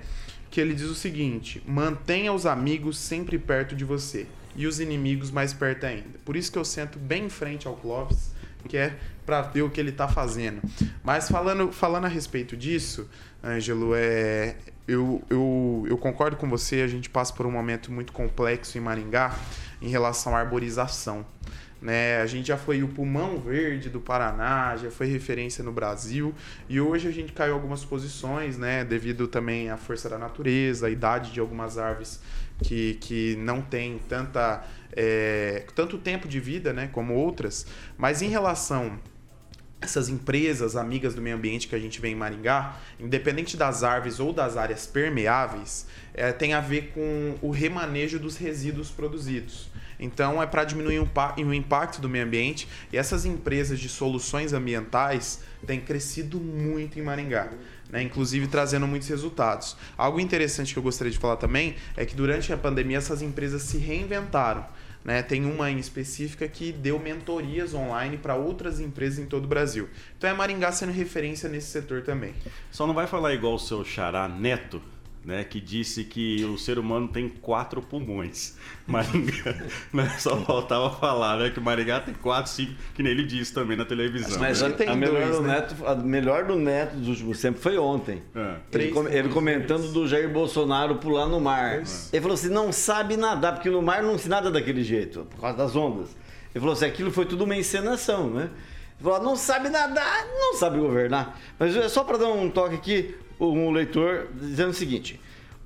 que 0.51 0.61
ele 0.61 0.75
diz 0.75 0.87
o 0.87 0.95
seguinte: 0.95 1.63
mantenha 1.67 2.33
os 2.33 2.45
amigos 2.47 2.99
sempre 2.99 3.39
perto 3.39 3.77
de 3.77 3.85
você 3.85 4.27
e 4.57 4.67
os 4.67 4.81
inimigos 4.81 5.31
mais 5.31 5.53
perto 5.53 5.85
ainda. 5.85 6.19
Por 6.25 6.35
isso 6.35 6.51
que 6.51 6.59
eu 6.59 6.65
sento 6.65 6.99
bem 6.99 7.27
em 7.27 7.31
frente 7.31 7.69
ao 7.69 7.77
Clóvis, 7.77 8.35
que 8.69 8.77
é 8.77 8.97
para 9.25 9.43
ver 9.43 9.63
o 9.63 9.71
que 9.71 9.79
ele 9.79 9.91
está 9.91 10.09
fazendo. 10.09 10.61
Mas 11.05 11.29
falando, 11.29 11.71
falando 11.71 12.07
a 12.07 12.09
respeito 12.09 12.57
disso, 12.57 13.09
Ângelo, 13.45 13.95
é, 13.95 14.57
eu, 14.87 15.23
eu, 15.29 15.85
eu 15.89 15.99
concordo 15.99 16.37
com 16.37 16.49
você, 16.49 16.83
a 16.83 16.87
gente 16.87 17.11
passa 17.11 17.33
por 17.33 17.47
um 17.47 17.51
momento 17.51 17.91
muito 17.91 18.13
complexo 18.13 18.79
em 18.79 18.81
Maringá 18.81 19.35
em 19.83 19.89
relação 19.89 20.37
à 20.37 20.41
arborização. 20.41 21.27
Né? 21.81 22.21
A 22.21 22.27
gente 22.27 22.49
já 22.49 22.57
foi 22.57 22.83
o 22.83 22.89
pulmão 22.89 23.39
verde 23.39 23.91
do 23.91 24.01
Paraná, 24.01 24.77
já 24.77 24.91
foi 24.91 25.07
referência 25.07 25.63
no 25.63 25.73
Brasil 25.73 26.35
e 26.69 26.81
hoje 26.81 27.07
a 27.07 27.11
gente 27.11 27.33
caiu 27.33 27.55
algumas 27.55 27.85
posições, 27.85 28.57
né? 28.57 28.83
Devido 28.83 29.29
também 29.29 29.71
à 29.71 29.77
força 29.77 30.09
da 30.09 30.17
natureza, 30.17 30.87
à 30.87 30.91
idade 30.91 31.33
de 31.33 31.39
algumas 31.39 31.77
árvores 31.77 32.21
que, 32.63 32.95
que 32.95 33.37
não 33.37 33.61
tem 33.61 33.99
tanta, 34.09 34.65
é, 34.93 35.67
tanto 35.75 35.99
tempo 35.99 36.27
de 36.27 36.41
vida, 36.41 36.73
né? 36.73 36.89
Como 36.91 37.15
outras. 37.15 37.67
Mas 37.99 38.23
em 38.23 38.29
relação 38.29 38.99
essas 39.81 40.09
empresas 40.09 40.75
amigas 40.75 41.15
do 41.15 41.21
meio 41.21 41.37
ambiente 41.37 41.69
que 41.69 41.75
a 41.75 41.79
gente 41.79 42.01
vê 42.01 42.09
em 42.09 42.15
Maringá, 42.15 42.77
independente 42.99 43.57
das 43.57 43.83
árvores 43.83 44.19
ou 44.19 44.33
das 44.33 44.57
áreas 44.57 44.87
permeáveis, 44.87 45.87
é, 46.15 46.33
tem 46.33 46.55
a 46.55 46.61
ver 46.61 46.93
com 46.95 47.37
o 47.43 47.51
remanejo 47.51 48.19
dos 48.19 48.37
resíduos 48.37 48.91
produzidos. 48.91 49.69
Então 49.99 50.43
é 50.43 50.47
para 50.47 50.65
diminuir 50.65 50.99
o 50.99 51.55
impacto 51.55 52.01
do 52.01 52.09
meio 52.09 52.25
ambiente 52.25 52.69
e 52.93 52.97
essas 52.97 53.25
empresas 53.25 53.79
de 53.79 53.89
soluções 53.89 54.53
ambientais 54.53 55.41
têm 55.67 55.81
crescido 55.81 56.39
muito 56.39 56.99
em 56.99 57.03
Maringá. 57.03 57.51
Né, 57.89 58.03
inclusive 58.03 58.49
trazendo 58.49 58.85
muitos 58.85 59.07
resultados. 59.07 59.77
Algo 59.97 60.19
interessante 60.19 60.73
que 60.73 60.79
eu 60.79 60.83
gostaria 60.83 61.13
de 61.13 61.21
falar 61.21 61.37
também 61.37 61.77
é 61.97 62.05
que 62.05 62.17
durante 62.17 62.53
a 62.53 62.57
pandemia 62.57 62.99
essas 62.99 63.23
empresas 63.23 63.63
se 63.63 63.79
reinventaram. 63.79 64.67
Né? 65.07 65.23
Tem 65.23 65.45
uma 65.45 65.71
em 65.71 65.79
específica 65.79 66.49
que 66.49 66.73
deu 66.73 66.99
mentorias 66.99 67.73
online 67.75 68.19
para 68.19 68.35
outras 68.35 68.81
empresas 68.81 69.21
em 69.21 69.27
todo 69.27 69.45
o 69.45 69.47
Brasil. 69.47 69.89
Então 70.19 70.29
é 70.29 70.35
Maringá 70.35 70.73
sendo 70.73 70.91
referência 70.91 71.49
nesse 71.49 71.69
setor 71.69 72.03
também. 72.03 72.35
Só 72.73 72.89
não 72.89 72.93
vai 72.93 73.07
falar 73.07 73.33
igual 73.33 73.55
o 73.55 73.59
seu 73.59 73.85
xará 73.85 74.27
Neto, 74.27 74.83
né, 75.27 75.43
que 75.43 75.61
disse 75.61 76.05
que 76.05 76.45
o 76.45 76.57
ser 76.57 76.79
humano 76.79 77.09
tem 77.09 77.29
quatro 77.29 77.83
pulmões. 77.83 78.55
Maringá, 78.87 79.57
né, 79.93 80.09
só 80.21 80.37
faltava 80.37 80.89
falar, 80.91 81.39
né, 81.39 81.51
que 81.51 81.59
o 81.59 81.63
Maringá 81.63 81.99
tem 81.99 82.15
quatro, 82.15 82.53
cinco, 82.53 82.75
que 82.95 83.03
nem 83.03 83.11
ele 83.11 83.25
disse 83.25 83.53
também 83.53 83.77
na 83.77 83.85
televisão. 83.85 84.39
Mas 84.39 84.63
a, 84.63 84.69
a, 84.69 84.95
melhor 84.95 85.23
dois, 85.23 85.37
do 85.37 85.43
né? 85.43 85.55
Neto, 85.55 85.87
a 85.87 85.95
melhor 85.97 86.45
do 86.45 86.55
Neto 86.55 86.95
dos 86.95 87.09
últimos 87.09 87.41
tempos 87.41 87.61
foi 87.61 87.77
ontem. 87.77 88.23
É. 88.37 88.55
Ele, 88.73 88.89
com, 88.93 89.09
ele, 89.09 89.29
comentando 89.31 89.93
do 89.93 90.07
Jair 90.07 90.31
Bolsonaro 90.31 90.95
pular 90.99 91.27
no 91.27 91.41
mar. 91.41 91.81
É. 91.81 91.83
Ele 92.13 92.23
falou 92.23 92.35
assim, 92.35 92.49
não 92.49 92.71
sabe 92.71 93.17
nadar, 93.17 93.55
porque 93.55 93.69
no 93.69 93.83
mar 93.83 94.05
não 94.05 94.17
se 94.17 94.29
nada 94.29 94.49
daquele 94.49 94.85
jeito, 94.85 95.27
por 95.29 95.41
causa 95.41 95.59
das 95.59 95.75
ondas. 95.75 96.11
Ele 96.55 96.61
falou 96.61 96.73
assim, 96.73 96.87
aquilo 96.87 97.11
foi 97.11 97.27
tudo 97.27 97.43
uma 97.43 97.57
encenação, 97.57 98.31
né? 98.31 98.43
Ele 98.99 99.03
falou, 99.03 99.23
não 99.25 99.35
sabe 99.35 99.71
nadar, 99.71 100.25
não 100.39 100.55
sabe 100.55 100.79
governar. 100.79 101.37
Mas 101.59 101.77
é 101.77 101.89
só 101.89 102.05
para 102.05 102.17
dar 102.17 102.29
um 102.29 102.49
toque 102.49 102.77
aqui, 102.77 103.15
um 103.39 103.71
leitor 103.71 104.29
dizendo 104.35 104.71
o 104.71 104.75
seguinte: 104.75 105.21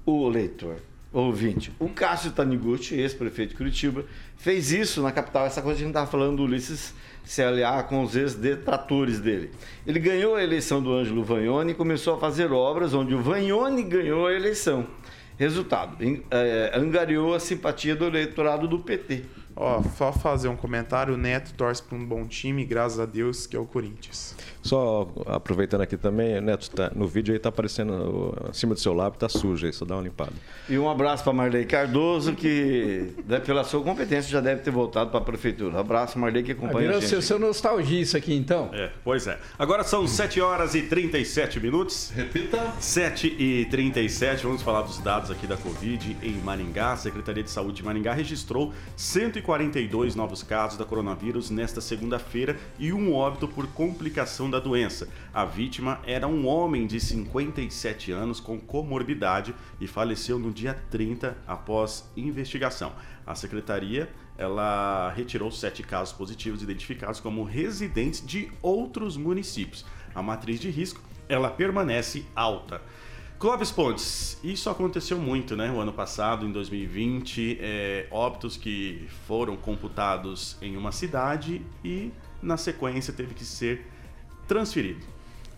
o 0.04 0.28
leitor, 0.28 0.76
ouvinte, 1.12 1.72
o 1.78 1.88
Cássio 1.88 2.30
Taniguchi, 2.32 2.94
ex-prefeito 2.94 3.50
de 3.50 3.56
Curitiba, 3.56 4.04
fez 4.36 4.72
isso 4.72 5.02
na 5.02 5.12
capital, 5.12 5.46
essa 5.46 5.60
coisa 5.60 5.76
que 5.76 5.82
a 5.82 5.86
gente 5.86 5.94
estava 5.94 6.10
falando 6.10 6.38
do 6.38 6.44
Ulisses 6.44 6.94
se 7.24 7.42
aliar 7.42 7.86
com 7.86 8.02
os 8.02 8.16
ex-detratores 8.16 9.20
dele. 9.20 9.50
Ele 9.86 10.00
ganhou 10.00 10.34
a 10.34 10.42
eleição 10.42 10.82
do 10.82 10.92
Ângelo 10.92 11.22
Vagnoni 11.22 11.72
e 11.72 11.74
começou 11.74 12.14
a 12.14 12.18
fazer 12.18 12.50
obras 12.50 12.94
onde 12.94 13.14
o 13.14 13.22
Vagnoni 13.22 13.82
ganhou 13.82 14.26
a 14.26 14.32
eleição. 14.32 14.86
Resultado, 15.38 15.96
é, 16.30 16.72
angariou 16.74 17.34
a 17.34 17.40
simpatia 17.40 17.96
do 17.96 18.04
eleitorado 18.04 18.68
do 18.68 18.78
PT. 18.78 19.24
Ó, 19.56 19.82
só 19.96 20.12
fazer 20.12 20.48
um 20.48 20.56
comentário, 20.56 21.14
o 21.14 21.16
Neto 21.16 21.54
torce 21.54 21.82
para 21.82 21.96
um 21.96 22.04
bom 22.04 22.26
time, 22.26 22.64
graças 22.64 23.00
a 23.00 23.06
Deus, 23.06 23.46
que 23.46 23.56
é 23.56 23.58
o 23.58 23.64
Corinthians. 23.64 24.34
Só 24.62 25.08
aproveitando 25.26 25.80
aqui 25.80 25.96
também, 25.96 26.40
Neto, 26.40 26.70
tá, 26.70 26.90
no 26.94 27.06
vídeo 27.06 27.32
aí 27.32 27.38
tá 27.38 27.48
aparecendo 27.48 28.34
acima 28.48 28.74
do 28.74 28.80
seu 28.80 28.92
lábio, 28.92 29.18
tá 29.18 29.28
sujo 29.28 29.66
aí, 29.66 29.72
só 29.72 29.84
dá 29.84 29.96
uma 29.96 30.02
limpada. 30.02 30.32
E 30.68 30.78
um 30.78 30.88
abraço 30.88 31.24
para 31.24 31.32
Marley 31.32 31.64
Cardoso, 31.64 32.34
que 32.34 33.12
pela 33.46 33.64
sua 33.64 33.82
competência 33.82 34.30
já 34.30 34.40
deve 34.40 34.60
ter 34.60 34.70
voltado 34.70 35.10
para 35.10 35.20
a 35.20 35.22
prefeitura. 35.22 35.76
Um 35.76 35.80
abraço, 35.80 36.18
Marley, 36.18 36.42
que 36.42 36.52
acompanha 36.52 36.90
a 36.90 37.00
gente. 37.00 37.22
Seu 37.22 37.38
nostalgia 37.38 38.00
isso 38.00 38.16
aqui, 38.16 38.34
então. 38.34 38.70
É, 38.72 38.90
pois 39.02 39.26
é. 39.26 39.38
Agora 39.58 39.82
são 39.82 40.06
7 40.06 40.40
horas 40.40 40.74
e 40.74 40.82
37 40.82 41.58
minutos. 41.60 42.12
Repita. 42.14 42.72
7 42.78 43.26
e 43.38 43.64
37, 43.66 44.44
vamos 44.44 44.62
falar 44.62 44.82
dos 44.82 44.98
dados 44.98 45.30
aqui 45.30 45.46
da 45.46 45.56
Covid 45.56 46.16
em 46.22 46.32
Maringá. 46.34 46.92
A 46.92 46.96
Secretaria 46.96 47.42
de 47.42 47.50
Saúde 47.50 47.78
de 47.78 47.84
Maringá 47.84 48.12
registrou 48.12 48.72
142 48.96 50.14
novos 50.14 50.42
casos 50.42 50.78
da 50.78 50.84
coronavírus 50.84 51.50
nesta 51.50 51.80
segunda-feira 51.80 52.56
e 52.78 52.92
um 52.92 53.14
óbito 53.14 53.48
por 53.48 53.66
complicação 53.68 54.49
da 54.50 54.60
doença. 54.60 55.08
A 55.32 55.44
vítima 55.44 56.00
era 56.04 56.26
um 56.26 56.46
homem 56.46 56.86
de 56.86 57.00
57 57.00 58.12
anos 58.12 58.40
com 58.40 58.58
comorbidade 58.58 59.54
e 59.80 59.86
faleceu 59.86 60.38
no 60.38 60.50
dia 60.50 60.74
30 60.90 61.36
após 61.46 62.10
investigação. 62.16 62.92
A 63.26 63.34
secretaria 63.34 64.10
ela 64.36 65.12
retirou 65.14 65.50
sete 65.50 65.82
casos 65.82 66.14
positivos 66.14 66.62
identificados 66.62 67.20
como 67.20 67.44
residentes 67.44 68.24
de 68.26 68.50
outros 68.62 69.16
municípios. 69.16 69.84
A 70.14 70.22
matriz 70.22 70.58
de 70.58 70.70
risco 70.70 71.00
ela 71.28 71.50
permanece 71.50 72.24
alta. 72.34 72.82
Clóvis 73.38 73.70
Pontes, 73.70 74.38
isso 74.44 74.68
aconteceu 74.68 75.18
muito, 75.18 75.56
né? 75.56 75.70
O 75.70 75.80
ano 75.80 75.94
passado, 75.94 76.44
em 76.44 76.52
2020, 76.52 77.58
é, 77.58 78.06
óbitos 78.10 78.54
que 78.56 79.08
foram 79.26 79.56
computados 79.56 80.58
em 80.60 80.76
uma 80.76 80.92
cidade 80.92 81.62
e, 81.82 82.12
na 82.42 82.58
sequência, 82.58 83.14
teve 83.14 83.32
que 83.32 83.44
ser 83.44 83.86
transferido. 84.50 85.06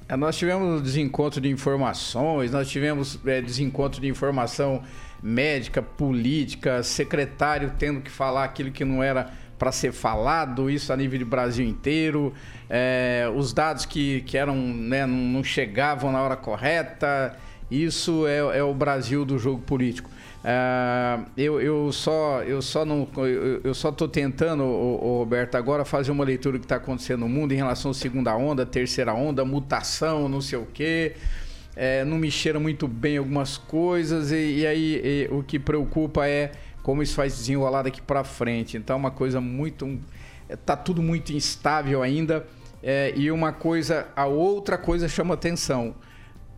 É, 0.06 0.14
nós 0.16 0.36
tivemos 0.36 0.82
desencontro 0.82 1.40
de 1.40 1.48
informações, 1.48 2.52
nós 2.52 2.68
tivemos 2.68 3.18
é, 3.24 3.40
desencontro 3.40 4.02
de 4.02 4.06
informação 4.06 4.82
médica, 5.22 5.80
política, 5.80 6.82
secretário 6.82 7.72
tendo 7.78 8.02
que 8.02 8.10
falar 8.10 8.44
aquilo 8.44 8.70
que 8.70 8.84
não 8.84 9.02
era 9.02 9.30
para 9.58 9.72
ser 9.72 9.92
falado, 9.92 10.68
isso 10.68 10.92
a 10.92 10.96
nível 10.96 11.18
de 11.18 11.24
Brasil 11.24 11.64
inteiro, 11.64 12.34
é, 12.68 13.30
os 13.34 13.54
dados 13.54 13.86
que, 13.86 14.20
que 14.22 14.36
eram, 14.36 14.56
né, 14.56 15.06
não 15.06 15.42
chegavam 15.42 16.12
na 16.12 16.20
hora 16.20 16.36
correta. 16.36 17.34
Isso 17.70 18.26
é, 18.26 18.58
é 18.58 18.62
o 18.62 18.74
Brasil 18.74 19.24
do 19.24 19.38
jogo 19.38 19.62
político. 19.62 20.10
Uh, 20.42 21.24
eu, 21.36 21.60
eu 21.60 21.92
só 21.92 22.42
eu 22.42 22.60
só 22.60 22.84
não 22.84 23.08
eu, 23.62 23.72
só 23.72 23.90
estou 23.90 24.08
tentando 24.08 24.64
o, 24.64 24.94
o, 25.00 25.18
Roberto 25.18 25.54
agora 25.54 25.84
fazer 25.84 26.10
uma 26.10 26.24
leitura 26.24 26.58
do 26.58 26.60
que 26.60 26.64
está 26.64 26.76
acontecendo 26.76 27.20
no 27.20 27.28
mundo 27.28 27.52
em 27.52 27.56
relação 27.56 27.92
à 27.92 27.94
segunda 27.94 28.34
onda, 28.36 28.66
terceira 28.66 29.14
onda, 29.14 29.44
mutação, 29.44 30.28
não 30.28 30.40
sei 30.40 30.58
o 30.58 30.66
quê. 30.66 31.14
É, 31.76 32.04
não 32.04 32.18
me 32.18 32.28
cheira 32.28 32.58
muito 32.58 32.88
bem 32.88 33.18
algumas 33.18 33.56
coisas 33.56 34.32
e, 34.32 34.58
e 34.58 34.66
aí 34.66 35.00
e, 35.04 35.28
o 35.30 35.44
que 35.44 35.60
preocupa 35.60 36.26
é 36.26 36.50
como 36.82 37.04
isso 37.04 37.14
faz 37.14 37.36
desenrolar 37.36 37.82
daqui 37.82 38.02
para 38.02 38.24
frente. 38.24 38.76
Então 38.76 38.94
é 38.94 38.98
uma 38.98 39.12
coisa 39.12 39.40
muito 39.40 40.00
está 40.48 40.76
tudo 40.76 41.00
muito 41.00 41.32
instável 41.32 42.02
ainda 42.02 42.44
é, 42.82 43.12
e 43.16 43.30
uma 43.30 43.52
coisa 43.52 44.08
a 44.16 44.26
outra 44.26 44.76
coisa 44.76 45.08
chama 45.08 45.34
atenção 45.34 45.94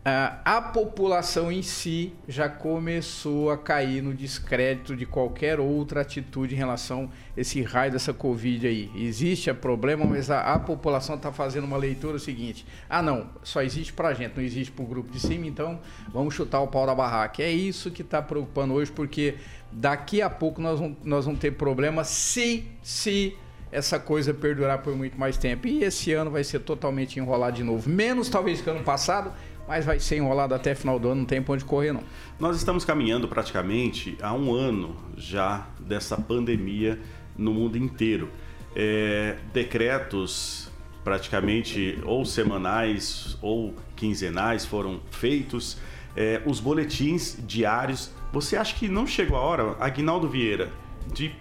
a 0.07 0.61
população 0.61 1.51
em 1.51 1.63
si 1.63 2.13
já 2.27 2.47
começou 2.47 3.49
a 3.49 3.57
cair 3.57 4.03
no 4.03 4.13
descrédito 4.13 4.95
de 4.95 5.03
qualquer 5.03 5.59
outra 5.59 6.01
atitude 6.01 6.53
em 6.53 6.57
relação 6.57 7.09
a 7.35 7.41
esse 7.41 7.63
raio 7.63 7.91
dessa 7.91 8.13
Covid 8.13 8.67
aí. 8.67 8.91
Existe 8.95 9.49
a 9.49 9.55
problema, 9.55 10.05
mas 10.05 10.29
a, 10.29 10.53
a 10.53 10.59
população 10.59 11.15
está 11.15 11.31
fazendo 11.31 11.63
uma 11.63 11.77
leitura 11.77 12.19
seguinte: 12.19 12.67
ah, 12.87 13.01
não, 13.01 13.31
só 13.41 13.63
existe 13.63 13.93
para 13.93 14.13
gente, 14.13 14.35
não 14.35 14.43
existe 14.43 14.71
para 14.71 14.85
o 14.85 14.87
grupo 14.87 15.11
de 15.11 15.19
cima, 15.19 15.47
então 15.47 15.79
vamos 16.13 16.35
chutar 16.35 16.61
o 16.61 16.67
pau 16.67 16.85
da 16.85 16.93
barraca. 16.93 17.41
É 17.41 17.49
isso 17.49 17.89
que 17.89 18.03
está 18.03 18.21
preocupando 18.21 18.75
hoje, 18.75 18.91
porque 18.91 19.37
daqui 19.71 20.21
a 20.21 20.29
pouco 20.29 20.61
nós 20.61 20.79
vamos, 20.79 20.97
nós 21.03 21.25
vamos 21.25 21.39
ter 21.39 21.49
problema 21.53 22.03
se, 22.03 22.63
se 22.83 23.35
essa 23.71 23.99
coisa 23.99 24.33
perdurar 24.33 24.83
por 24.83 24.95
muito 24.95 25.19
mais 25.19 25.35
tempo. 25.35 25.67
E 25.67 25.83
esse 25.83 26.13
ano 26.13 26.31
vai 26.31 26.43
ser 26.43 26.59
totalmente 26.59 27.19
enrolado 27.19 27.57
de 27.57 27.63
novo. 27.63 27.89
Menos 27.89 28.29
talvez 28.29 28.61
que 28.61 28.69
ano 28.69 28.83
passado, 28.83 29.33
mas 29.67 29.85
vai 29.85 29.99
ser 29.99 30.17
enrolado 30.17 30.53
até 30.53 30.75
final 30.75 30.99
do 30.99 31.09
ano, 31.09 31.21
não 31.21 31.25
tem 31.25 31.41
pra 31.41 31.53
onde 31.53 31.65
correr 31.65 31.91
não. 31.91 32.03
Nós 32.39 32.57
estamos 32.57 32.85
caminhando 32.85 33.27
praticamente 33.27 34.17
há 34.21 34.33
um 34.33 34.53
ano 34.53 34.95
já 35.17 35.67
dessa 35.79 36.17
pandemia 36.17 36.99
no 37.37 37.53
mundo 37.53 37.77
inteiro. 37.77 38.29
É, 38.75 39.37
decretos 39.53 40.69
praticamente 41.03 41.99
ou 42.03 42.25
semanais 42.25 43.37
ou 43.41 43.75
quinzenais 43.95 44.65
foram 44.65 44.99
feitos, 45.11 45.77
é, 46.15 46.41
os 46.45 46.59
boletins 46.59 47.37
diários. 47.45 48.11
Você 48.33 48.57
acha 48.57 48.75
que 48.75 48.87
não 48.87 49.05
chegou 49.05 49.37
a 49.37 49.41
hora, 49.41 49.75
Aguinaldo 49.79 50.27
Vieira, 50.27 50.71
de 51.13 51.33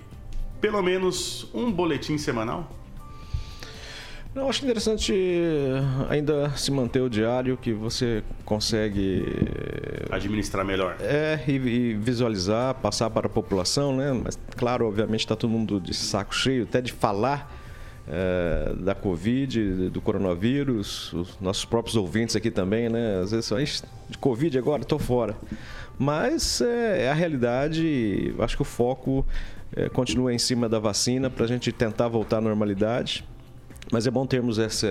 pelo 0.61 0.83
menos 0.83 1.49
um 1.53 1.73
boletim 1.73 2.19
semanal? 2.19 2.71
Eu 4.35 4.49
acho 4.49 4.65
interessante 4.65 5.15
ainda 6.09 6.51
se 6.57 6.71
manter 6.73 7.01
o 7.01 7.09
diário, 7.09 7.57
que 7.57 7.73
você 7.73 8.23
consegue 8.45 9.25
administrar 10.11 10.65
melhor. 10.65 10.97
É, 11.01 11.39
e, 11.47 11.53
e 11.53 11.95
visualizar, 11.95 12.75
passar 12.75 13.09
para 13.11 13.27
a 13.29 13.31
população, 13.31 13.97
né? 13.97 14.13
Mas, 14.13 14.37
claro, 14.57 14.89
obviamente 14.89 15.21
está 15.21 15.37
todo 15.37 15.51
mundo 15.51 15.81
de 15.81 15.95
saco 15.95 16.35
cheio, 16.35 16.65
até 16.65 16.81
de 16.81 16.93
falar 16.93 17.49
é, 18.09 18.75
da 18.81 18.95
Covid, 18.95 19.89
do 19.91 20.01
coronavírus, 20.01 21.13
os 21.13 21.39
nossos 21.41 21.65
próprios 21.65 21.97
ouvintes 21.97 22.35
aqui 22.37 22.51
também, 22.51 22.89
né? 22.89 23.21
Às 23.23 23.31
vezes 23.31 23.47
só 23.47 23.57
de 23.57 24.19
Covid 24.19 24.59
agora, 24.59 24.83
estou 24.83 24.99
fora. 24.99 25.37
Mas 25.99 26.61
é, 26.61 27.05
é, 27.05 27.11
a 27.11 27.15
realidade, 27.15 28.35
acho 28.41 28.57
que 28.57 28.63
o 28.63 28.65
foco 28.65 29.25
é, 29.75 29.89
continua 29.89 30.35
em 30.35 30.39
cima 30.39 30.69
da 30.69 30.79
vacina 30.79 31.31
para 31.31 31.45
a 31.45 31.49
gente 31.49 31.71
tentar 31.71 32.09
voltar 32.09 32.39
à 32.39 32.41
normalidade. 32.41 33.25
Mas 33.95 34.09
é 34.09 34.11
bom 34.11 34.27
termos 34.27 34.59
essa, 34.59 34.89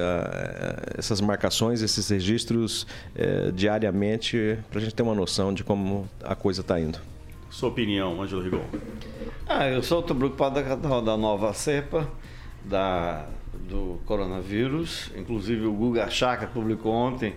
essas 0.97 1.19
marcações, 1.19 1.81
esses 1.81 2.07
registros 2.07 2.87
é, 3.13 3.51
diariamente, 3.51 4.57
para 4.69 4.79
a 4.79 4.81
gente 4.81 4.95
ter 4.95 5.03
uma 5.03 5.13
noção 5.13 5.53
de 5.53 5.61
como 5.61 6.07
a 6.23 6.35
coisa 6.35 6.61
está 6.61 6.79
indo. 6.79 6.97
Sua 7.49 7.67
opinião, 7.67 8.21
Ângelo 8.21 8.41
Rigon? 8.41 8.63
Ah, 9.45 9.67
eu 9.67 9.83
sou 9.83 10.01
preocupado 10.03 10.63
da, 10.63 11.01
da 11.01 11.17
nova 11.17 11.53
cepa 11.53 12.09
da, 12.63 13.25
do 13.69 13.99
coronavírus. 14.05 15.11
Inclusive, 15.17 15.65
o 15.65 15.73
Guga 15.73 16.09
Chaka 16.09 16.47
publicou 16.47 16.93
ontem 16.93 17.35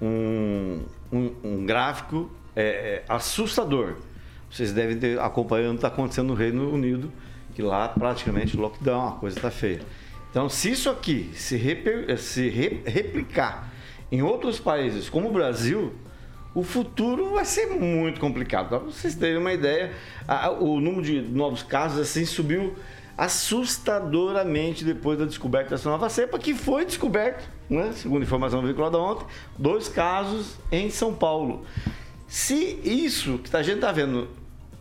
um, 0.00 0.80
um, 1.12 1.30
um 1.44 1.66
gráfico 1.66 2.30
é, 2.56 2.62
é, 2.64 3.04
assustador. 3.06 3.96
Vocês 4.50 4.72
devem 4.72 4.98
ter 4.98 5.20
acompanhando 5.20 5.72
o 5.72 5.72
que 5.72 5.76
está 5.84 5.88
acontecendo 5.88 6.28
no 6.28 6.34
Reino 6.34 6.72
Unido, 6.72 7.12
que 7.54 7.60
lá 7.60 7.86
praticamente 7.86 8.56
lockdown, 8.56 9.08
a 9.08 9.12
coisa 9.12 9.36
está 9.36 9.50
feia. 9.50 9.82
Então, 10.32 10.48
se 10.48 10.70
isso 10.70 10.88
aqui 10.88 11.30
se, 11.34 11.58
se 12.16 12.48
re 12.48 12.80
replicar 12.86 13.70
em 14.10 14.22
outros 14.22 14.58
países 14.58 15.10
como 15.10 15.28
o 15.28 15.32
Brasil, 15.32 15.92
o 16.54 16.62
futuro 16.62 17.32
vai 17.32 17.44
ser 17.44 17.66
muito 17.66 18.18
complicado. 18.18 18.70
Para 18.70 18.78
vocês 18.78 19.14
terem 19.14 19.36
uma 19.36 19.52
ideia, 19.52 19.92
a, 20.26 20.50
o 20.50 20.80
número 20.80 21.02
de 21.02 21.20
novos 21.20 21.62
casos 21.62 22.00
assim 22.00 22.24
subiu 22.24 22.74
assustadoramente 23.16 24.86
depois 24.86 25.18
da 25.18 25.26
descoberta 25.26 25.70
dessa 25.70 25.90
nova 25.90 26.08
cepa, 26.08 26.38
que 26.38 26.54
foi 26.54 26.86
descoberto, 26.86 27.46
né, 27.68 27.92
segundo 27.92 28.22
informação 28.22 28.62
veiculada 28.62 28.96
ontem, 28.96 29.26
dois 29.58 29.86
casos 29.86 30.56
em 30.72 30.88
São 30.88 31.14
Paulo. 31.14 31.66
Se 32.26 32.80
isso 32.82 33.38
que 33.38 33.54
a 33.54 33.62
gente 33.62 33.76
está 33.76 33.92
vendo 33.92 34.28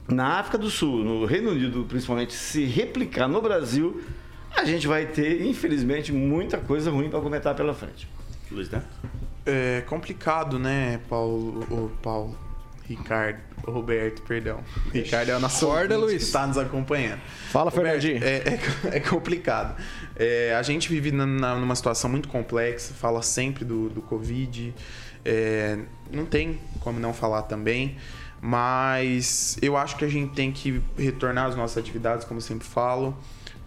na 0.08 0.40
África 0.40 0.58
do 0.58 0.70
Sul, 0.70 1.04
no 1.04 1.26
Reino 1.26 1.52
Unido 1.52 1.86
principalmente, 1.90 2.32
se 2.32 2.64
replicar 2.64 3.28
no 3.28 3.42
Brasil, 3.42 4.02
a 4.56 4.66
gente 4.66 4.88
vai 4.88 5.06
ter, 5.06 5.42
infelizmente, 5.46 6.12
muita 6.12 6.58
coisa 6.58 6.92
ruim 6.92 7.10
para 7.10 7.20
comentar 7.20 7.56
pela 7.56 7.74
frente. 7.74 8.08
Luiz 8.50 8.70
né? 8.70 8.84
É 9.46 9.82
complicado, 9.82 10.60
né, 10.60 11.00
Paulo, 11.10 11.62
o 11.72 11.90
Paulo, 12.02 12.38
Ricardo, 12.84 13.40
o 13.66 13.72
Roberto, 13.72 14.22
perdão. 14.24 14.64
Ricardo 14.94 15.30
é 15.30 15.36
o 15.36 15.40
nosso 15.40 15.66
Acorda, 15.72 15.98
Luiz. 15.98 16.22
está 16.22 16.46
nos 16.46 16.58
acompanhando. 16.58 17.22
Fala, 17.50 17.72
Fernandinho. 17.72 18.24
É, 18.24 18.38
é, 18.38 18.60
é, 18.98 19.00
complicado. 19.00 19.82
É, 20.16 20.56
a 20.56 20.62
gente 20.62 20.90
vive 20.90 21.12
na, 21.12 21.56
numa 21.56 21.76
situação 21.76 22.10
muito 22.10 22.28
complexa, 22.28 22.94
fala 22.94 23.22
sempre 23.22 23.66
do, 23.66 23.90
do 23.90 24.02
Covid, 24.02 24.74
é, 25.24 25.80
não 26.12 26.26
tem 26.26 26.60
como 26.82 27.00
não 27.00 27.14
falar 27.14 27.44
também, 27.44 27.98
mas 28.42 29.58
eu 29.62 29.78
acho 29.78 29.96
que 29.96 30.06
a 30.06 30.10
gente 30.10 30.34
tem 30.34 30.52
que 30.52 30.82
retornar 30.98 31.46
às 31.46 31.56
nossas 31.56 31.78
atividades, 31.78 32.26
como 32.26 32.42
sempre 32.42 32.68
falo 32.68 33.18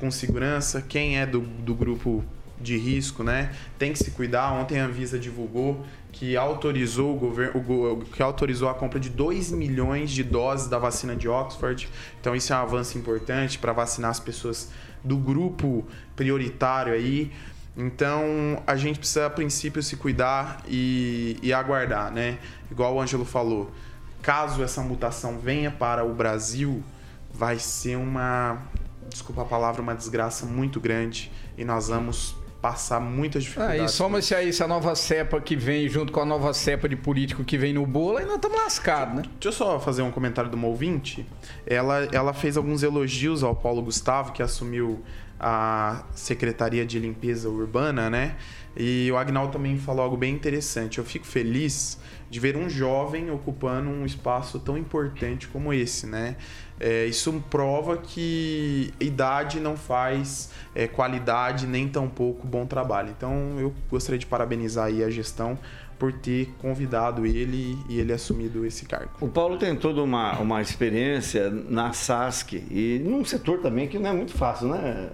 com 0.04 0.10
segurança, 0.10 0.82
quem 0.82 1.18
é 1.18 1.24
do, 1.24 1.40
do 1.40 1.74
grupo 1.74 2.22
de 2.60 2.76
risco, 2.76 3.22
né? 3.22 3.54
Tem 3.78 3.90
que 3.90 3.98
se 3.98 4.10
cuidar. 4.10 4.52
Ontem 4.52 4.78
a 4.78 4.84
Anvisa 4.84 5.18
divulgou 5.18 5.82
que 6.12 6.36
autorizou 6.36 7.16
o 7.16 7.18
governo, 7.18 8.04
que 8.12 8.22
autorizou 8.22 8.68
a 8.68 8.74
compra 8.74 9.00
de 9.00 9.08
2 9.08 9.50
milhões 9.52 10.10
de 10.10 10.22
doses 10.22 10.68
da 10.68 10.78
vacina 10.78 11.16
de 11.16 11.26
Oxford. 11.26 11.88
Então 12.20 12.36
isso 12.36 12.52
é 12.52 12.56
um 12.56 12.58
avanço 12.60 12.98
importante 12.98 13.58
para 13.58 13.72
vacinar 13.72 14.10
as 14.10 14.20
pessoas 14.20 14.70
do 15.02 15.16
grupo 15.16 15.86
prioritário 16.14 16.92
aí. 16.92 17.32
Então 17.74 18.62
a 18.66 18.76
gente 18.76 18.98
precisa 18.98 19.24
a 19.24 19.30
princípio 19.30 19.82
se 19.82 19.96
cuidar 19.96 20.62
e, 20.68 21.38
e 21.42 21.50
aguardar, 21.50 22.12
né? 22.12 22.38
Igual 22.70 22.94
o 22.94 23.00
Ângelo 23.00 23.24
falou, 23.24 23.72
caso 24.20 24.62
essa 24.62 24.82
mutação 24.82 25.38
venha 25.38 25.70
para 25.70 26.04
o 26.04 26.12
Brasil, 26.12 26.84
vai 27.32 27.58
ser 27.58 27.96
uma 27.96 28.62
desculpa 29.08 29.42
a 29.42 29.44
palavra, 29.44 29.82
uma 29.82 29.94
desgraça 29.94 30.46
muito 30.46 30.80
grande 30.80 31.30
e 31.56 31.64
nós 31.64 31.88
vamos 31.88 32.36
passar 32.64 32.98
muitas 32.98 33.44
dificuldades. 33.44 33.82
Ah, 33.82 33.84
e 33.84 33.88
soma-se 33.90 34.34
aí 34.34 34.48
essa 34.48 34.66
nova 34.66 34.94
cepa 34.94 35.38
que 35.38 35.54
vem 35.54 35.86
junto 35.86 36.10
com 36.10 36.20
a 36.20 36.24
nova 36.24 36.54
cepa 36.54 36.88
de 36.88 36.96
político 36.96 37.44
que 37.44 37.58
vem 37.58 37.74
no 37.74 37.86
bolo 37.86 38.18
e 38.18 38.24
nós 38.24 38.36
estamos 38.36 38.58
lascados, 38.58 39.16
né? 39.16 39.22
Deixa 39.38 39.48
eu 39.48 39.52
só 39.52 39.78
fazer 39.78 40.00
um 40.00 40.10
comentário 40.10 40.50
do 40.50 40.66
ouvinte. 40.66 41.26
Ela, 41.66 42.08
ela 42.10 42.32
fez 42.32 42.56
alguns 42.56 42.82
elogios 42.82 43.42
ao 43.42 43.54
Paulo 43.54 43.82
Gustavo, 43.82 44.32
que 44.32 44.42
assumiu 44.42 45.02
a 45.38 46.04
Secretaria 46.14 46.86
de 46.86 46.98
Limpeza 46.98 47.50
Urbana, 47.50 48.08
né? 48.08 48.36
E 48.76 49.10
o 49.12 49.16
Agnaldo 49.16 49.52
também 49.52 49.78
falou 49.78 50.02
algo 50.02 50.16
bem 50.16 50.34
interessante. 50.34 50.98
Eu 50.98 51.04
fico 51.04 51.26
feliz 51.26 51.98
de 52.28 52.40
ver 52.40 52.56
um 52.56 52.68
jovem 52.68 53.30
ocupando 53.30 53.88
um 53.88 54.04
espaço 54.04 54.58
tão 54.58 54.76
importante 54.76 55.46
como 55.46 55.72
esse, 55.72 56.06
né? 56.06 56.36
É, 56.80 57.06
isso 57.06 57.32
prova 57.48 57.96
que 57.96 58.92
idade 58.98 59.60
não 59.60 59.76
faz 59.76 60.50
é, 60.74 60.88
qualidade 60.88 61.66
nem 61.66 61.88
tampouco 61.88 62.46
bom 62.46 62.66
trabalho. 62.66 63.14
Então 63.16 63.56
eu 63.58 63.72
gostaria 63.88 64.18
de 64.18 64.26
parabenizar 64.26 64.86
aí 64.86 65.04
a 65.04 65.10
gestão 65.10 65.56
por 65.98 66.12
ter 66.12 66.52
convidado 66.58 67.24
ele 67.24 67.78
e 67.88 68.00
ele 68.00 68.12
assumido 68.12 68.66
esse 68.66 68.84
cargo. 68.84 69.12
O 69.20 69.28
Paulo 69.28 69.56
tem 69.56 69.76
toda 69.76 70.02
uma, 70.02 70.38
uma 70.38 70.60
experiência 70.60 71.48
na 71.50 71.92
SASC 71.92 72.54
e 72.70 73.00
num 73.04 73.24
setor 73.24 73.60
também 73.60 73.86
que 73.86 73.98
não 73.98 74.10
é 74.10 74.12
muito 74.12 74.32
fácil, 74.32 74.68
né? 74.68 75.10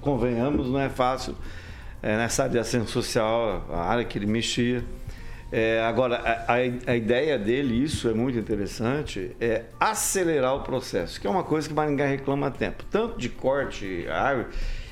Convenhamos, 0.00 0.68
não 0.70 0.78
é 0.78 0.88
fácil. 0.88 1.34
É, 2.06 2.18
nessa 2.18 2.42
área 2.42 2.52
de 2.52 2.58
assistência 2.58 2.92
social, 2.92 3.66
a 3.72 3.80
área 3.84 4.04
que 4.04 4.18
ele 4.18 4.26
mexia. 4.26 4.84
É, 5.50 5.80
agora, 5.80 6.16
a, 6.46 6.52
a, 6.52 6.94
ideia 6.94 7.38
dele, 7.38 7.82
isso 7.82 8.10
é 8.10 8.12
muito 8.12 8.38
interessante, 8.38 9.34
é 9.40 9.62
acelerar 9.80 10.54
o 10.54 10.60
processo, 10.60 11.18
que 11.18 11.26
é 11.26 11.30
uma 11.30 11.42
coisa 11.42 11.66
que 11.66 11.72
Maringá 11.72 12.04
reclama 12.04 12.48
há 12.48 12.50
tempo, 12.50 12.84
tanto 12.90 13.18
de 13.18 13.30
corte 13.30 14.06
árvore 14.10 14.48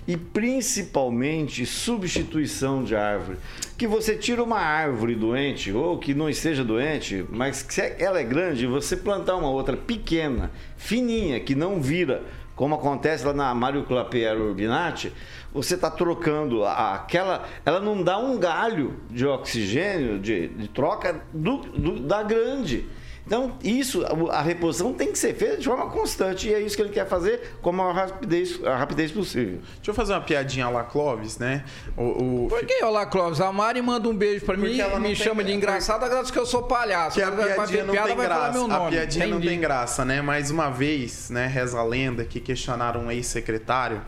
e 0.09 0.17
principalmente 0.17 1.67
substituição 1.67 2.83
de 2.83 2.97
árvore. 2.97 3.37
Que 3.77 3.87
você 3.87 4.17
tira 4.17 4.43
uma 4.43 4.61
árvore 4.61 5.15
doente 5.15 5.71
ou 5.71 5.99
que 5.99 6.15
não 6.15 6.31
esteja 6.31 6.65
doente, 6.65 7.27
mas 7.29 7.63
que 7.63 7.81
ela 8.03 8.19
é 8.19 8.25
grande, 8.25 8.67
você 8.67 8.97
plantar 8.97 9.37
uma 9.37 9.51
outra 9.51 9.77
pequena, 9.77 10.51
fininha, 10.79 11.39
que 11.41 11.55
não 11.55 11.79
vira, 11.79 12.23
como 12.55 12.75
acontece 12.75 13.25
lá 13.25 13.33
na 13.33 13.55
Mário 13.55 13.85
Clapier 13.85 14.37
Urbinati, 14.37 15.13
você 15.53 15.75
está 15.75 15.91
trocando 15.91 16.65
aquela. 16.65 17.47
Ela 17.65 17.81
não 17.81 18.03
dá 18.03 18.19
um 18.19 18.39
galho 18.39 19.01
de 19.11 19.27
oxigênio, 19.27 20.19
de, 20.19 20.49
de 20.49 20.69
troca 20.69 21.23
do, 21.33 21.59
do, 21.59 22.01
da 22.01 22.23
grande. 22.23 22.87
Então, 23.25 23.57
isso, 23.63 24.05
a 24.31 24.43
reposição 24.43 24.93
tem 24.93 25.13
que 25.13 25.19
ser 25.19 25.35
feita 25.35 25.57
de 25.57 25.65
forma 25.65 25.89
constante 25.91 26.49
e 26.49 26.55
é 26.55 26.61
isso 26.61 26.75
que 26.75 26.83
ele 26.83 26.93
quer 26.93 27.07
fazer 27.07 27.57
com 27.63 27.71
a 27.71 27.73
maior 27.73 27.95
rapidez, 27.95 28.61
a 28.65 28.77
rapidez 28.77 29.13
possível. 29.13 29.61
Deixa 29.77 29.91
eu 29.91 29.95
fazer 29.95 30.13
uma 30.13 30.21
piadinha 30.21 30.69
lá, 30.69 30.83
Clóvis, 30.83 31.39
né? 31.39 31.65
O, 31.97 32.45
o... 32.45 32.49
Por 32.49 32.67
que 32.67 32.83
olá, 32.85 33.07
Clóvis? 33.07 33.41
A 33.41 33.53
Mari 33.53 33.81
manda 33.81 34.09
um 34.09 34.17
beijo 34.17 34.45
pra 34.45 34.57
mim, 34.57 34.77
e 34.77 34.99
me 34.99 35.15
chama 35.15 35.45
de 35.45 35.53
engraçado, 35.53 36.05
agradece 36.05 36.33
que 36.33 36.39
eu 36.39 36.47
sou 36.47 36.65
palhaço. 36.65 37.17
Que 37.17 37.23
a 37.23 37.31
piadinha 37.31 37.85
não 37.85 37.95
tem 37.95 38.17
graça. 38.17 38.75
A 38.75 38.81
piadinha 38.89 39.27
Entendi. 39.27 39.31
não 39.31 39.41
tem 39.41 39.61
graça, 39.61 40.05
né? 40.05 40.21
Mais 40.21 40.51
uma 40.51 40.71
vez, 40.71 41.31
né, 41.31 41.47
reza 41.47 41.79
a 41.79 41.85
lenda 41.85 42.25
que 42.25 42.41
questionaram 42.41 43.03
um 43.03 43.11
ex-secretário, 43.11 44.03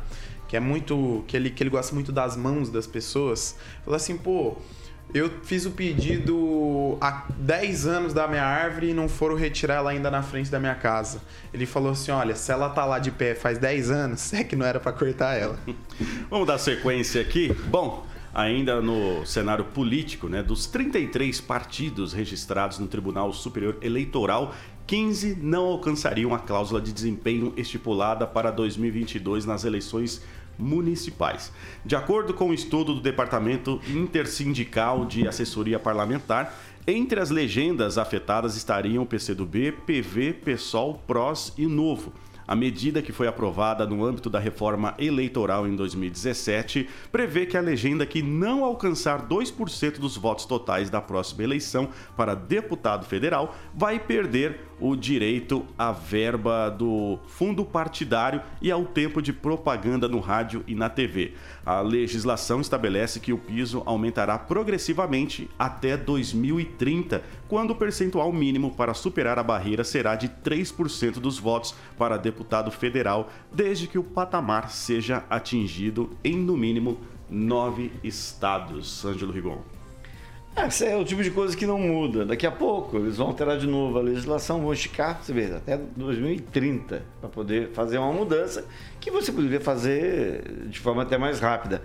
que 0.49 0.57
é 0.57 0.61
muito. 0.61 1.25
que 1.29 1.37
ele, 1.37 1.51
que 1.51 1.63
ele 1.63 1.71
gosta 1.71 1.95
muito 1.95 2.11
das 2.11 2.37
mãos 2.37 2.69
das 2.69 2.87
pessoas. 2.87 3.55
Falou 3.85 3.97
assim, 3.97 4.17
pô 4.17 4.57
eu 5.15 5.31
fiz 5.45 5.65
o 5.65 5.71
pedido 5.71 6.99
há 7.01 7.27
10 7.39 7.87
anos 7.87 8.13
da 8.13 8.27
minha 8.27 8.43
árvore 8.43 8.91
e 8.91 8.93
não 8.93 9.09
foram 9.09 9.37
retirar 9.37 9.75
ela 9.77 9.91
ainda 9.93 10.11
na 10.11 10.25
frente 10.25 10.51
da 10.51 10.59
minha 10.59 10.75
casa. 10.75 11.23
Ele 11.53 11.65
falou 11.65 11.93
assim: 11.93 12.11
olha, 12.11 12.35
se 12.35 12.51
ela 12.51 12.69
tá 12.69 12.85
lá 12.85 12.99
de 12.99 13.13
pé 13.13 13.37
faz 13.37 13.57
10 13.57 13.91
anos, 13.93 14.33
é 14.35 14.43
que 14.43 14.57
não 14.57 14.67
era 14.67 14.81
para 14.81 14.93
cortar 14.93 15.35
ela. 15.35 15.57
Vamos 16.29 16.49
dar 16.49 16.59
sequência 16.59 17.23
aqui? 17.23 17.55
Bom. 17.69 18.05
Ainda 18.37 18.83
no 18.83 19.25
cenário 19.25 19.65
político, 19.65 20.29
né, 20.29 20.43
dos 20.43 20.67
33 20.67 21.41
partidos 21.41 22.13
registrados 22.13 22.81
no 22.81 22.89
Tribunal 22.89 23.33
Superior 23.33 23.77
Eleitoral, 23.81 24.53
15 24.89 25.39
não 25.41 25.67
alcançariam 25.67 26.35
a 26.35 26.41
cláusula 26.41 26.81
de 26.81 26.93
desempenho 26.93 27.53
estipulada 27.57 28.27
para 28.27 28.51
2022 28.51 29.47
nas 29.47 29.65
eleições 29.65 30.21
municipais. 30.59 31.53
De 31.85 31.97
acordo 31.97 32.35
com 32.35 32.47
o 32.47 32.49
um 32.49 32.55
estudo 32.55 32.95
do 32.95 33.01
Departamento 33.01 33.81
Intersindical 33.89 35.05
de 35.05 35.27
Assessoria 35.27 35.79
Parlamentar, 35.79 36.55
entre 36.87 37.19
as 37.19 37.31
legendas 37.31 37.97
afetadas 37.97 38.57
estariam 38.57 39.03
o 39.03 39.07
PCdoB, 39.07 39.73
PV, 39.87 40.35
PSOL, 40.35 41.03
PROS 41.07 41.53
e 41.57 41.67
Novo. 41.67 42.13
A 42.47 42.55
medida 42.55 43.01
que 43.01 43.13
foi 43.13 43.27
aprovada 43.27 43.87
no 43.87 44.05
âmbito 44.05 44.29
da 44.29 44.39
reforma 44.39 44.95
eleitoral 44.99 45.67
em 45.67 45.75
2017 45.75 46.87
prevê 47.11 47.47
que 47.47 47.57
a 47.57 47.61
legenda 47.61 48.05
que 48.05 48.23
não 48.23 48.63
alcançar 48.63 49.27
2% 49.27 49.99
dos 49.99 50.17
votos 50.19 50.45
totais 50.45 50.91
da 50.91 51.01
próxima 51.01 51.43
eleição 51.43 51.89
para 52.15 52.35
deputado 52.35 53.07
federal 53.07 53.57
vai 53.75 53.99
perder 53.99 54.61
o 54.85 54.95
direito 54.95 55.65
à 55.79 55.93
verba 55.93 56.69
do 56.69 57.19
fundo 57.27 57.65
partidário 57.65 58.43
e 58.61 58.71
ao 58.71 58.85
tempo 58.85 59.23
de 59.23 59.33
propaganda 59.33 60.07
no 60.07 60.21
rádio 60.21 60.63
e 60.67 60.75
na 60.75 60.91
TV. 60.91 61.33
A 61.65 61.81
legislação 61.81 62.61
estabelece 62.61 63.19
que 63.19 63.33
o 63.33 63.39
piso 63.39 63.83
aumentará 63.87 64.39
progressivamente 64.39 65.49
até 65.59 65.97
2030, 65.97 67.23
quando 67.49 67.71
o 67.71 67.75
percentual 67.75 68.31
mínimo 68.31 68.75
para 68.75 68.93
superar 68.93 69.39
a 69.39 69.43
barreira 69.43 69.85
será 69.85 70.17
de 70.17 70.29
3% 70.29 71.15
dos 71.15 71.39
votos 71.39 71.75
para 71.97 72.19
deputado 72.19 72.71
federal, 72.71 73.31
desde 73.51 73.87
que 73.87 73.99
o 73.99 74.05
patamar 74.05 74.71
seja 74.71 75.25
atingido 75.31 76.11
em 76.23 76.37
no 76.37 76.59
mínimo 76.59 77.01
nove 77.31 77.91
estados. 78.03 79.03
Ângelo 79.03 79.33
Rigon. 79.33 79.74
Esse 80.57 80.87
é 80.87 80.97
o 80.97 81.05
tipo 81.05 81.23
de 81.23 81.31
coisa 81.31 81.57
que 81.57 81.67
não 81.67 81.79
muda. 81.79 82.25
Daqui 82.25 82.47
a 82.47 82.51
pouco 82.51 82.97
eles 82.97 83.17
vão 83.17 83.29
alterar 83.29 83.59
de 83.59 83.67
novo 83.67 83.99
a 83.99 84.03
legislação, 84.03 84.61
vão 84.61 84.73
esticar, 84.73 85.21
você 85.21 85.33
vê, 85.33 85.47
até 85.47 85.77
2030 85.77 87.03
para 87.21 87.29
poder 87.29 87.71
fazer 87.71 87.99
uma 87.99 88.13
mudança 88.13 88.65
que 89.01 89.11
você 89.11 89.33
poderia 89.33 89.61
fazer 89.61 90.67
de 90.69 90.79
forma 90.79 91.03
até 91.03 91.19
mais 91.19 91.41
rápida. 91.41 91.83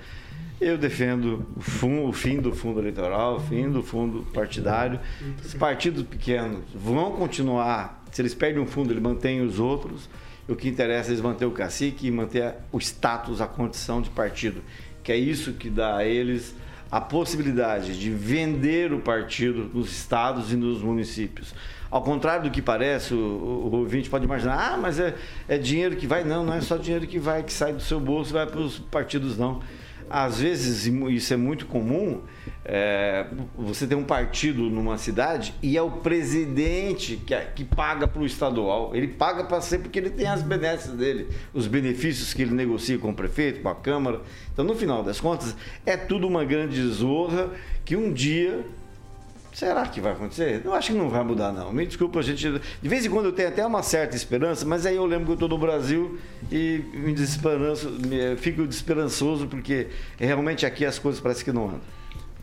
Eu 0.62 0.78
defendo 0.78 1.46
o, 1.56 1.62
fundo, 1.62 2.08
o 2.10 2.14
fim 2.14 2.38
do 2.38 2.54
fundo 2.54 2.80
eleitoral, 2.80 3.38
o 3.38 3.40
fim 3.40 3.70
do 3.70 3.82
fundo 3.82 4.24
partidário. 4.34 5.00
Os 5.44 5.54
partidos 5.54 6.04
pequenos 6.04 6.64
vão 6.76 7.14
continuar. 7.14 8.04
Se 8.12 8.22
eles 8.22 8.36
perdem 8.36 8.62
um 8.62 8.68
fundo, 8.68 8.92
eles 8.92 9.02
mantêm 9.02 9.42
os 9.42 9.58
outros. 9.60 10.10
O 10.48 10.56
que 10.56 10.68
interessa 10.68 11.10
é 11.10 11.12
eles 11.12 11.22
manter 11.22 11.46
o 11.46 11.52
cacique 11.52 12.08
e 12.08 12.12
manter 12.12 12.56
o 12.72 12.78
status, 12.78 13.40
a 13.40 13.48
condição 13.48 14.02
de 14.02 14.10
partido, 14.10 14.62
que 15.04 15.12
é 15.12 15.16
isso 15.16 15.54
que 15.54 15.70
dá 15.70 15.98
a 15.98 16.06
eles 16.06 16.54
a 16.92 17.00
possibilidade 17.00 18.00
de 18.00 18.10
vender 18.10 18.92
o 18.94 19.00
partido 19.00 19.70
nos 19.74 19.92
estados 19.92 20.52
e 20.52 20.56
nos 20.56 20.82
municípios. 20.82 21.54
Ao 21.92 22.02
contrário 22.02 22.44
do 22.44 22.52
que 22.52 22.62
parece, 22.62 23.14
o, 23.14 23.18
o, 23.18 23.76
ouvinte 23.76 24.10
pode 24.10 24.26
imaginar, 24.26 24.74
ah, 24.74 24.78
mas 24.78 25.00
é, 25.00 25.16
é 25.48 25.58
dinheiro 25.58 25.96
que 25.96 26.06
vai. 26.06 26.24
Não, 26.24 26.46
não 26.46 26.54
é 26.54 26.62
só 26.62 26.78
dinheiro 26.78 27.08
que 27.08 27.18
vai, 27.18 27.42
que 27.42 27.52
sai 27.52 27.74
do 27.74 27.82
seu 27.82 28.00
bolso 28.00 28.32
e 28.32 28.34
vai 28.34 28.46
para 28.46 28.60
os 28.60 28.78
partidos, 28.78 29.38
não 29.38 29.60
às 30.10 30.40
vezes, 30.40 30.86
isso 30.86 31.34
é 31.34 31.38
muito 31.38 31.66
comum, 31.66 32.22
é, 32.66 33.28
você 33.58 33.88
tem 33.88 33.98
um 33.98 34.04
partido 34.04 34.70
numa 34.70 34.98
cidade 34.98 35.54
e 35.62 35.78
é 35.78 35.82
o 35.82 35.92
presidente 35.92 37.18
que, 37.18 37.36
que 37.56 37.64
paga 37.64 38.08
para 38.08 38.22
o 38.22 38.26
estadual. 38.26 38.96
Ele 38.96 39.08
paga 39.08 39.44
para 39.44 39.62
ser 39.62 39.80
porque 39.80 40.00
ele 40.00 40.10
tem 40.10 40.28
as 40.28 40.42
benesses 40.42 40.92
dele, 40.92 41.30
os 41.54 41.68
benefícios 41.68 42.34
que 42.34 42.42
ele 42.42 42.54
negocia 42.54 42.98
com 42.98 43.12
o 43.12 43.14
prefeito, 43.14 43.62
com 43.62 43.70
a 43.70 43.76
Câmara. 43.76 44.22
Então, 44.52 44.66
no 44.66 44.76
final 44.76 45.04
das 45.04 45.20
contas, 45.20 45.56
é 45.86 45.96
tudo 45.96 46.28
uma 46.28 46.44
grande 46.44 46.82
zorra 46.88 47.50
que 47.86 47.96
um 47.96 48.12
dia 48.12 48.66
Será 49.54 49.86
que 49.88 50.00
vai 50.00 50.14
acontecer? 50.14 50.62
Eu 50.64 50.74
acho 50.74 50.92
que 50.92 50.98
não 50.98 51.10
vai 51.10 51.24
mudar, 51.24 51.52
não. 51.52 51.74
Me 51.74 51.86
desculpa, 51.86 52.20
a 52.20 52.22
gente. 52.22 52.62
De 52.82 52.90
vez 52.90 53.06
em 53.06 53.10
quando 53.10 53.26
eu 53.26 53.32
tenho 53.32 53.50
até 53.50 53.66
uma 53.66 53.82
certa 53.84 54.16
esperança, 54.16 54.66
mas 54.66 54.86
aí 54.86 54.96
eu 54.96 55.06
lembro 55.06 55.26
que 55.26 55.32
eu 55.32 55.36
estou 55.36 55.50
no 55.50 55.58
Brasil 55.58 56.20
e 56.52 56.84
me 56.94 57.14
desesperanço, 57.14 57.92
fico 58.38 58.66
desesperançoso, 58.66 59.48
porque 59.48 59.88
realmente 60.18 60.66
aqui 60.66 60.86
as 60.86 61.00
coisas 61.00 61.20
parecem 61.20 61.46
que 61.46 61.52
não 61.52 61.66
andam. 61.66 61.99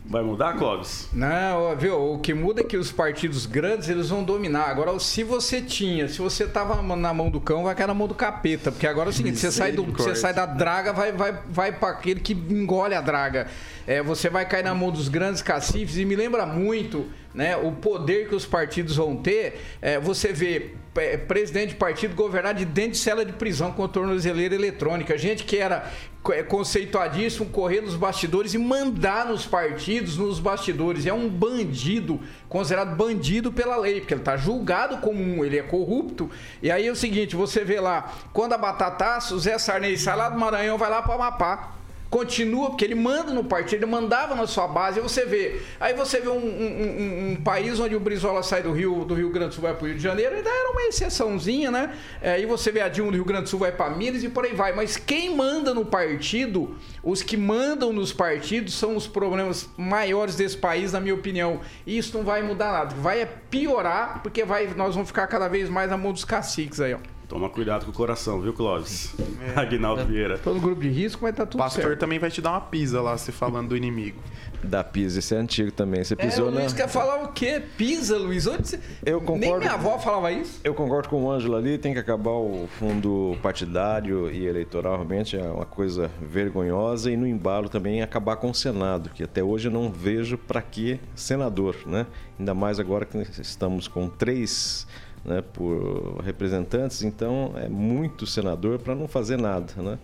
Vai 0.09 0.23
mudar, 0.23 0.53
Clóvis? 0.53 1.09
Não, 1.11 1.75
viu? 1.75 2.13
O 2.13 2.19
que 2.19 2.33
muda 2.33 2.61
é 2.61 2.63
que 2.63 2.77
os 2.77 2.93
partidos 2.93 3.45
grandes 3.45 3.89
eles 3.89 4.07
vão 4.09 4.23
dominar. 4.23 4.69
Agora, 4.69 4.97
se 4.99 5.21
você 5.21 5.61
tinha, 5.61 6.07
se 6.07 6.19
você 6.19 6.47
tava 6.47 6.81
na 6.95 7.13
mão 7.13 7.29
do 7.29 7.41
cão, 7.41 7.63
vai 7.63 7.75
cair 7.75 7.87
na 7.87 7.93
mão 7.93 8.07
do 8.07 8.15
capeta. 8.15 8.71
Porque 8.71 8.87
agora 8.87 9.09
é 9.09 9.11
o 9.11 9.13
seguinte: 9.13 9.37
você 9.37 9.51
sai, 9.51 9.73
do, 9.73 9.83
você 9.83 10.15
sai 10.15 10.33
da 10.33 10.45
draga, 10.45 10.93
vai, 10.93 11.11
vai, 11.11 11.37
vai 11.49 11.71
para 11.73 11.89
aquele 11.89 12.21
que 12.21 12.33
engole 12.33 12.95
a 12.95 13.01
draga. 13.01 13.47
É, 13.85 14.01
você 14.01 14.29
vai 14.29 14.45
cair 14.45 14.63
na 14.63 14.73
mão 14.73 14.91
dos 14.91 15.09
grandes 15.09 15.41
cacifes 15.41 15.97
e 15.97 16.05
me 16.05 16.15
lembra 16.15 16.45
muito 16.45 17.05
né, 17.37 17.55
o 17.55 17.71
poder 17.71 18.27
que 18.27 18.33
os 18.33 18.47
partidos 18.47 18.95
vão 18.95 19.15
ter. 19.15 19.61
É, 19.79 19.99
você 19.99 20.33
vê 20.33 20.71
é, 20.95 21.15
presidente 21.17 21.69
de 21.69 21.75
partido 21.75 22.15
governar 22.15 22.55
de 22.55 22.65
dentro 22.65 22.93
de 22.93 22.97
cela 22.97 23.23
de 23.23 23.31
prisão 23.31 23.71
com 23.71 23.87
tornozeleira 23.87 24.55
eletrônica. 24.55 25.15
Gente 25.19 25.43
que 25.43 25.55
era 25.55 25.87
é, 26.31 26.41
conceituadíssimo, 26.41 27.45
correr 27.45 27.81
nos 27.81 27.93
bastidores 27.93 28.55
e 28.55 28.57
mandar 28.57 29.27
nos 29.27 29.45
partidos, 29.45 30.17
nos 30.17 30.39
bastidores. 30.39 31.05
É 31.05 31.13
um 31.13 31.29
bandido, 31.29 32.19
considerado 32.49 32.95
bandido 32.95 33.53
pela 33.53 33.77
lei, 33.77 33.99
porque 34.01 34.15
ele 34.15 34.21
está 34.21 34.35
julgado 34.35 34.97
como 34.97 35.21
um, 35.21 35.45
ele 35.45 35.59
é 35.59 35.63
corrupto. 35.63 36.31
E 36.59 36.71
aí 36.71 36.87
é 36.87 36.91
o 36.91 36.95
seguinte, 36.95 37.35
você 37.35 37.63
vê 37.63 37.79
lá, 37.79 38.15
quando 38.33 38.53
a 38.53 38.57
batataça, 38.57 39.35
o 39.35 39.39
Zé 39.39 39.59
Sarney 39.59 39.95
sai 39.95 40.17
lá 40.17 40.27
do 40.27 40.39
Maranhão, 40.39 40.75
vai 40.75 40.89
lá 40.89 41.03
para 41.03 41.13
Amapá 41.13 41.77
continua, 42.09 42.69
porque 42.69 42.85
ele 42.85 42.95
manda 42.95 43.33
no 43.33 43.43
partido, 43.43 43.83
ele 43.83 43.91
mandava 43.91 44.35
na 44.35 44.47
sua 44.47 44.67
base, 44.67 44.99
aí 44.99 45.03
você 45.03 45.25
vê. 45.25 45.61
Aí 45.79 45.93
você 45.93 46.19
vê 46.19 46.29
um, 46.29 46.37
um, 46.37 46.39
um, 46.39 47.31
um, 47.31 47.35
país 47.35 47.79
onde 47.79 47.95
o 47.95 47.99
Brizola 47.99 48.41
sai 48.43 48.63
do 48.63 48.71
Rio, 48.71 49.03
do 49.05 49.13
Rio 49.13 49.29
Grande 49.29 49.49
do 49.49 49.53
Sul 49.55 49.63
vai 49.63 49.73
para 49.73 49.83
o 49.83 49.87
Rio 49.87 49.95
de 49.95 50.03
Janeiro, 50.03 50.35
ainda 50.35 50.49
era 50.49 50.71
uma 50.71 50.83
exceçãozinha, 50.83 51.69
né? 51.69 51.95
É, 52.21 52.33
aí 52.33 52.45
você 52.45 52.71
vê 52.71 52.81
a 52.81 52.89
Dilma 52.89 53.11
do 53.11 53.15
Rio 53.15 53.25
Grande 53.25 53.43
do 53.43 53.49
Sul 53.49 53.59
vai 53.59 53.71
para 53.71 53.89
Minas 53.89 54.23
e 54.23 54.29
por 54.29 54.45
aí 54.45 54.53
vai. 54.53 54.73
Mas 54.73 54.97
quem 54.97 55.35
manda 55.35 55.73
no 55.73 55.85
partido, 55.85 56.75
os 57.03 57.21
que 57.21 57.35
mandam 57.35 57.91
nos 57.91 58.13
partidos 58.13 58.73
são 58.73 58.95
os 58.95 59.07
problemas 59.07 59.69
maiores 59.77 60.35
desse 60.35 60.57
país, 60.57 60.93
na 60.93 60.99
minha 60.99 61.15
opinião. 61.15 61.61
E 61.85 61.97
isso 61.97 62.17
não 62.17 62.23
vai 62.23 62.41
mudar 62.41 62.71
nada. 62.71 62.95
Vai 62.95 63.27
piorar, 63.49 64.21
porque 64.21 64.43
vai, 64.43 64.67
nós 64.75 64.93
vamos 64.95 65.09
ficar 65.09 65.27
cada 65.27 65.47
vez 65.47 65.69
mais 65.69 65.89
na 65.89 65.97
mão 65.97 66.13
dos 66.13 66.25
caciques 66.25 66.79
aí, 66.79 66.93
ó. 66.93 67.16
Toma 67.27 67.49
cuidado 67.49 67.83
com 67.83 67.91
o 67.91 67.93
coração, 67.93 68.39
viu, 68.39 68.53
Clóvis? 68.53 69.13
Aguinaldo 69.53 70.05
Vieira. 70.05 70.37
Tô 70.37 70.53
no 70.53 70.61
grupo 70.61 70.81
de 70.81 70.87
risco, 70.89 71.19
mas 71.23 71.35
tá 71.35 71.43
O 71.43 71.45
tudo 71.45 71.59
pastor 71.59 71.83
certo. 71.83 71.99
também 71.99 72.17
vai 72.19 72.31
te 72.31 72.41
dar 72.41 72.51
uma 72.51 72.61
pisa 72.61 73.01
lá, 73.01 73.17
você 73.17 73.33
falando 73.33 73.67
do 73.69 73.75
inimigo. 73.77 74.17
Da 74.63 74.81
Pisa, 74.83 75.19
esse 75.19 75.35
é 75.35 75.37
antigo 75.37 75.69
também. 75.71 76.03
Você 76.03 76.13
É, 76.13 76.15
pisou 76.17 76.47
o 76.47 76.51
na. 76.51 76.61
Luiz 76.61 76.71
quer 76.73 76.87
falar 76.87 77.23
o 77.25 77.27
quê? 77.33 77.61
Pisa, 77.77 78.17
Luiz? 78.17 78.47
Onde 78.47 78.67
você... 78.69 78.79
Eu 79.05 79.19
Nem 79.19 79.27
concordo. 79.27 79.59
minha 79.59 79.73
avó 79.73 79.99
falava 79.99 80.31
isso. 80.31 80.59
Eu 80.63 80.73
concordo 80.73 81.09
com 81.09 81.25
o 81.25 81.29
Ângelo 81.31 81.55
ali, 81.57 81.77
tem 81.77 81.93
que 81.93 81.99
acabar 81.99 82.31
o 82.31 82.67
fundo 82.79 83.37
partidário 83.43 84.31
e 84.31 84.45
eleitoral, 84.47 84.95
realmente 84.95 85.35
é 85.37 85.43
uma 85.43 85.65
coisa 85.65 86.09
vergonhosa, 86.21 87.11
e 87.11 87.17
no 87.17 87.27
embalo 87.27 87.67
também 87.69 88.01
acabar 88.01 88.37
com 88.37 88.49
o 88.49 88.55
Senado, 88.55 89.09
que 89.09 89.21
até 89.21 89.43
hoje 89.43 89.67
eu 89.67 89.71
não 89.71 89.91
vejo 89.91 90.37
para 90.37 90.61
que 90.61 90.97
senador, 91.13 91.75
né? 91.85 92.07
Ainda 92.39 92.53
mais 92.53 92.79
agora 92.79 93.05
que 93.05 93.17
estamos 93.41 93.87
com 93.87 94.07
três 94.09 94.87
né, 95.27 95.43
por 95.53 96.21
representantes, 96.23 97.03
então 97.03 97.53
é 97.57 97.67
muito 97.67 98.25
senador 98.25 98.79
para 98.79 98.95
não 98.95 99.07
fazer 99.07 99.37
nada, 99.37 99.73
né? 99.75 99.99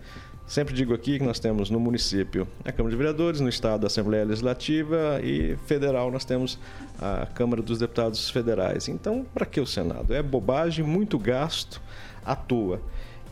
Sempre 0.46 0.74
digo 0.74 0.92
aqui 0.92 1.18
que 1.18 1.24
nós 1.24 1.40
temos 1.40 1.70
no 1.70 1.80
município 1.80 2.46
a 2.62 2.70
Câmara 2.70 2.90
de 2.90 2.98
Vereadores, 2.98 3.40
no 3.40 3.48
estado 3.48 3.84
a 3.84 3.86
Assembleia 3.86 4.24
Legislativa 4.24 5.18
e 5.22 5.56
federal 5.66 6.10
nós 6.10 6.26
temos 6.26 6.58
a 7.00 7.24
Câmara 7.24 7.62
dos 7.62 7.78
Deputados 7.78 8.28
Federais. 8.28 8.86
Então, 8.86 9.24
para 9.32 9.46
que 9.46 9.58
o 9.58 9.66
Senado? 9.66 10.12
É 10.12 10.22
bobagem, 10.22 10.84
muito 10.84 11.18
gasto 11.18 11.80
à 12.22 12.36
toa. 12.36 12.78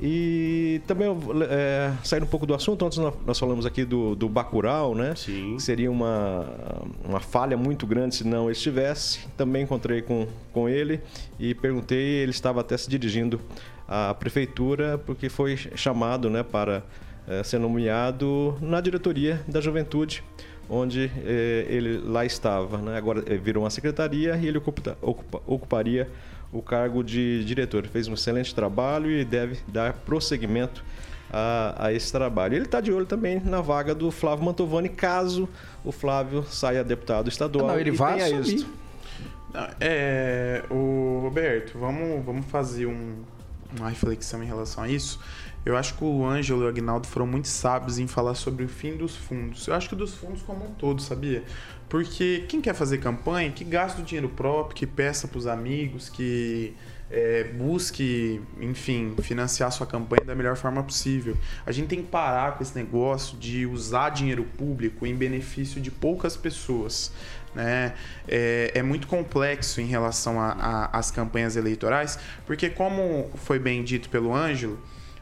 E 0.04 0.80
também, 0.84 1.06
é, 1.48 1.92
saindo 2.02 2.24
um 2.24 2.28
pouco 2.28 2.44
do 2.44 2.52
assunto, 2.54 2.84
antes 2.84 2.98
nós 3.24 3.38
falamos 3.38 3.64
aqui 3.64 3.84
do, 3.84 4.16
do 4.16 4.28
Bacurau, 4.28 4.96
né? 4.96 5.14
Sim. 5.14 5.56
Seria 5.60 5.88
uma, 5.92 6.44
uma 7.04 7.20
falha 7.20 7.56
muito 7.56 7.86
grande 7.86 8.16
se 8.16 8.26
não 8.26 8.50
estivesse. 8.50 9.20
Também 9.36 9.62
encontrei 9.62 10.02
com, 10.02 10.26
com 10.52 10.68
ele 10.68 11.00
e 11.38 11.54
perguntei, 11.54 12.02
ele 12.16 12.32
estava 12.32 12.60
até 12.62 12.76
se 12.76 12.90
dirigindo 12.90 13.40
à 13.86 14.12
prefeitura, 14.12 14.98
porque 14.98 15.28
foi 15.28 15.56
chamado 15.56 16.28
né, 16.28 16.42
para 16.42 16.82
eh, 17.28 17.44
ser 17.44 17.60
nomeado 17.60 18.56
na 18.60 18.80
diretoria 18.80 19.40
da 19.46 19.60
juventude, 19.60 20.24
onde 20.68 21.12
eh, 21.24 21.64
ele 21.68 21.98
lá 21.98 22.24
estava. 22.24 22.78
Né? 22.78 22.96
Agora 22.98 23.22
eh, 23.24 23.36
virou 23.36 23.62
uma 23.62 23.70
secretaria 23.70 24.36
e 24.36 24.48
ele 24.48 24.58
ocupa- 24.58 24.98
ocupa- 25.00 25.42
ocuparia 25.46 26.08
o 26.52 26.60
cargo 26.62 27.02
de 27.02 27.44
diretor. 27.44 27.86
Fez 27.86 28.06
um 28.08 28.14
excelente 28.14 28.54
trabalho 28.54 29.10
e 29.10 29.24
deve 29.24 29.58
dar 29.66 29.92
prosseguimento 29.94 30.84
a, 31.32 31.86
a 31.86 31.92
esse 31.92 32.12
trabalho. 32.12 32.54
Ele 32.54 32.64
está 32.66 32.80
de 32.80 32.92
olho 32.92 33.06
também 33.06 33.40
na 33.40 33.60
vaga 33.60 33.94
do 33.94 34.10
Flávio 34.10 34.44
Mantovani, 34.44 34.88
caso 34.90 35.48
o 35.84 35.90
Flávio 35.90 36.44
saia 36.44 36.84
deputado 36.84 37.28
estadual. 37.28 37.66
Não, 37.68 37.78
ele 37.80 37.90
e 37.90 37.92
vai 37.96 38.20
assumir. 38.20 38.40
êxito. 38.40 38.70
Não, 39.52 39.68
É, 39.80 40.62
o 40.70 41.20
Roberto, 41.22 41.78
vamos, 41.78 42.24
vamos 42.24 42.46
fazer 42.46 42.86
um- 42.86 43.16
uma 43.78 43.88
reflexão 43.88 44.42
em 44.42 44.46
relação 44.46 44.84
a 44.84 44.88
isso. 44.88 45.20
Eu 45.64 45.76
acho 45.76 45.94
que 45.94 46.02
o 46.02 46.26
Ângelo 46.26 46.62
e 46.62 46.64
o 46.64 46.68
Agnaldo 46.68 47.06
foram 47.06 47.26
muito 47.26 47.46
sábios 47.46 47.98
em 47.98 48.06
falar 48.06 48.34
sobre 48.34 48.64
o 48.64 48.68
fim 48.68 48.96
dos 48.96 49.14
fundos. 49.14 49.66
Eu 49.68 49.74
acho 49.74 49.88
que 49.88 49.94
dos 49.94 50.14
fundos 50.14 50.42
como 50.42 50.64
um 50.64 50.74
todo, 50.74 51.00
sabia? 51.00 51.44
Porque 51.88 52.44
quem 52.48 52.60
quer 52.60 52.74
fazer 52.74 52.98
campanha, 52.98 53.50
que 53.52 53.64
gasta 53.64 54.00
o 54.00 54.04
dinheiro 54.04 54.28
próprio, 54.28 54.74
que 54.74 54.86
peça 54.86 55.28
para 55.28 55.38
os 55.38 55.46
amigos, 55.46 56.08
que 56.08 56.74
é, 57.12 57.44
busque, 57.44 58.40
enfim, 58.58 59.14
financiar 59.20 59.70
sua 59.70 59.86
campanha 59.86 60.24
da 60.24 60.34
melhor 60.34 60.56
forma 60.56 60.82
possível. 60.82 61.36
A 61.66 61.70
gente 61.70 61.88
tem 61.88 62.00
que 62.00 62.08
parar 62.08 62.56
com 62.56 62.62
esse 62.62 62.74
negócio 62.74 63.36
de 63.36 63.66
usar 63.66 64.08
dinheiro 64.08 64.42
público 64.42 65.06
em 65.06 65.14
benefício 65.14 65.80
de 65.80 65.90
poucas 65.90 66.36
pessoas. 66.36 67.12
Né? 67.54 67.94
É, 68.26 68.72
é 68.74 68.82
muito 68.82 69.06
complexo 69.06 69.80
em 69.80 69.86
relação 69.86 70.36
às 70.40 71.10
campanhas 71.10 71.54
eleitorais, 71.56 72.18
porque 72.46 72.70
como 72.70 73.30
foi 73.36 73.58
bem 73.58 73.84
dito 73.84 74.08
pelo 74.08 74.34
Ângelo, 74.34 74.78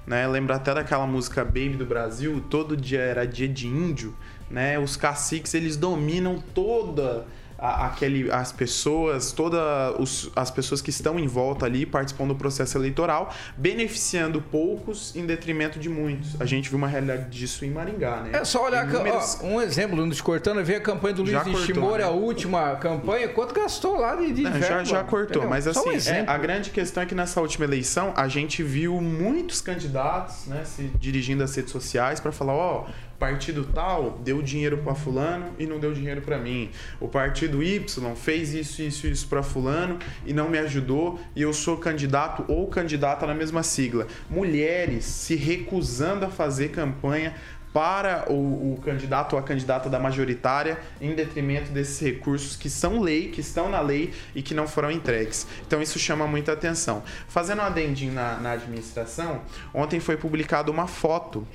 né? 0.07 0.27
Lembra 0.27 0.57
até 0.57 0.75
daquela 0.75 1.07
música 1.07 1.45
Baby 1.45 1.77
do 1.77 1.87
Brasil, 1.87 2.43
todo 2.49 2.77
dia 2.77 3.01
era 3.01 3.27
dia 3.27 3.49
de 3.49 3.67
índio, 3.67 4.15
né? 4.51 4.79
Os 4.79 4.97
caciques, 4.97 5.55
eles 5.55 5.77
dominam 5.77 6.43
toda 6.55 7.27
a- 7.61 7.87
aquele 7.87 8.31
as 8.33 8.51
pessoas, 8.53 9.33
todas 9.33 10.31
as 10.35 10.51
pessoas 10.51 10.81
que 10.81 10.91
estão 10.91 11.19
em 11.19 11.27
volta 11.27 11.67
ali 11.67 11.85
participando 11.85 12.29
do 12.31 12.35
processo 12.37 12.79
eleitoral, 12.79 13.33
beneficiando 13.57 14.41
poucos 14.41 15.15
em 15.15 15.27
detrimento 15.27 15.79
de 15.79 15.89
muitos. 15.89 16.41
A 16.41 16.45
gente 16.47 16.69
viu 16.69 16.79
uma 16.79 16.89
realidade 16.89 17.29
disso 17.31 17.65
em 17.65 17.71
Maringá, 17.71 18.21
né? 18.23 18.31
É 18.33 18.45
só 18.45 18.65
olhar, 18.65 18.89
Inúmeros- 18.89 19.39
ó, 19.43 19.47
um 19.47 19.61
exemplo, 19.61 19.97
não 19.97 20.09
descortando, 20.09 20.63
ver 20.65 20.77
a 20.77 20.81
campanha 20.81 21.15
do 21.15 21.23
Luiz 21.23 21.33
Já 21.33 21.45
cortou, 21.45 21.61
Nishimori, 21.61 22.03
né? 22.03 22.09
a 22.09 22.11
última 22.11 22.77
campanha, 22.77 23.29
quanto 23.29 23.55
gastou 23.55 23.97
lá 23.99 24.17
de, 24.17 24.33
de 24.33 24.43
Não, 24.43 24.53
já, 24.53 24.59
verba, 24.59 24.85
já 24.85 25.05
cortou, 25.05 25.43
entendeu? 25.43 25.49
mas 25.51 25.65
Só 25.65 25.85
um 25.87 25.91
assim, 25.91 26.11
é, 26.11 26.25
a 26.27 26.39
grande 26.39 26.71
questão 26.71 27.03
é 27.03 27.07
que 27.07 27.15
nessa 27.15 27.41
última 27.41 27.65
eleição 27.65 28.13
a 28.17 28.27
gente 28.29 28.63
viu 28.63 29.01
muitos 29.01 29.61
candidatos 29.61 30.47
né, 30.47 30.65
se 30.65 30.85
dirigindo 30.99 31.43
às 31.45 31.55
redes 31.55 31.71
sociais 31.73 32.21
para 32.21 32.33
falar: 32.33 32.55
ó, 32.55 32.87
partido 33.21 33.69
tal 33.75 34.19
deu 34.25 34.41
dinheiro 34.41 34.79
para 34.79 34.95
Fulano 34.95 35.53
e 35.59 35.67
não 35.67 35.79
deu 35.79 35.93
dinheiro 35.93 36.23
para 36.23 36.39
mim. 36.39 36.71
O 36.99 37.07
partido 37.07 37.63
Y 37.63 38.17
fez 38.17 38.55
isso, 38.55 38.81
isso, 38.81 39.07
isso 39.07 39.29
para 39.29 39.43
Fulano 39.43 39.99
e 40.25 40.33
não 40.33 40.49
me 40.49 40.59
ajudou 40.59 41.21
e 41.37 41.43
eu 41.43 41.53
sou 41.53 41.77
candidato 41.77 42.45
ou 42.49 42.67
candidata 42.67 43.27
na 43.27 43.35
mesma 43.35 43.63
sigla. 43.63 44.07
Mulheres 44.29 45.05
se 45.05 45.37
recusando 45.37 46.25
a 46.25 46.31
fazer 46.31 46.71
campanha 46.71 47.35
para 47.73 48.25
o, 48.29 48.75
o 48.75 48.81
candidato 48.83 49.35
ou 49.35 49.39
a 49.39 49.43
candidata 49.43 49.89
da 49.89 49.99
majoritária 49.99 50.79
em 51.01 51.15
detrimento 51.15 51.71
desses 51.71 52.01
recursos 52.01 52.57
que 52.57 52.69
são 52.69 53.01
lei, 53.01 53.29
que 53.29 53.41
estão 53.41 53.69
na 53.69 53.81
lei 53.81 54.13
e 54.35 54.43
que 54.43 54.55
não 54.55 54.67
foram 54.67 54.91
entregues. 54.91 55.47
Então 55.67 55.81
isso 55.81 55.99
chama 55.99 56.27
muita 56.27 56.53
atenção. 56.53 57.03
Fazendo 57.29 57.61
um 57.61 57.65
adendinho 57.65 58.13
na, 58.13 58.39
na 58.39 58.53
administração, 58.53 59.43
ontem 59.73 60.01
foi 60.01 60.17
publicada 60.17 60.71
uma 60.71 60.87
foto 60.87 61.47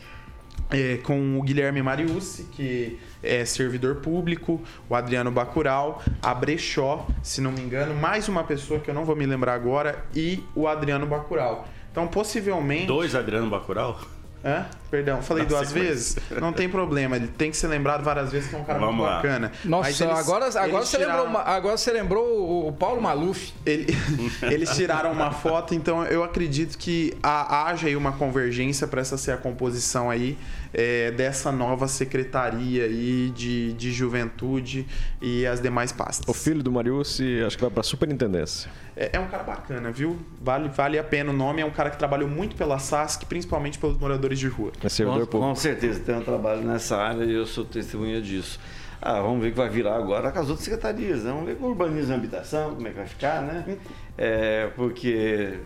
é, 0.71 0.97
com 0.97 1.39
o 1.39 1.43
Guilherme 1.43 1.81
Mariucci, 1.81 2.43
que 2.51 2.99
é 3.21 3.45
servidor 3.45 3.95
público, 3.97 4.61
o 4.89 4.95
Adriano 4.95 5.31
Bacural, 5.31 6.01
a 6.21 6.33
Brechó, 6.33 7.07
se 7.21 7.41
não 7.41 7.51
me 7.51 7.61
engano, 7.61 7.93
mais 7.95 8.27
uma 8.27 8.43
pessoa 8.43 8.79
que 8.79 8.89
eu 8.89 8.93
não 8.93 9.05
vou 9.05 9.15
me 9.15 9.25
lembrar 9.25 9.53
agora, 9.53 10.05
e 10.15 10.43
o 10.55 10.67
Adriano 10.67 11.05
Bacural. 11.05 11.67
Então, 11.95 12.07
possivelmente. 12.07 12.87
Dois 12.87 13.15
Adriano 13.15 13.49
Bacurau? 13.49 13.97
Hã? 14.45 14.65
Perdão, 14.91 15.21
falei 15.23 15.43
duas 15.45 15.71
vezes? 15.71 16.17
Não 16.39 16.53
tem 16.53 16.69
problema, 16.69 17.15
ele 17.15 17.27
tem 17.27 17.49
que 17.49 17.57
ser 17.57 17.67
lembrado 17.67 18.03
várias 18.03 18.31
vezes 18.31 18.47
que 18.47 18.55
é 18.55 18.59
um 18.59 18.63
cara 18.63 18.77
Vamos 18.79 18.95
muito 18.97 19.07
lá. 19.09 19.15
bacana. 19.15 19.51
Nossa, 19.65 19.89
eles- 19.89 20.01
agora, 20.01 20.45
agora, 20.45 20.67
eles 20.67 20.87
você 20.89 20.97
lembrou, 20.99 21.15
tiraram- 21.23 21.29
uma- 21.29 21.41
agora 21.41 21.77
você 21.77 21.91
lembrou 21.91 22.67
o- 22.67 22.71
Paulo 22.73 23.01
Maluf. 23.01 23.53
ele- 23.65 23.87
eles 24.43 24.69
tiraram 24.75 25.11
uma 25.11 25.31
foto, 25.31 25.73
então 25.73 26.05
eu 26.05 26.23
acredito 26.23 26.77
que 26.77 27.17
haja 27.23 27.87
aí 27.87 27.95
uma 27.95 28.11
convergência 28.11 28.87
para 28.87 29.01
essa 29.01 29.17
ser 29.17 29.31
a 29.31 29.37
composição 29.37 30.09
aí 30.11 30.37
é, 30.77 31.09
dessa 31.11 31.53
nova 31.53 31.87
secretaria 31.87 32.83
aí 32.83 33.31
de, 33.33 33.71
de 33.73 33.93
juventude 33.93 34.85
e 35.21 35.45
as 35.47 35.61
demais 35.61 35.93
pastas. 35.93 36.27
O 36.27 36.33
filho 36.33 36.61
do 36.61 36.69
Mariucci, 36.69 37.41
acho 37.47 37.55
que 37.55 37.63
vai 37.63 37.71
para 37.71 37.79
a 37.79 37.83
superintendência. 37.83 38.69
É, 38.97 39.11
é 39.13 39.19
um 39.19 39.27
cara 39.27 39.43
bacana, 39.43 39.89
viu? 39.89 40.17
Vale, 40.41 40.67
vale 40.67 40.99
a 40.99 41.03
pena 41.03 41.31
o 41.31 41.33
nome. 41.33 41.61
É 41.61 41.65
um 41.65 41.71
cara 41.71 41.89
que 41.89 41.97
trabalhou 41.97 42.27
muito 42.27 42.57
pela 42.57 42.77
SASC, 42.77 43.23
principalmente 43.25 43.79
pelos 43.79 43.97
moradores 43.97 44.37
de 44.37 44.47
rua. 44.49 44.73
É 44.83 44.89
servidor 44.89 45.21
Com, 45.21 45.25
público. 45.27 45.49
com 45.49 45.55
certeza, 45.55 46.01
tem 46.01 46.15
um 46.15 46.21
trabalho 46.23 46.61
nessa 46.61 46.97
área 46.97 47.23
e 47.23 47.33
eu 47.33 47.45
sou 47.45 47.63
testemunha 47.63 48.21
disso. 48.21 48.59
Ah, 49.01 49.21
vamos 49.21 49.41
ver 49.41 49.49
o 49.49 49.51
que 49.51 49.57
vai 49.57 49.69
virar 49.69 49.95
agora 49.95 50.29
com 50.31 50.39
as 50.39 50.49
outras 50.49 50.65
secretarias. 50.65 51.23
né? 51.23 51.31
Vamos 51.31 51.45
ver 51.45 51.55
com 51.55 51.67
urbanismo 51.67 52.11
e 52.11 52.15
habitação, 52.15 52.75
como 52.75 52.87
é 52.87 52.91
que 52.91 52.97
vai 52.97 53.05
ficar, 53.07 53.41
né? 53.41 53.77
É, 54.17 54.67
porque 54.75 55.59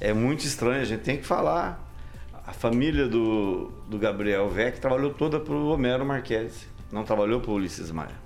é 0.00 0.12
muito 0.12 0.44
estranho, 0.44 0.82
a 0.82 0.84
gente 0.84 1.00
tem 1.00 1.16
que 1.16 1.24
falar. 1.26 1.83
A 2.46 2.52
família 2.52 3.06
do, 3.08 3.70
do 3.88 3.98
Gabriel 3.98 4.48
Vec 4.50 4.78
trabalhou 4.78 5.12
toda 5.14 5.40
para 5.40 5.54
o 5.54 5.68
Homero 5.68 6.04
Marques, 6.04 6.66
não 6.92 7.02
trabalhou 7.04 7.40
para 7.40 7.50
o 7.50 7.54
Ulisses 7.54 7.90
Maia. 7.90 8.22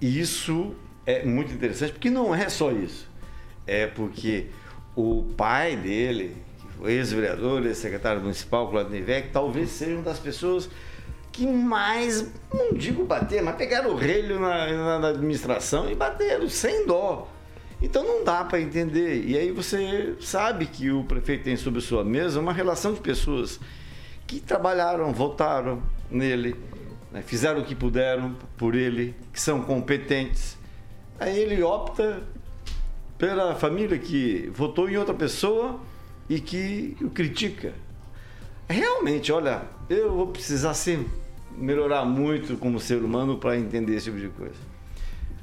E 0.00 0.20
isso 0.20 0.74
é 1.04 1.24
muito 1.24 1.52
interessante, 1.52 1.92
porque 1.92 2.10
não 2.10 2.32
é 2.34 2.48
só 2.48 2.70
isso. 2.70 3.08
É 3.66 3.86
porque 3.88 4.46
o 4.94 5.24
pai 5.36 5.74
dele, 5.76 6.36
ex-vereador, 6.84 7.66
ex-secretário 7.66 8.20
municipal, 8.20 8.70
Claudio 8.70 9.04
Vec, 9.04 9.30
talvez 9.32 9.70
seja 9.70 9.94
uma 9.94 10.02
das 10.02 10.20
pessoas 10.20 10.70
que 11.32 11.46
mais, 11.46 12.32
não 12.52 12.72
digo 12.72 13.04
bater, 13.04 13.42
mas 13.42 13.56
pegaram 13.56 13.90
o 13.90 13.96
relho 13.96 14.38
na- 14.40 14.98
na 15.00 15.08
administração 15.08 15.90
e 15.90 15.94
bateram 15.94 16.48
sem 16.48 16.86
dó. 16.86 17.28
Então 17.80 18.02
não 18.02 18.24
dá 18.24 18.44
para 18.44 18.60
entender. 18.60 19.24
E 19.24 19.36
aí 19.36 19.52
você 19.52 20.16
sabe 20.20 20.66
que 20.66 20.90
o 20.90 21.04
prefeito 21.04 21.44
tem 21.44 21.56
sobre 21.56 21.80
sua 21.80 22.04
mesa 22.04 22.40
uma 22.40 22.52
relação 22.52 22.92
de 22.92 23.00
pessoas 23.00 23.60
que 24.26 24.40
trabalharam, 24.40 25.12
votaram 25.12 25.82
nele, 26.10 26.56
né, 27.10 27.22
fizeram 27.22 27.60
o 27.60 27.64
que 27.64 27.74
puderam 27.74 28.36
por 28.56 28.74
ele, 28.74 29.14
que 29.32 29.40
são 29.40 29.62
competentes. 29.62 30.58
Aí 31.18 31.38
ele 31.38 31.62
opta 31.62 32.22
pela 33.16 33.54
família 33.54 33.98
que 33.98 34.50
votou 34.54 34.88
em 34.88 34.96
outra 34.96 35.14
pessoa 35.14 35.80
e 36.28 36.40
que 36.40 36.96
o 37.00 37.10
critica. 37.10 37.72
Realmente, 38.68 39.32
olha, 39.32 39.62
eu 39.88 40.12
vou 40.12 40.26
precisar 40.26 40.74
ser, 40.74 41.04
melhorar 41.56 42.04
muito 42.04 42.56
como 42.58 42.78
ser 42.78 43.02
humano 43.02 43.38
para 43.38 43.56
entender 43.56 43.96
esse 43.96 44.04
tipo 44.10 44.18
de 44.18 44.28
coisa. 44.28 44.67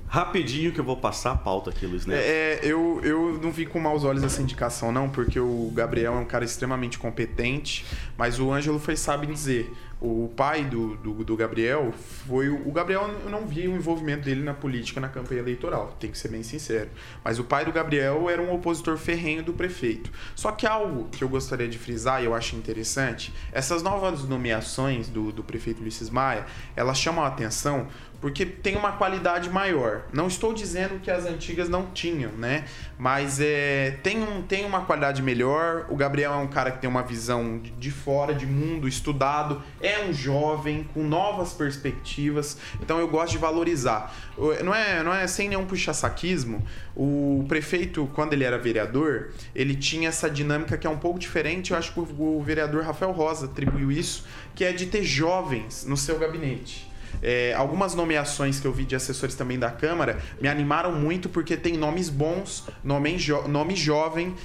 Rapidinho 0.08 0.72
que 0.72 0.80
eu 0.80 0.84
vou 0.84 0.98
passar 0.98 1.32
a 1.32 1.36
pauta 1.36 1.72
aqui, 1.72 1.86
Luiz 1.86 2.06
Neto. 2.06 2.22
É, 2.24 2.60
eu, 2.64 3.02
eu 3.04 3.40
não 3.42 3.52
vi 3.52 3.66
com 3.66 3.80
maus 3.80 4.04
olhos 4.04 4.24
essa 4.24 4.42
indicação, 4.42 4.92
não, 4.92 5.10
porque 5.10 5.40
o 5.40 5.72
Gabriel 5.74 6.14
é 6.14 6.18
um 6.18 6.26
cara 6.26 6.46
extremamente 6.46 6.98
competente, 6.98 7.86
mas 8.18 8.40
o 8.40 8.52
Ângelo 8.52 8.80
foi 8.80 8.96
sábio 8.96 9.30
em 9.30 9.34
dizer. 9.34 9.74
O 10.02 10.30
pai 10.36 10.66
do, 10.66 10.98
do, 10.98 11.24
do 11.24 11.36
Gabriel 11.38 11.94
foi. 11.94 12.50
O 12.50 12.72
Gabriel, 12.72 13.10
eu 13.24 13.30
não 13.30 13.48
vi 13.48 13.68
o 13.68 13.76
envolvimento 13.76 14.26
dele 14.26 14.44
na 14.44 14.54
política 14.54 15.00
na 15.00 15.08
campanha 15.08 15.40
eleitoral, 15.40 15.96
tem 16.00 16.12
que 16.12 16.18
ser 16.18 16.28
bem 16.28 16.44
sincero. 16.44 16.90
Mas 17.24 17.40
o 17.40 17.44
pai 17.44 17.66
do 17.66 17.72
Gabriel 17.72 18.30
era 18.30 18.42
um 18.42 18.54
opositor 18.54 18.98
ferrenho 18.98 19.44
do 19.44 19.54
prefeito. 19.54 20.12
Só 20.36 20.52
que 20.52 20.68
algo 20.68 21.08
que 21.10 21.24
eu 21.24 21.30
gostaria 21.30 21.68
de 21.68 21.78
frisar 21.78 22.22
e 22.22 22.26
eu 22.26 22.34
acho 22.34 22.56
interessante, 22.56 23.34
essas 23.52 23.82
novas 23.82 24.24
nomeações 24.26 25.08
do, 25.08 25.32
do 25.32 25.44
prefeito 25.44 25.82
Ulisses 25.82 26.10
Maia, 26.10 26.46
elas 26.76 26.98
chamam 26.98 27.24
a 27.24 27.28
atenção 27.28 27.88
porque 28.26 28.44
tem 28.44 28.76
uma 28.76 28.94
qualidade 28.94 29.52
maior. 29.52 30.04
Não 30.12 30.26
estou 30.26 30.52
dizendo 30.52 31.00
que 31.00 31.12
as 31.12 31.26
antigas 31.26 31.70
não 31.70 31.86
tinham, 31.88 32.32
né? 32.32 32.66
Mas 32.98 33.40
é, 33.40 34.00
tem, 34.02 34.24
um, 34.24 34.42
tem 34.42 34.66
uma 34.66 34.82
qualidade 34.82 35.22
melhor. 35.22 35.86
O 35.90 35.96
Gabriel 35.96 36.34
é 36.34 36.38
um 36.38 36.48
cara 36.48 36.72
que 36.72 36.80
tem 36.80 36.90
uma 36.90 37.04
visão 37.04 37.60
de, 37.60 37.70
de 37.70 37.92
fora, 37.92 38.34
de 38.34 38.48
mundo, 38.48 38.88
estudado. 38.88 39.62
É 39.86 40.04
um 40.04 40.12
jovem 40.12 40.84
com 40.94 41.04
novas 41.04 41.54
perspectivas. 41.54 42.58
Então 42.82 42.98
eu 42.98 43.08
gosto 43.08 43.34
de 43.34 43.38
valorizar. 43.38 44.16
Não 44.64 44.74
é, 44.74 45.04
não 45.04 45.14
é 45.14 45.28
sem 45.28 45.48
nenhum 45.48 45.66
puxa-saquismo. 45.66 46.66
O 46.96 47.46
prefeito, 47.48 48.10
quando 48.16 48.34
ele 48.34 48.44
era 48.44 48.58
vereador, 48.58 49.32
ele 49.54 49.76
tinha 49.76 50.10
essa 50.10 50.28
dinâmica 50.28 50.76
que 50.76 50.88
é 50.88 50.90
um 50.90 50.98
pouco 50.98 51.20
diferente. 51.20 51.72
Eu 51.72 51.78
acho 51.78 51.94
que 51.94 52.00
o 52.00 52.42
vereador 52.42 52.84
Rafael 52.84 53.12
Rosa 53.12 53.46
atribuiu 53.46 53.92
isso, 53.92 54.26
que 54.56 54.64
é 54.64 54.74
de 54.74 54.88
ter 54.88 55.04
jovens 55.04 55.86
no 55.86 55.96
seu 55.96 56.18
gabinete. 56.18 56.90
É, 57.22 57.54
algumas 57.54 57.94
nomeações 57.96 58.60
que 58.60 58.68
eu 58.68 58.72
vi 58.72 58.86
de 58.86 58.96
assessores 58.96 59.36
também 59.36 59.58
da 59.58 59.70
Câmara 59.72 60.20
me 60.42 60.48
animaram 60.48 60.92
muito 60.92 61.30
porque 61.30 61.58
tem 61.58 61.74
nomes 61.78 62.10
bons, 62.10 62.64
nome, 62.84 63.18
jo 63.18 63.48
nome 63.48 63.76
jovem 63.76 64.36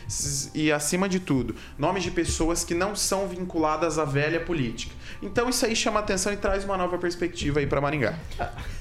e, 0.54 0.70
acima 0.72 1.08
de 1.08 1.20
tudo, 1.20 1.54
nomes 1.78 2.02
de 2.02 2.10
pessoas 2.10 2.64
que 2.64 2.74
não 2.74 2.94
são 2.94 3.26
vinculadas 3.28 3.98
à 3.98 4.04
velha 4.04 4.40
política. 4.40 4.94
Então 5.22 5.48
isso 5.48 5.66
aí 5.66 5.76
chama 5.76 6.00
atenção 6.00 6.32
e 6.32 6.36
traz 6.36 6.64
uma 6.64 6.76
nova 6.76 6.96
perspectiva 6.98 7.60
aí 7.60 7.66
para 7.66 7.80
Maringá. 7.80 8.14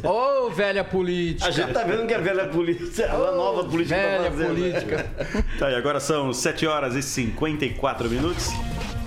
Ô, 0.03 0.49
velha 0.49 0.83
política. 0.83 1.47
A 1.47 1.51
gente 1.51 1.73
tá 1.73 1.83
vendo 1.83 2.07
que 2.07 2.13
é 2.13 2.19
velha 2.19 2.47
política, 2.47 3.11
a 3.11 3.31
nova 3.31 3.63
política 3.65 3.95
tá 3.99 4.01
Velha 4.01 4.31
fazendo. 4.31 4.47
política. 4.55 5.05
Tá, 5.57 5.71
e 5.71 5.75
agora 5.75 5.99
são 5.99 6.31
7 6.33 6.65
horas 6.67 6.95
e 6.95 7.01
54 7.01 8.09
minutos. 8.09 8.49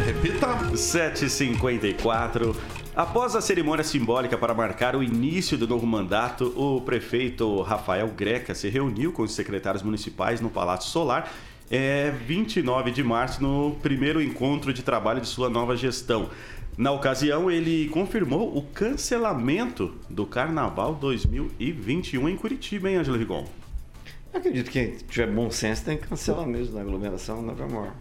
Repita. 0.04 0.46
7h54. 0.74 2.54
Após 2.94 3.34
a 3.34 3.40
cerimônia 3.40 3.82
simbólica 3.82 4.36
para 4.36 4.52
marcar 4.52 4.94
o 4.94 5.02
início 5.02 5.56
do 5.56 5.66
novo 5.66 5.86
mandato, 5.86 6.52
o 6.54 6.78
prefeito 6.82 7.62
Rafael 7.62 8.06
Greca 8.08 8.54
se 8.54 8.68
reuniu 8.68 9.12
com 9.12 9.22
os 9.22 9.34
secretários 9.34 9.82
municipais 9.82 10.42
no 10.42 10.50
Palácio 10.50 10.90
Solar, 10.90 11.32
é, 11.70 12.10
29 12.10 12.90
de 12.90 13.02
março, 13.02 13.42
no 13.42 13.76
primeiro 13.80 14.20
encontro 14.20 14.74
de 14.74 14.82
trabalho 14.82 15.22
de 15.22 15.26
sua 15.26 15.48
nova 15.48 15.74
gestão. 15.74 16.28
Na 16.76 16.92
ocasião, 16.92 17.50
ele 17.50 17.88
confirmou 17.88 18.54
o 18.54 18.60
cancelamento 18.60 19.94
do 20.10 20.26
Carnaval 20.26 20.94
2021 20.94 22.28
em 22.28 22.36
Curitiba, 22.36 22.90
hein, 22.90 22.96
Ângelo 22.96 23.16
Rigon? 23.16 23.46
Eu 24.34 24.38
acredito 24.38 24.70
que 24.70 24.98
tiver 25.08 25.28
bom 25.28 25.50
senso 25.50 25.82
tem 25.86 25.96
que 25.96 26.08
cancelar 26.08 26.46
mesmo 26.46 26.74
na 26.74 26.82
aglomeração, 26.82 27.40
na 27.40 27.52
Amor. 27.52 27.92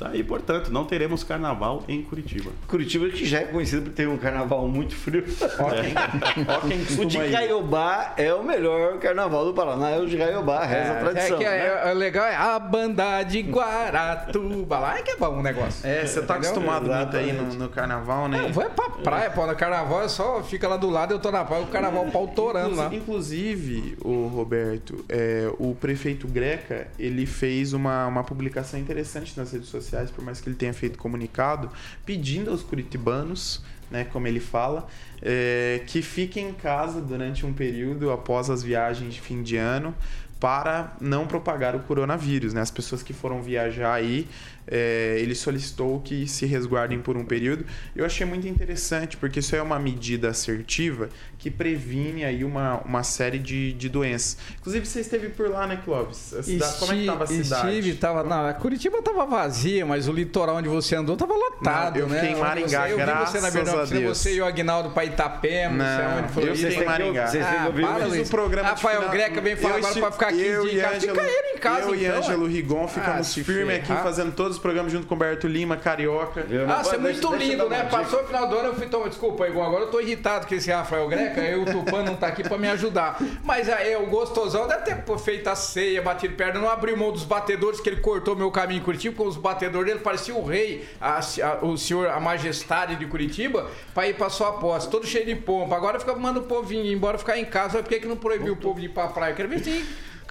Tá 0.00 0.08
aí, 0.08 0.24
portanto, 0.24 0.72
não 0.72 0.86
teremos 0.86 1.22
Carnaval 1.22 1.84
em 1.86 2.00
Curitiba. 2.00 2.50
Curitiba 2.66 3.10
que 3.10 3.26
já 3.26 3.40
é 3.40 3.44
conhecido 3.44 3.82
por 3.82 3.92
ter 3.92 4.08
um 4.08 4.16
carnaval 4.16 4.66
muito 4.66 4.96
frio. 4.96 5.22
Quem 5.24 6.80
O 7.04 7.04
de. 7.04 7.18
Caiobá 7.30 8.14
é 8.16 8.32
o 8.32 8.42
melhor 8.42 8.98
carnaval 8.98 9.44
do 9.44 9.52
Paraná, 9.52 9.90
é 9.90 9.98
o 9.98 10.06
de 10.06 10.16
Caiobá, 10.16 10.64
reza 10.64 10.92
a 10.92 10.96
É, 10.96 11.00
tradição. 11.00 11.38
que 11.38 11.44
é, 11.44 11.50
né? 11.84 11.90
é 11.90 11.94
legal 11.94 12.24
é 12.24 12.34
a 12.34 12.58
banda 12.58 13.22
de 13.24 13.42
Guaratuba. 13.42 14.78
Lá 14.78 14.98
é 14.98 15.02
que 15.02 15.10
é 15.10 15.16
bom 15.16 15.38
o 15.38 15.42
negócio. 15.42 15.86
É, 15.86 16.06
você 16.06 16.22
tá 16.22 16.36
acostumado 16.36 16.90
muito 16.90 17.16
aí 17.18 17.32
no, 17.34 17.52
no 17.54 17.68
carnaval, 17.68 18.26
né? 18.26 18.38
Não, 18.38 18.52
vai 18.54 18.70
pra 18.70 18.89
praia, 19.00 19.30
pô. 19.30 19.46
No 19.46 19.54
carnaval 19.56 20.02
é 20.02 20.08
só 20.08 20.42
fica 20.42 20.68
lá 20.68 20.76
do 20.76 20.88
lado, 20.88 21.12
eu 21.12 21.18
tô 21.18 21.30
na 21.30 21.44
praia, 21.44 21.62
o 21.62 21.68
carnaval 21.68 22.06
pau 22.06 22.28
torando 22.28 22.76
lá. 22.76 22.94
Inclusive, 22.94 23.96
o 24.00 24.26
Roberto, 24.26 25.04
é, 25.08 25.50
o 25.58 25.74
prefeito 25.74 26.28
Greca, 26.28 26.88
ele 26.98 27.26
fez 27.26 27.72
uma, 27.72 28.06
uma 28.06 28.24
publicação 28.24 28.78
interessante 28.78 29.36
nas 29.36 29.52
redes 29.52 29.68
sociais, 29.68 30.10
por 30.10 30.24
mais 30.24 30.40
que 30.40 30.48
ele 30.48 30.56
tenha 30.56 30.72
feito 30.72 30.98
comunicado, 30.98 31.70
pedindo 32.04 32.50
aos 32.50 32.62
curitibanos, 32.62 33.62
né, 33.90 34.04
como 34.04 34.26
ele 34.26 34.40
fala, 34.40 34.86
é, 35.20 35.82
que 35.86 36.00
fiquem 36.00 36.50
em 36.50 36.52
casa 36.52 37.00
durante 37.00 37.44
um 37.44 37.52
período 37.52 38.10
após 38.12 38.48
as 38.48 38.62
viagens 38.62 39.14
de 39.14 39.20
fim 39.20 39.42
de 39.42 39.56
ano 39.56 39.94
para 40.40 40.96
não 40.98 41.26
propagar 41.26 41.76
o 41.76 41.80
coronavírus, 41.80 42.54
né? 42.54 42.62
As 42.62 42.70
pessoas 42.70 43.02
que 43.02 43.12
foram 43.12 43.42
viajar 43.42 43.92
aí, 43.92 44.26
é, 44.70 45.16
ele 45.18 45.34
solicitou 45.34 46.00
que 46.00 46.26
se 46.28 46.46
resguardem 46.46 47.00
por 47.00 47.16
um 47.16 47.24
período. 47.24 47.64
Eu 47.96 48.04
achei 48.04 48.24
muito 48.26 48.46
interessante, 48.46 49.16
porque 49.16 49.40
isso 49.40 49.54
é 49.56 49.62
uma 49.62 49.78
medida 49.78 50.28
assertiva 50.28 51.08
que 51.38 51.50
previne 51.50 52.24
aí 52.24 52.44
uma, 52.44 52.78
uma 52.84 53.02
série 53.02 53.38
de, 53.38 53.72
de 53.72 53.88
doenças. 53.88 54.36
Inclusive, 54.60 54.86
você 54.86 55.00
esteve 55.00 55.28
por 55.30 55.48
lá, 55.50 55.66
né, 55.66 55.80
Clóvis? 55.84 56.34
A 56.34 56.42
cida- 56.42 56.66
Como 56.78 56.92
é 56.92 56.96
que 56.96 57.06
tava 57.06 57.24
a 57.24 57.26
cidade? 57.26 57.68
Estive, 57.68 57.94
tava, 57.96 58.22
não, 58.24 58.46
a 58.46 58.52
Curitiba 58.52 59.02
tava 59.02 59.24
vazia, 59.26 59.84
mas 59.86 60.06
o 60.06 60.12
litoral 60.12 60.56
onde 60.56 60.68
você 60.68 60.94
andou 60.96 61.16
tava 61.16 61.34
lotado, 61.34 61.94
Não, 61.94 62.00
eu 62.02 62.08
né? 62.08 62.16
fiquei 62.16 62.30
em 62.30 62.34
Onde 62.34 62.42
Maringá, 62.42 62.86
você, 62.86 62.92
eu 62.92 62.96
vi 62.98 63.02
você 63.02 63.06
na 63.06 63.06
graças 63.06 63.44
a 63.44 63.50
Bernardina, 63.50 64.08
você 64.08 64.34
e 64.34 64.40
o 64.40 64.44
Agnaldo 64.44 64.90
pra 64.90 65.04
Itapema, 65.04 65.74
não, 65.76 65.84
sei 65.96 66.04
Não, 66.04 66.18
aonde 66.18 66.32
foi 66.32 66.48
eu 66.50 66.56
fiquei 66.56 66.76
em 66.82 66.84
Maringá. 66.84 67.26
Vocês 67.26 67.44
Ah, 67.46 67.70
para, 67.72 67.96
o- 67.96 68.00
Fiz 68.00 68.08
Luiz. 68.08 68.28
o 68.28 68.30
programa 68.30 68.68
Rafael 68.70 68.96
final- 69.00 69.12
Greca 69.14 69.40
vem 69.40 69.56
falar 69.56 69.76
agora 69.76 69.94
pra 69.94 70.12
ficar 70.12 70.28
aqui 70.28 70.40
eu 70.42 70.68
de 70.68 70.76
casa. 70.80 70.96
Ângelo- 70.96 71.14
Fica 71.14 71.26
ele 71.26 71.48
em 71.54 71.58
casa, 71.58 71.88
Eu 71.88 71.94
e 71.94 72.04
então, 72.06 72.18
Ângelo 72.18 72.44
ué. 72.44 72.50
Rigon 72.50 72.84
Ah, 72.84 72.88
ficamos 72.88 73.26
se 73.28 73.44
firmes 73.44 73.76
aqui, 73.76 73.86
fazendo 74.02 74.32
todos 74.32 74.56
os 74.56 74.59
programas 74.60 74.92
junto 74.92 75.06
com 75.06 75.14
o 75.14 75.18
Berto 75.18 75.46
Lima, 75.48 75.76
Carioca. 75.76 76.42
Viu? 76.42 76.62
Ah, 76.64 76.66
Mas 76.66 76.86
você 76.86 76.94
é 76.96 76.98
deixa- 76.98 77.20
muito 77.22 77.28
deixa 77.38 77.44
eu 77.44 77.50
lindo, 77.58 77.68
dar 77.68 77.84
né? 77.84 77.88
Passou 77.90 78.20
o 78.20 78.24
final 78.24 78.46
do 78.48 78.56
ano, 78.56 78.68
eu 78.68 78.74
fui 78.74 78.86
tomar. 78.86 79.08
Desculpa, 79.08 79.48
Igor, 79.48 79.64
agora 79.66 79.84
eu 79.84 79.90
tô 79.90 80.00
irritado 80.00 80.46
com 80.46 80.54
esse 80.54 80.70
Rafael 80.70 81.08
Greca, 81.08 81.40
aí 81.40 81.54
o 81.58 81.64
Tupã 81.64 82.02
não 82.02 82.14
tá 82.16 82.28
aqui 82.28 82.42
pra 82.42 82.56
me 82.58 82.68
ajudar. 82.68 83.18
Mas 83.42 83.68
aí 83.68 83.96
o 83.96 84.06
gostosão 84.06 84.68
deve 84.68 84.82
ter 84.84 85.18
feito 85.18 85.48
a 85.48 85.56
ceia, 85.56 86.00
batido 86.02 86.34
perna, 86.34 86.60
não 86.60 86.68
abriu 86.70 86.96
mão 86.96 87.10
dos 87.10 87.24
batedores, 87.24 87.80
que 87.80 87.88
ele 87.88 88.00
cortou 88.00 88.36
meu 88.36 88.50
caminho 88.50 88.80
em 88.80 88.84
Curitiba, 88.84 89.16
com 89.16 89.26
os 89.26 89.36
batedores 89.36 89.86
dele, 89.92 90.00
parecia 90.04 90.34
o 90.34 90.44
rei, 90.44 90.86
a- 91.00 91.18
a- 91.42 91.64
o 91.64 91.76
senhor, 91.76 92.08
a 92.08 92.20
majestade 92.20 92.96
de 92.96 93.06
Curitiba, 93.06 93.66
pra 93.94 94.06
ir 94.08 94.14
pra 94.14 94.28
sua 94.28 94.52
posse, 94.52 94.88
todo 94.88 95.06
cheio 95.06 95.24
de 95.26 95.34
pompa. 95.34 95.74
Agora 95.76 95.98
fica 95.98 96.14
mandando 96.14 96.40
o 96.40 96.48
povinho 96.48 96.84
ir 96.84 96.92
embora 96.92 97.16
ficar 97.18 97.38
em 97.38 97.44
casa, 97.44 97.82
por 97.82 97.88
que, 97.88 98.00
que 98.00 98.06
não 98.06 98.16
proibiu 98.16 98.52
o 98.52 98.56
povo 98.56 98.78
de 98.78 98.86
ir 98.86 98.90
pra 98.90 99.08
praia? 99.08 99.32
Eu 99.32 99.36
quero 99.36 99.48
ver 99.48 99.60
se 99.60 99.84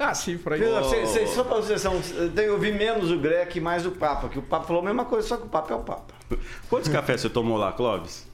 aí. 0.06 0.90
Cê- 0.90 1.06
cê- 1.06 1.28
só 1.28 1.44
pra 1.44 1.58
vocês, 1.58 1.82
são, 1.82 2.00
tem 2.36 2.46
que 2.46 2.50
ouvir 2.52 2.74
menos 2.74 3.12
o 3.12 3.18
Greco 3.18 3.58
e 3.58 3.62
mais 3.62 3.86
o 3.86 3.92
Papa, 3.92 4.30
que 4.30 4.40
o 4.40 4.42
Papa 4.42 4.66
falou 4.66 4.82
a 4.82 4.86
mesma 4.86 5.06
coisa, 5.06 5.28
só 5.28 5.38
que 5.38 5.44
o 5.44 5.50
Papa 5.50 5.74
é 5.74 5.78
o 5.78 5.82
Papa. 5.82 6.14
Quantos 6.70 6.90
cafés 6.90 7.22
você 7.22 7.30
tomou 7.30 7.58
lá, 7.58 7.72
Clóvis? 7.72 8.28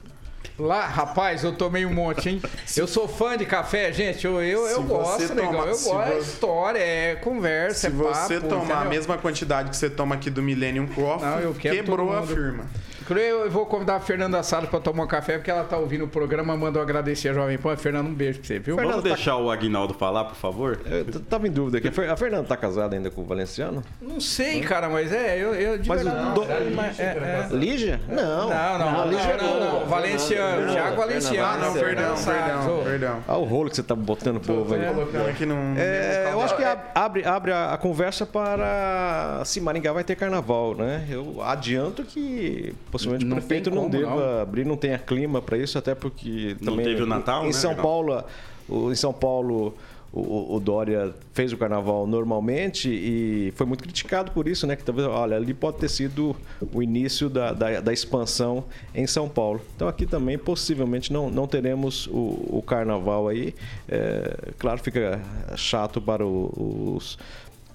Lá, 0.58 0.86
rapaz, 0.86 1.44
eu 1.44 1.52
tomei 1.54 1.84
um 1.84 1.92
monte, 1.92 2.28
hein? 2.30 2.42
Eu 2.76 2.86
sou 2.86 3.06
fã 3.08 3.36
de 3.36 3.44
café, 3.44 3.92
gente. 3.92 4.24
Eu, 4.24 4.40
eu, 4.42 4.66
eu 4.66 4.76
Se 4.76 4.82
gosto, 4.84 5.22
você 5.26 5.34
legal. 5.34 5.52
toma- 5.52 5.66
eu 5.66 5.74
se 5.74 5.90
gosto. 5.90 6.00
É 6.08 6.14
você- 6.14 6.18
história, 6.30 6.78
é 6.78 7.14
conversa, 7.16 7.80
Se 7.80 7.86
é 7.88 7.90
você 7.90 8.34
papo, 8.34 8.48
tomar 8.48 8.62
a 8.62 8.64
entendeu? 8.76 8.90
mesma 8.90 9.18
quantidade 9.18 9.68
que 9.70 9.76
você 9.76 9.90
toma 9.90 10.14
aqui 10.14 10.30
do 10.30 10.42
Millennium 10.42 10.86
Coffee, 10.86 11.28
Não, 11.28 11.40
eu 11.40 11.52
quero 11.54 11.76
quebrou 11.76 12.10
a 12.16 12.22
firma. 12.22 12.64
Eu 13.10 13.36
eu 13.46 13.50
vou 13.50 13.64
convidar 13.66 13.96
a 13.96 14.00
Fernanda 14.00 14.42
Salles 14.42 14.68
pra 14.68 14.80
tomar 14.80 15.04
um 15.04 15.06
café, 15.06 15.34
porque 15.38 15.50
ela 15.50 15.62
tá 15.64 15.76
ouvindo 15.76 16.04
o 16.04 16.08
programa, 16.08 16.56
mandou 16.56 16.82
agradecer 16.82 17.28
a 17.28 17.32
Jovem 17.32 17.56
Pan. 17.58 17.76
Fernanda, 17.76 18.08
um 18.08 18.14
beijo 18.14 18.38
pra 18.40 18.46
você, 18.48 18.58
viu? 18.58 18.76
Vamos 18.76 18.96
tá- 18.96 19.00
deixar 19.00 19.36
o 19.36 19.50
Agnaldo 19.50 19.94
falar, 19.94 20.24
por 20.24 20.34
favor? 20.34 20.80
Eu 20.86 21.20
tava 21.20 21.46
em 21.46 21.50
dúvida 21.50 21.78
aqui. 21.78 21.88
A 21.88 21.92
Fer- 21.92 22.10
A 22.10 22.16
Fernanda 22.16 22.44
tá 22.44 22.56
casada 22.56 22.96
ainda 22.96 23.10
com 23.10 23.20
o 23.22 23.24
Valenciano? 23.24 23.82
Não 24.02 24.20
sei, 24.20 24.60
cara, 24.62 24.88
mas 24.88 25.12
é, 25.12 25.38
eu, 25.38 25.54
eu 25.54 25.78
de 25.78 25.88
Mas 25.88 26.00
o 26.02 26.04
verdade, 26.04 26.34
do- 26.34 26.42
é- 26.42 27.04
é- 27.04 27.48
Lígia? 27.52 28.00
Não. 28.08 28.48
Não, 28.50 28.78
não, 28.78 28.92
não, 28.92 29.08
Lígia 29.10 29.36
não, 29.36 29.60
não, 29.60 29.80
não, 29.80 29.86
Valenciano, 29.86 30.72
Thiago 30.72 30.96
Valenciano. 30.96 31.46
Ah, 31.46 31.56
não, 31.58 31.72
Fernanda 31.74 32.14
perdão, 32.14 32.24
perdão, 32.24 32.82
perdão. 32.84 33.22
Olha 33.28 33.38
o 33.38 33.44
rolo 33.44 33.70
que 33.70 33.76
você 33.76 33.82
tá 33.82 33.94
botando 33.94 34.40
pro 34.40 34.54
povo 34.54 34.74
aí. 34.74 34.86
Colocando 34.86 35.28
aqui 35.28 35.46
num... 35.46 35.74
É, 35.76 36.30
eu 36.32 36.40
acho 36.40 36.56
que 36.56 36.64
ab- 36.64 36.90
abre, 36.94 37.24
abre 37.24 37.52
a, 37.52 37.72
a 37.72 37.76
conversa 37.76 38.26
para 38.26 39.42
se 39.44 39.60
Maringá 39.60 39.92
vai 39.92 40.02
ter 40.04 40.16
carnaval, 40.16 40.74
né? 40.74 41.06
Eu 41.08 41.40
adianto 41.42 42.02
que 42.02 42.74
possivelmente 42.96 43.24
Não 43.24 43.36
o 43.36 43.40
prefeito 43.40 43.70
não 43.70 43.76
como, 43.84 43.90
deva 43.90 44.10
não. 44.34 44.40
abrir, 44.42 44.64
não 44.66 44.76
tenha 44.76 44.98
clima 44.98 45.40
para 45.42 45.58
isso, 45.58 45.78
até 45.78 45.94
porque 45.94 46.56
Não 46.60 46.72
também 46.72 46.86
teve 46.86 47.02
o 47.02 47.06
Natal, 47.06 47.42
em 47.44 47.46
né, 47.46 47.52
São? 47.52 47.74
Paulo, 47.74 48.24
o- 48.68 48.90
em 48.90 48.94
São 48.94 49.12
Paulo 49.12 49.74
o, 50.12 50.54
o 50.56 50.60
Dória 50.60 51.14
fez 51.34 51.52
o 51.52 51.58
carnaval 51.58 52.06
normalmente 52.06 52.88
e 52.88 53.52
foi 53.54 53.66
muito 53.66 53.82
criticado 53.82 54.30
por 54.30 54.48
isso, 54.48 54.66
né? 54.66 54.74
Que 54.74 54.82
talvez, 54.82 55.06
olha, 55.06 55.36
ali 55.36 55.52
pode 55.52 55.76
ter 55.76 55.90
sido 55.90 56.34
o 56.72 56.82
início 56.82 57.28
da, 57.28 57.52
da, 57.52 57.80
da 57.80 57.92
expansão 57.92 58.64
em 58.94 59.06
São 59.06 59.28
Paulo. 59.28 59.60
Então 59.74 59.86
aqui 59.88 60.06
também 60.06 60.38
possivelmente 60.38 61.12
não, 61.12 61.28
não 61.28 61.46
teremos 61.46 62.06
o, 62.06 62.16
o 62.48 62.62
carnaval 62.66 63.28
aí. 63.28 63.54
É, 63.88 64.52
claro, 64.58 64.78
fica 64.78 65.20
chato 65.54 66.00
para 66.00 66.24
o- 66.24 66.94
os 66.96 67.18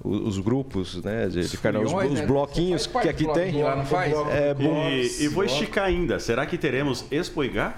os 0.03 0.39
grupos, 0.39 1.01
né, 1.03 1.27
de, 1.27 1.47
de 1.47 1.57
carnaval, 1.57 1.99
os, 1.99 2.11
os 2.11 2.19
né? 2.19 2.25
bloquinhos 2.25 2.87
que 2.87 2.97
aqui 2.97 3.23
tem. 3.25 3.25
bloquinho 3.25 3.65
lá, 3.65 3.75
não 3.75 3.85
faz? 3.85 4.13
É, 4.13 4.55
E, 4.59 5.23
e 5.23 5.27
vou 5.27 5.43
esticar 5.43 5.85
ainda. 5.85 6.19
Será 6.19 6.45
que 6.45 6.57
teremos 6.57 7.05
Expo 7.11 7.43
Igá? 7.43 7.75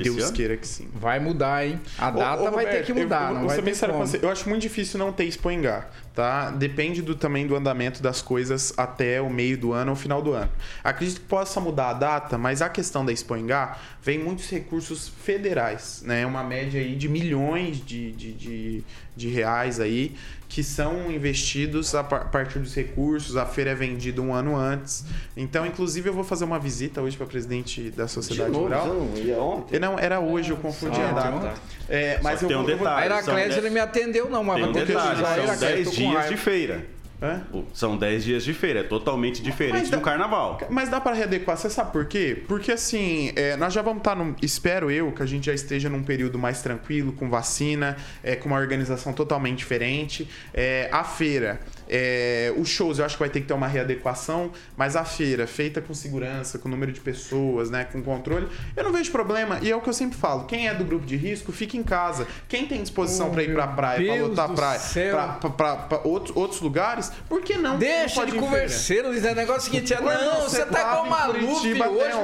Esse 0.00 0.10
Deus 0.10 0.24
ano? 0.24 0.32
queira 0.36 0.56
que 0.56 0.66
sim. 0.66 0.88
Vai 0.94 1.18
mudar, 1.20 1.66
hein? 1.66 1.80
A 1.98 2.10
data 2.10 2.42
Ô, 2.42 2.48
ô, 2.48 2.50
vai 2.52 2.66
ter 2.66 2.84
que 2.84 2.92
mudar, 2.92 3.30
eu, 3.30 3.34
eu, 3.36 3.40
não 3.40 3.46
vai 3.48 3.62
ter 3.62 3.74
sério 3.74 3.94
com 3.94 4.00
como. 4.00 4.10
você. 4.10 4.18
Eu 4.24 4.30
acho 4.30 4.48
muito 4.48 4.62
difícil 4.62 4.98
não 4.98 5.12
ter 5.12 5.24
Expo 5.24 5.50
Engar, 5.50 5.90
tá? 6.14 6.50
Depende 6.50 7.02
do, 7.02 7.14
também 7.14 7.46
do 7.46 7.54
andamento 7.56 8.02
das 8.02 8.20
coisas 8.22 8.72
até 8.76 9.20
o 9.20 9.28
meio 9.30 9.56
do 9.58 9.72
ano 9.72 9.90
ou 9.90 9.96
final 9.96 10.20
do 10.22 10.32
ano. 10.32 10.50
Acredito 10.82 11.20
que 11.20 11.26
possa 11.26 11.60
mudar 11.60 11.90
a 11.90 11.94
data, 11.94 12.36
mas 12.38 12.60
a 12.62 12.68
questão 12.68 13.04
da 13.04 13.12
Expo 13.12 13.36
Engar 13.36 13.80
vem 14.02 14.18
muitos 14.18 14.48
recursos 14.50 15.08
federais, 15.08 16.02
né? 16.04 16.24
Uma 16.26 16.42
média 16.42 16.80
aí 16.80 16.94
de 16.96 17.08
milhões 17.08 17.84
de, 17.84 18.12
de, 18.12 18.32
de, 18.32 18.84
de 19.16 19.28
reais 19.28 19.80
aí 19.80 20.14
que 20.48 20.62
são 20.62 21.10
investidos 21.10 21.94
a 21.94 22.02
par- 22.02 22.30
partir 22.30 22.58
dos 22.58 22.74
recursos. 22.74 23.36
A 23.36 23.44
feira 23.44 23.70
é 23.72 23.74
vendida 23.74 24.22
um 24.22 24.32
ano 24.32 24.56
antes. 24.56 25.04
Então, 25.36 25.66
inclusive, 25.66 26.08
eu 26.08 26.12
vou 26.14 26.24
fazer 26.24 26.44
uma 26.46 26.58
visita 26.58 27.02
hoje 27.02 27.18
para 27.18 27.26
presidente 27.26 27.90
da 27.90 28.06
De 28.06 28.10
Sociedade 28.10 28.50
novo, 28.50 28.64
Rural. 28.64 28.86
não 28.86 29.14
ia 29.18 29.38
ontem? 29.38 29.78
Não, 29.78 29.87
era 29.96 30.18
hoje, 30.18 30.50
eu 30.50 30.56
confundi 30.56 31.00
a 31.00 31.10
Ah, 31.10 31.12
data. 31.12 31.30
ontem. 31.36 31.50
É, 31.88 32.18
mas 32.20 32.40
que 32.40 32.46
eu 32.46 32.48
tem 32.48 32.56
um 32.56 32.64
vou- 32.64 32.76
detalhe. 32.76 32.88
A 33.12 33.22
são 33.22 33.38
Heraclésia 33.38 33.48
dez- 33.60 33.64
não 33.64 33.70
me 33.70 33.78
atendeu, 33.80 34.28
não, 34.28 34.42
mas 34.42 34.56
Tem 34.56 34.64
um 34.64 34.72
detalhe, 34.72 34.92
a 34.98 35.24
são 35.24 35.36
Heraclésia, 35.36 35.68
10 35.68 35.84
tô 35.84 35.90
com 35.94 35.96
dias 36.10 36.28
de 36.28 36.36
feira. 36.36 36.98
Hã? 37.20 37.42
São 37.74 37.96
10 37.96 38.22
dias 38.22 38.44
de 38.44 38.54
feira, 38.54 38.78
é 38.78 38.82
totalmente 38.84 39.42
diferente 39.42 39.72
Mas 39.74 39.90
dá- 39.90 39.96
do 39.96 40.02
carnaval. 40.04 40.56
Mas 40.70 40.88
dá 40.88 41.00
para 41.00 41.16
readequar, 41.16 41.56
você 41.56 41.68
sabe 41.68 41.90
por 41.90 42.04
quê? 42.04 42.44
Porque 42.46 42.70
assim, 42.70 43.32
é, 43.34 43.56
nós 43.56 43.72
já 43.72 43.82
vamos 43.82 43.98
estar 44.02 44.14
num. 44.14 44.36
Espero 44.40 44.88
eu 44.88 45.10
que 45.10 45.20
a 45.20 45.26
gente 45.26 45.46
já 45.46 45.52
esteja 45.52 45.88
num 45.88 46.04
período 46.04 46.38
mais 46.38 46.62
tranquilo, 46.62 47.10
com 47.12 47.28
vacina, 47.28 47.96
é, 48.22 48.36
com 48.36 48.48
uma 48.50 48.56
organização 48.58 49.12
totalmente 49.12 49.58
diferente. 49.58 50.28
É, 50.54 50.88
a 50.92 51.02
feira, 51.02 51.58
é, 51.88 52.52
os 52.56 52.68
shows 52.68 52.98
eu 52.98 53.04
acho 53.04 53.16
que 53.16 53.20
vai 53.20 53.28
ter 53.30 53.40
que 53.40 53.46
ter 53.46 53.54
uma 53.54 53.66
readequação, 53.66 54.50
mas 54.76 54.96
a 54.96 55.04
feira, 55.04 55.46
feita 55.46 55.80
com 55.80 55.94
segurança, 55.94 56.58
com 56.58 56.68
número 56.68 56.92
de 56.92 57.00
pessoas, 57.00 57.70
né, 57.70 57.84
com 57.90 58.02
controle, 58.02 58.48
eu 58.76 58.84
não 58.84 58.92
vejo 58.92 59.10
problema. 59.10 59.58
E 59.62 59.70
é 59.70 59.76
o 59.76 59.80
que 59.80 59.88
eu 59.88 59.92
sempre 59.92 60.18
falo: 60.18 60.44
quem 60.44 60.68
é 60.68 60.74
do 60.74 60.84
grupo 60.84 61.06
de 61.06 61.16
risco, 61.16 61.52
fica 61.52 61.76
em 61.76 61.82
casa. 61.82 62.26
Quem 62.48 62.66
tem 62.66 62.82
disposição 62.82 63.28
Oh, 63.28 63.30
para 63.30 63.42
ir 63.42 63.52
pra 63.52 63.66
praia, 63.66 64.04
pra 64.06 64.14
Deus 64.14 64.28
lotar 64.30 64.44
a 64.44 64.48
do 64.48 64.54
praia, 64.54 64.80
pra, 65.10 65.28
pra- 65.28 65.50
pra- 65.50 65.76
pra 65.76 66.00
outros, 66.04 66.36
outros 66.36 66.60
lugares, 66.60 67.10
por 67.28 67.40
que 67.42 67.56
não? 67.56 67.78
Deixa 67.78 68.20
não 68.20 68.26
de 68.26 68.38
converseiro, 68.38 69.08
Luiz. 69.08 69.24
É 69.24 69.34
negócio 69.34 69.62
seguinte, 69.62 69.92
é, 69.92 70.00
não, 70.00 70.40
você 70.42 70.58
você 70.58 70.64
tá 70.66 70.80
tava 70.80 71.06
igual 71.06 71.20
até 71.20 71.38
hoje. 71.38 71.74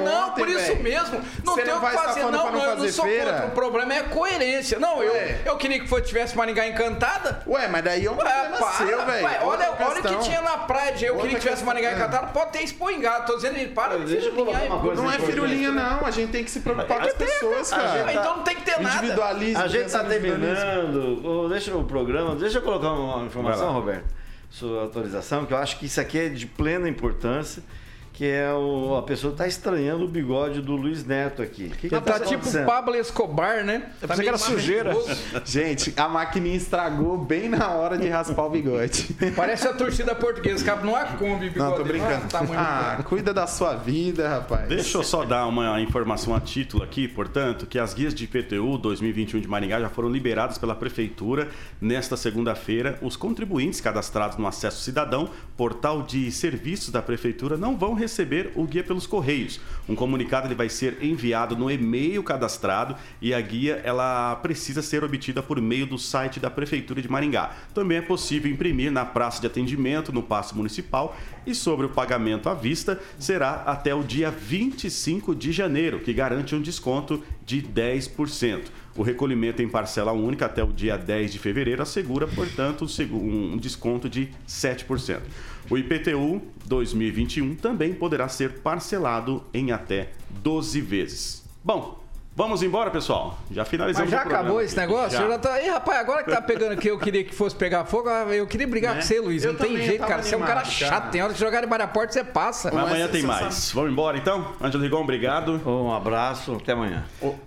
Não, 0.03 0.29
ontem, 0.29 0.35
por 0.39 0.49
isso 0.49 0.59
velho. 0.59 0.83
mesmo. 0.83 1.21
Não 1.43 1.53
Você 1.55 1.61
tem 1.63 1.71
não 1.73 1.77
o 1.81 1.85
que 1.85 1.91
fazer. 1.95 2.19
Não, 2.21 2.29
pra 2.31 2.41
não 2.41 2.51
não, 2.51 2.59
eu 2.63 2.69
não 2.69 2.75
fazer 2.77 2.91
sou 2.91 3.05
feira? 3.05 3.31
contra. 3.33 3.47
O 3.47 3.51
problema 3.51 3.93
é 3.93 3.99
a 3.99 4.03
coerência. 4.05 4.79
Não, 4.79 5.01
eu, 5.03 5.13
Ué. 5.13 5.39
eu 5.45 5.57
queria 5.57 5.79
que 5.79 6.01
tivesse 6.01 6.35
Maringá 6.35 6.67
encantada. 6.67 7.41
Ué, 7.47 7.67
mas 7.67 7.83
daí 7.83 8.05
é 8.05 8.11
um 8.11 8.15
Ué, 8.17 8.23
problema 8.23 8.57
para, 8.57 8.71
seu, 8.73 9.05
velho. 9.05 9.21
Olha, 9.55 9.87
olha 9.89 9.99
o 9.99 10.03
que 10.03 10.23
tinha 10.23 10.41
na 10.41 10.57
praia 10.59 10.91
de 10.93 11.05
eu 11.05 11.13
Outra 11.13 11.27
queria 11.29 11.39
que 11.39 11.45
tivesse. 11.45 11.63
Maringá 11.65 11.89
É. 11.89 11.95
encantada. 11.95 12.27
Pode 12.27 12.51
ter 12.51 12.63
expongado. 12.63 13.25
Tô 13.25 13.35
dizendo, 13.35 13.73
para 13.73 13.97
de 13.99 14.05
Deixa 14.05 14.27
eu 14.27 14.33
colocar 14.33 14.59
firulinha 14.59 14.73
uma 14.73 14.75
aí. 14.75 14.81
coisa 14.87 15.01
Não 15.01 15.11
é 15.11 15.19
firulinha, 15.19 15.71
não. 15.71 16.05
A 16.05 16.11
gente 16.11 16.31
tem 16.31 16.43
que 16.43 16.51
se 16.51 16.59
preocupar 16.59 16.99
com 17.01 17.07
as 17.07 17.13
pessoas, 17.13 17.69
cara. 17.71 18.13
Então 18.13 18.37
não 18.37 18.43
tem 18.43 18.55
que 18.55 18.61
ter 18.63 18.79
nada. 18.79 18.97
Individualismo. 18.97 19.63
A 19.63 19.67
gente 19.67 19.81
individualismo. 19.83 20.21
terminando. 20.21 21.49
Deixa 21.49 21.75
o 21.75 21.83
programa. 21.83 22.35
Deixa 22.35 22.57
eu 22.57 22.61
colocar 22.61 22.91
uma 22.91 23.25
informação. 23.25 23.71
Roberto. 23.73 24.05
Sua 24.49 24.83
autorização, 24.83 25.45
que 25.45 25.53
eu 25.53 25.57
acho 25.57 25.77
que 25.79 25.85
isso 25.85 25.99
aqui 25.99 26.17
é 26.19 26.29
de 26.29 26.45
plena 26.45 26.87
importância. 26.87 27.61
Que 28.15 28.25
é 28.25 28.49
o, 28.53 28.95
a 28.95 29.01
pessoa 29.01 29.33
está 29.33 29.45
estranhando 29.45 30.05
o 30.05 30.07
bigode 30.07 30.61
do 30.61 30.73
Luiz 30.73 31.03
Neto 31.03 31.41
aqui. 31.41 31.65
O 31.65 31.69
que, 31.71 31.89
que 31.89 31.95
Ele 31.95 32.01
tá 32.01 32.17
tá 32.17 32.19
tipo? 32.21 32.49
Pablo 32.65 32.95
Escobar, 32.95 33.65
né? 33.65 33.89
Tá 33.99 34.07
pensei 34.07 34.23
que 34.23 34.29
era 34.29 34.37
sujeira. 34.37 34.95
Gente, 35.43 35.93
a 35.97 36.07
maquininha 36.07 36.55
estragou 36.55 37.17
bem 37.17 37.49
na 37.49 37.71
hora 37.71 37.97
de 37.97 38.07
raspar 38.07 38.45
o 38.45 38.49
bigode. 38.49 39.13
Parece 39.35 39.67
a 39.67 39.73
torcida 39.73 40.15
portuguesa, 40.15 40.63
cabe 40.63 40.85
numa 40.85 41.03
Kombi, 41.03 41.49
bigode. 41.49 41.71
Não, 41.71 41.75
tô 41.75 41.83
brincando. 41.83 42.29
Tamanho 42.29 42.57
Ah, 42.57 43.03
cuida 43.03 43.33
da 43.33 43.45
sua 43.47 43.75
vida, 43.75 44.29
rapaz. 44.29 44.69
Deixa 44.69 44.97
eu 44.97 45.03
só 45.03 45.25
dar 45.25 45.45
uma 45.47 45.81
informação 45.81 46.33
a 46.33 46.39
título 46.39 46.83
aqui, 46.85 47.09
portanto, 47.09 47.65
que 47.65 47.77
as 47.77 47.93
guias 47.93 48.13
de 48.13 48.23
IPTU 48.23 48.77
2021 48.77 49.41
de 49.41 49.47
Maringá 49.49 49.81
já 49.81 49.89
foram 49.89 50.07
liberadas 50.07 50.57
pela 50.57 50.73
Prefeitura 50.73 51.49
nesta 51.81 52.15
segunda-feira. 52.15 52.97
Os 53.01 53.17
contribuintes 53.17 53.81
cadastrados 53.81 54.37
no 54.37 54.47
Acesso 54.47 54.81
Cidadão, 54.81 55.29
portal 55.57 56.01
de 56.01 56.31
serviços 56.31 56.91
da 56.91 57.01
Prefeitura, 57.01 57.57
não 57.57 57.75
vão 57.75 57.93
receber 57.93 58.04
o 58.55 58.65
guia 58.65 58.83
pelos 58.83 59.07
Correios. 59.07 59.59
Um 59.87 59.95
comunicado 59.95 60.47
ele 60.47 60.55
vai 60.55 60.69
ser 60.69 61.03
enviado 61.03 61.55
no 61.55 61.69
e-mail 61.69 62.23
cadastrado 62.23 62.95
e 63.21 63.33
a 63.33 63.41
guia 63.41 63.81
ela 63.83 64.35
precisa 64.37 64.81
ser 64.81 65.03
obtida 65.03 65.41
por 65.41 65.59
meio 65.61 65.85
do 65.85 65.97
site 65.97 66.39
da 66.39 66.49
Prefeitura 66.49 67.01
de 67.01 67.09
Maringá. 67.09 67.55
Também 67.73 67.97
é 67.97 68.01
possível 68.01 68.51
imprimir 68.51 68.91
na 68.91 69.05
praça 69.05 69.41
de 69.41 69.47
atendimento, 69.47 70.11
no 70.11 70.23
Paço 70.23 70.55
Municipal 70.55 71.15
e 71.45 71.53
sobre 71.53 71.85
o 71.85 71.89
pagamento 71.89 72.49
à 72.49 72.53
vista 72.53 72.99
será 73.19 73.63
até 73.65 73.93
o 73.93 74.03
dia 74.03 74.31
25 74.31 75.35
de 75.35 75.51
janeiro, 75.51 75.99
que 75.99 76.13
garante 76.13 76.55
um 76.55 76.61
desconto 76.61 77.23
de 77.45 77.61
10%. 77.61 78.63
O 78.97 79.03
recolhimento 79.03 79.61
em 79.61 79.67
parcela 79.67 80.13
única 80.13 80.45
até 80.45 80.63
o 80.63 80.71
dia 80.71 80.95
10 80.97 81.33
de 81.33 81.39
fevereiro 81.39 81.81
assegura, 81.81 82.25
portanto, 82.27 82.85
um 83.11 83.57
desconto 83.57 84.07
de 84.07 84.29
7%. 84.47 85.19
O 85.69 85.77
IPTU 85.77 86.41
2021 86.65 87.55
também 87.55 87.93
poderá 87.93 88.29
ser 88.29 88.61
parcelado 88.61 89.43
em 89.53 89.71
até 89.71 90.11
12 90.41 90.79
vezes. 90.79 91.43
Bom, 91.61 92.04
vamos 92.35 92.61
embora, 92.61 92.91
pessoal. 92.91 93.37
Já 93.49 93.63
finalizamos 93.65 94.11
Mas 94.11 94.19
já 94.21 94.25
o 94.25 94.29
acabou 94.31 94.61
esse 94.61 94.75
negócio? 94.77 95.17
Já. 95.17 95.23
Eu 95.23 95.31
já 95.31 95.39
tá... 95.39 95.61
Ih, 95.61 95.69
rapaz, 95.69 95.99
agora 95.99 96.23
que 96.23 96.31
tá 96.31 96.41
pegando 96.41 96.73
aqui, 96.73 96.87
eu 96.89 96.99
queria 96.99 97.23
que 97.23 97.33
fosse 97.33 97.55
pegar 97.55 97.85
fogo, 97.85 98.09
eu 98.09 98.45
queria 98.45 98.67
brigar 98.67 98.95
Né? 98.95 99.01
com 99.01 99.07
você, 99.07 99.19
Luiz. 99.19 99.43
Eu 99.43 99.53
não 99.53 99.59
tem 99.59 99.77
jeito, 99.77 100.05
cara. 100.05 100.21
Você 100.21 100.35
é 100.35 100.37
um 100.37 100.41
cara 100.41 100.59
animado, 100.61 100.71
chato. 100.73 100.89
cara. 100.89 101.11
Tem 101.11 101.21
hora 101.23 101.33
que 101.33 101.39
jogar 101.39 101.61
debaixo 101.61 101.85
da 101.85 101.91
porta, 101.91 102.13
você 102.13 102.23
passa. 102.23 102.71
Mas 102.73 102.83
amanhã 102.83 103.03
Mas 103.05 103.11
tem 103.11 103.23
mais. 103.23 103.53
sabe- 103.55 103.75
Vamos 103.75 103.91
embora 103.91 104.17
então? 104.17 104.53
Ângelo 104.61 104.83
Rigon, 104.83 105.01
obrigado. 105.01 105.61
Um 105.65 105.91
abraço, 105.93 106.55
até 106.61 106.73
amanhã. 106.73 107.03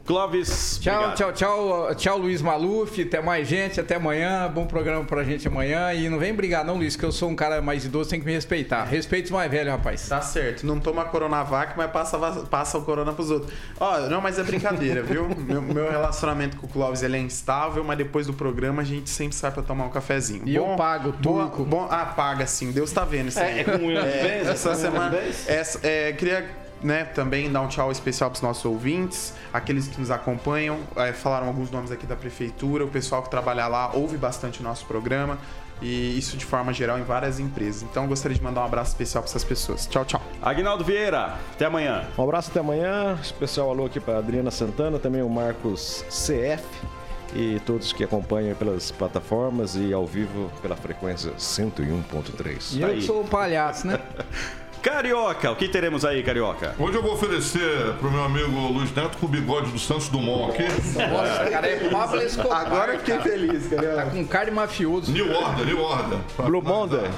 Clóvis, 0.06 0.78
Tchau, 0.80 0.94
obrigado. 0.94 1.16
tchau, 1.16 1.32
tchau, 1.32 1.94
tchau, 1.94 2.18
Luiz 2.18 2.40
Maluf. 2.42 3.00
Até 3.02 3.20
mais 3.20 3.46
gente, 3.46 3.80
até 3.80 3.96
amanhã. 3.96 4.50
Bom 4.52 4.66
programa 4.66 5.04
pra 5.04 5.22
gente 5.24 5.46
amanhã. 5.48 5.92
E 5.92 6.08
não 6.08 6.18
vem 6.18 6.32
brigar, 6.34 6.64
não, 6.64 6.76
Luiz, 6.76 6.96
que 6.96 7.04
eu 7.04 7.12
sou 7.12 7.28
um 7.28 7.36
cara 7.36 7.60
mais 7.60 7.84
idoso, 7.84 8.10
tem 8.10 8.20
que 8.20 8.26
me 8.26 8.32
respeitar. 8.32 8.84
Respeite 8.84 9.26
os 9.26 9.30
mais 9.30 9.50
velhos, 9.50 9.72
rapaz. 9.72 10.08
Tá 10.08 10.20
certo, 10.20 10.64
não 10.66 10.80
toma 10.80 11.04
Coronavac, 11.04 11.74
mas 11.76 11.90
passa, 11.90 12.18
passa 12.50 12.78
o 12.78 12.82
corona 12.84 13.12
pros 13.12 13.30
outros. 13.30 13.52
Ó, 13.78 14.00
não, 14.08 14.20
mas 14.20 14.38
é 14.38 14.42
brincadeira, 14.42 14.77
viu? 14.78 15.28
Meu, 15.28 15.62
meu 15.62 15.90
relacionamento 15.90 16.56
com 16.56 16.66
o 16.66 16.68
Clóvis 16.68 17.02
ele 17.02 17.16
é 17.16 17.20
instável, 17.20 17.82
mas 17.84 17.98
depois 17.98 18.26
do 18.26 18.32
programa 18.32 18.82
a 18.82 18.84
gente 18.84 19.10
sempre 19.10 19.36
sai 19.36 19.50
pra 19.50 19.62
tomar 19.62 19.84
um 19.84 19.90
cafezinho. 19.90 20.42
E 20.46 20.54
eu 20.54 20.76
pago, 20.76 21.12
turco. 21.12 21.64
Bom, 21.64 21.86
ah, 21.90 22.06
paga 22.06 22.46
sim, 22.46 22.72
Deus 22.72 22.92
tá 22.92 23.04
vendo 23.04 23.28
isso 23.28 23.40
aí. 23.40 23.58
É, 23.58 23.60
é 23.60 23.64
com 23.64 23.78
bens? 23.78 23.96
É 23.96 24.50
Essa 24.50 24.74
semana. 24.74 25.16
Essa, 25.46 25.80
é, 25.82 26.12
queria 26.12 26.48
né, 26.82 27.04
também 27.04 27.50
dar 27.50 27.60
um 27.60 27.68
tchau 27.68 27.90
especial 27.90 28.30
pros 28.30 28.42
nossos 28.42 28.64
ouvintes, 28.64 29.34
aqueles 29.52 29.88
que 29.88 30.00
nos 30.00 30.10
acompanham. 30.10 30.78
é, 30.96 31.12
falaram 31.12 31.46
alguns 31.46 31.70
nomes 31.70 31.90
aqui 31.90 32.06
da 32.06 32.16
prefeitura, 32.16 32.84
o 32.84 32.88
pessoal 32.88 33.22
que 33.22 33.30
trabalha 33.30 33.66
lá 33.66 33.90
ouve 33.92 34.16
bastante 34.16 34.60
o 34.60 34.62
nosso 34.62 34.86
programa. 34.86 35.38
E 35.80 36.18
isso 36.18 36.36
de 36.36 36.44
forma 36.44 36.72
geral 36.72 36.98
em 36.98 37.04
várias 37.04 37.38
empresas. 37.38 37.82
Então 37.82 38.02
eu 38.04 38.08
gostaria 38.08 38.36
de 38.36 38.42
mandar 38.42 38.62
um 38.62 38.64
abraço 38.64 38.90
especial 38.90 39.22
pra 39.22 39.30
essas 39.30 39.44
pessoas. 39.44 39.86
Tchau, 39.86 40.04
tchau. 40.04 40.22
Aguinaldo 40.42 40.84
Vieira, 40.84 41.36
até 41.52 41.66
amanhã. 41.66 42.04
Um 42.16 42.24
abraço 42.24 42.50
até 42.50 42.60
amanhã. 42.60 43.18
Especial 43.22 43.70
alô 43.70 43.86
aqui 43.86 44.00
para 44.00 44.18
Adriana 44.18 44.50
Santana, 44.50 44.98
também 44.98 45.22
o 45.22 45.28
Marcos 45.28 46.04
CF 46.08 46.64
e 47.34 47.60
todos 47.60 47.92
que 47.92 48.02
acompanham 48.02 48.54
pelas 48.56 48.90
plataformas 48.90 49.76
e 49.76 49.92
ao 49.92 50.06
vivo 50.06 50.50
pela 50.62 50.76
frequência 50.76 51.32
101.3. 51.32 52.76
E 52.76 52.80
eu 52.80 52.88
aí. 52.88 52.96
que 52.96 53.02
sou 53.02 53.20
o 53.20 53.24
palhaço, 53.24 53.86
né? 53.86 54.00
Carioca, 54.82 55.50
o 55.50 55.56
que 55.56 55.68
teremos 55.68 56.04
aí, 56.04 56.22
Carioca? 56.22 56.74
Hoje 56.78 56.96
eu 56.96 57.02
vou 57.02 57.14
oferecer 57.14 57.94
pro 57.98 58.10
meu 58.10 58.22
amigo 58.22 58.72
Luiz 58.72 58.94
Neto 58.94 59.18
com 59.18 59.26
o 59.26 59.28
bigode 59.28 59.70
do 59.70 59.78
Santos 59.78 60.08
Dumont 60.08 60.52
aqui. 60.52 60.62
Nossa, 60.62 61.50
cara, 61.50 61.66
é 61.66 61.88
Pablo 61.88 62.22
Escobar. 62.22 62.66
Agora 62.66 62.92
eu 62.94 62.98
fiquei 63.00 63.16
cara. 63.16 63.30
feliz, 63.30 63.66
cara. 63.68 63.96
Tá 63.96 64.02
com 64.06 64.26
cara 64.26 64.44
de 64.46 64.50
mafioso. 64.52 65.12
New 65.12 65.32
Order, 65.32 65.66
New 65.66 65.80
Order. 65.80 66.18
Blue 66.44 66.62
Monday. 66.62 67.10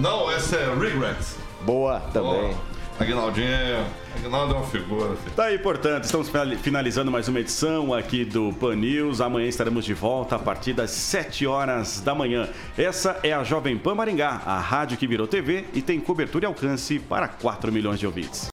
Não, 0.00 0.30
essa 0.30 0.56
é 0.56 0.74
Regrets. 0.74 1.36
Boa 1.62 2.00
também. 2.12 2.54
Ó, 2.54 2.77
Aguinaldinho. 3.00 3.84
Aguinaldo 4.16 4.54
é 4.54 4.56
uma 4.58 4.66
figura, 4.66 5.16
filho. 5.16 5.34
Tá 5.36 5.44
aí, 5.44 5.58
portanto, 5.58 6.04
estamos 6.04 6.28
finali- 6.28 6.56
finalizando 6.56 7.10
mais 7.10 7.28
uma 7.28 7.38
edição 7.40 7.94
aqui 7.94 8.24
do 8.24 8.52
Pan 8.54 8.74
News. 8.74 9.20
Amanhã 9.20 9.46
estaremos 9.46 9.84
de 9.84 9.94
volta 9.94 10.36
a 10.36 10.38
partir 10.38 10.72
das 10.72 10.90
7 10.90 11.46
horas 11.46 12.00
da 12.00 12.14
manhã. 12.14 12.48
Essa 12.76 13.18
é 13.22 13.32
a 13.32 13.44
Jovem 13.44 13.78
Pan 13.78 13.94
Maringá, 13.94 14.42
a 14.44 14.58
rádio 14.58 14.98
que 14.98 15.06
virou 15.06 15.26
TV 15.26 15.64
e 15.72 15.80
tem 15.80 16.00
cobertura 16.00 16.44
e 16.44 16.46
alcance 16.46 16.98
para 16.98 17.28
4 17.28 17.70
milhões 17.72 18.00
de 18.00 18.06
ouvintes. 18.06 18.46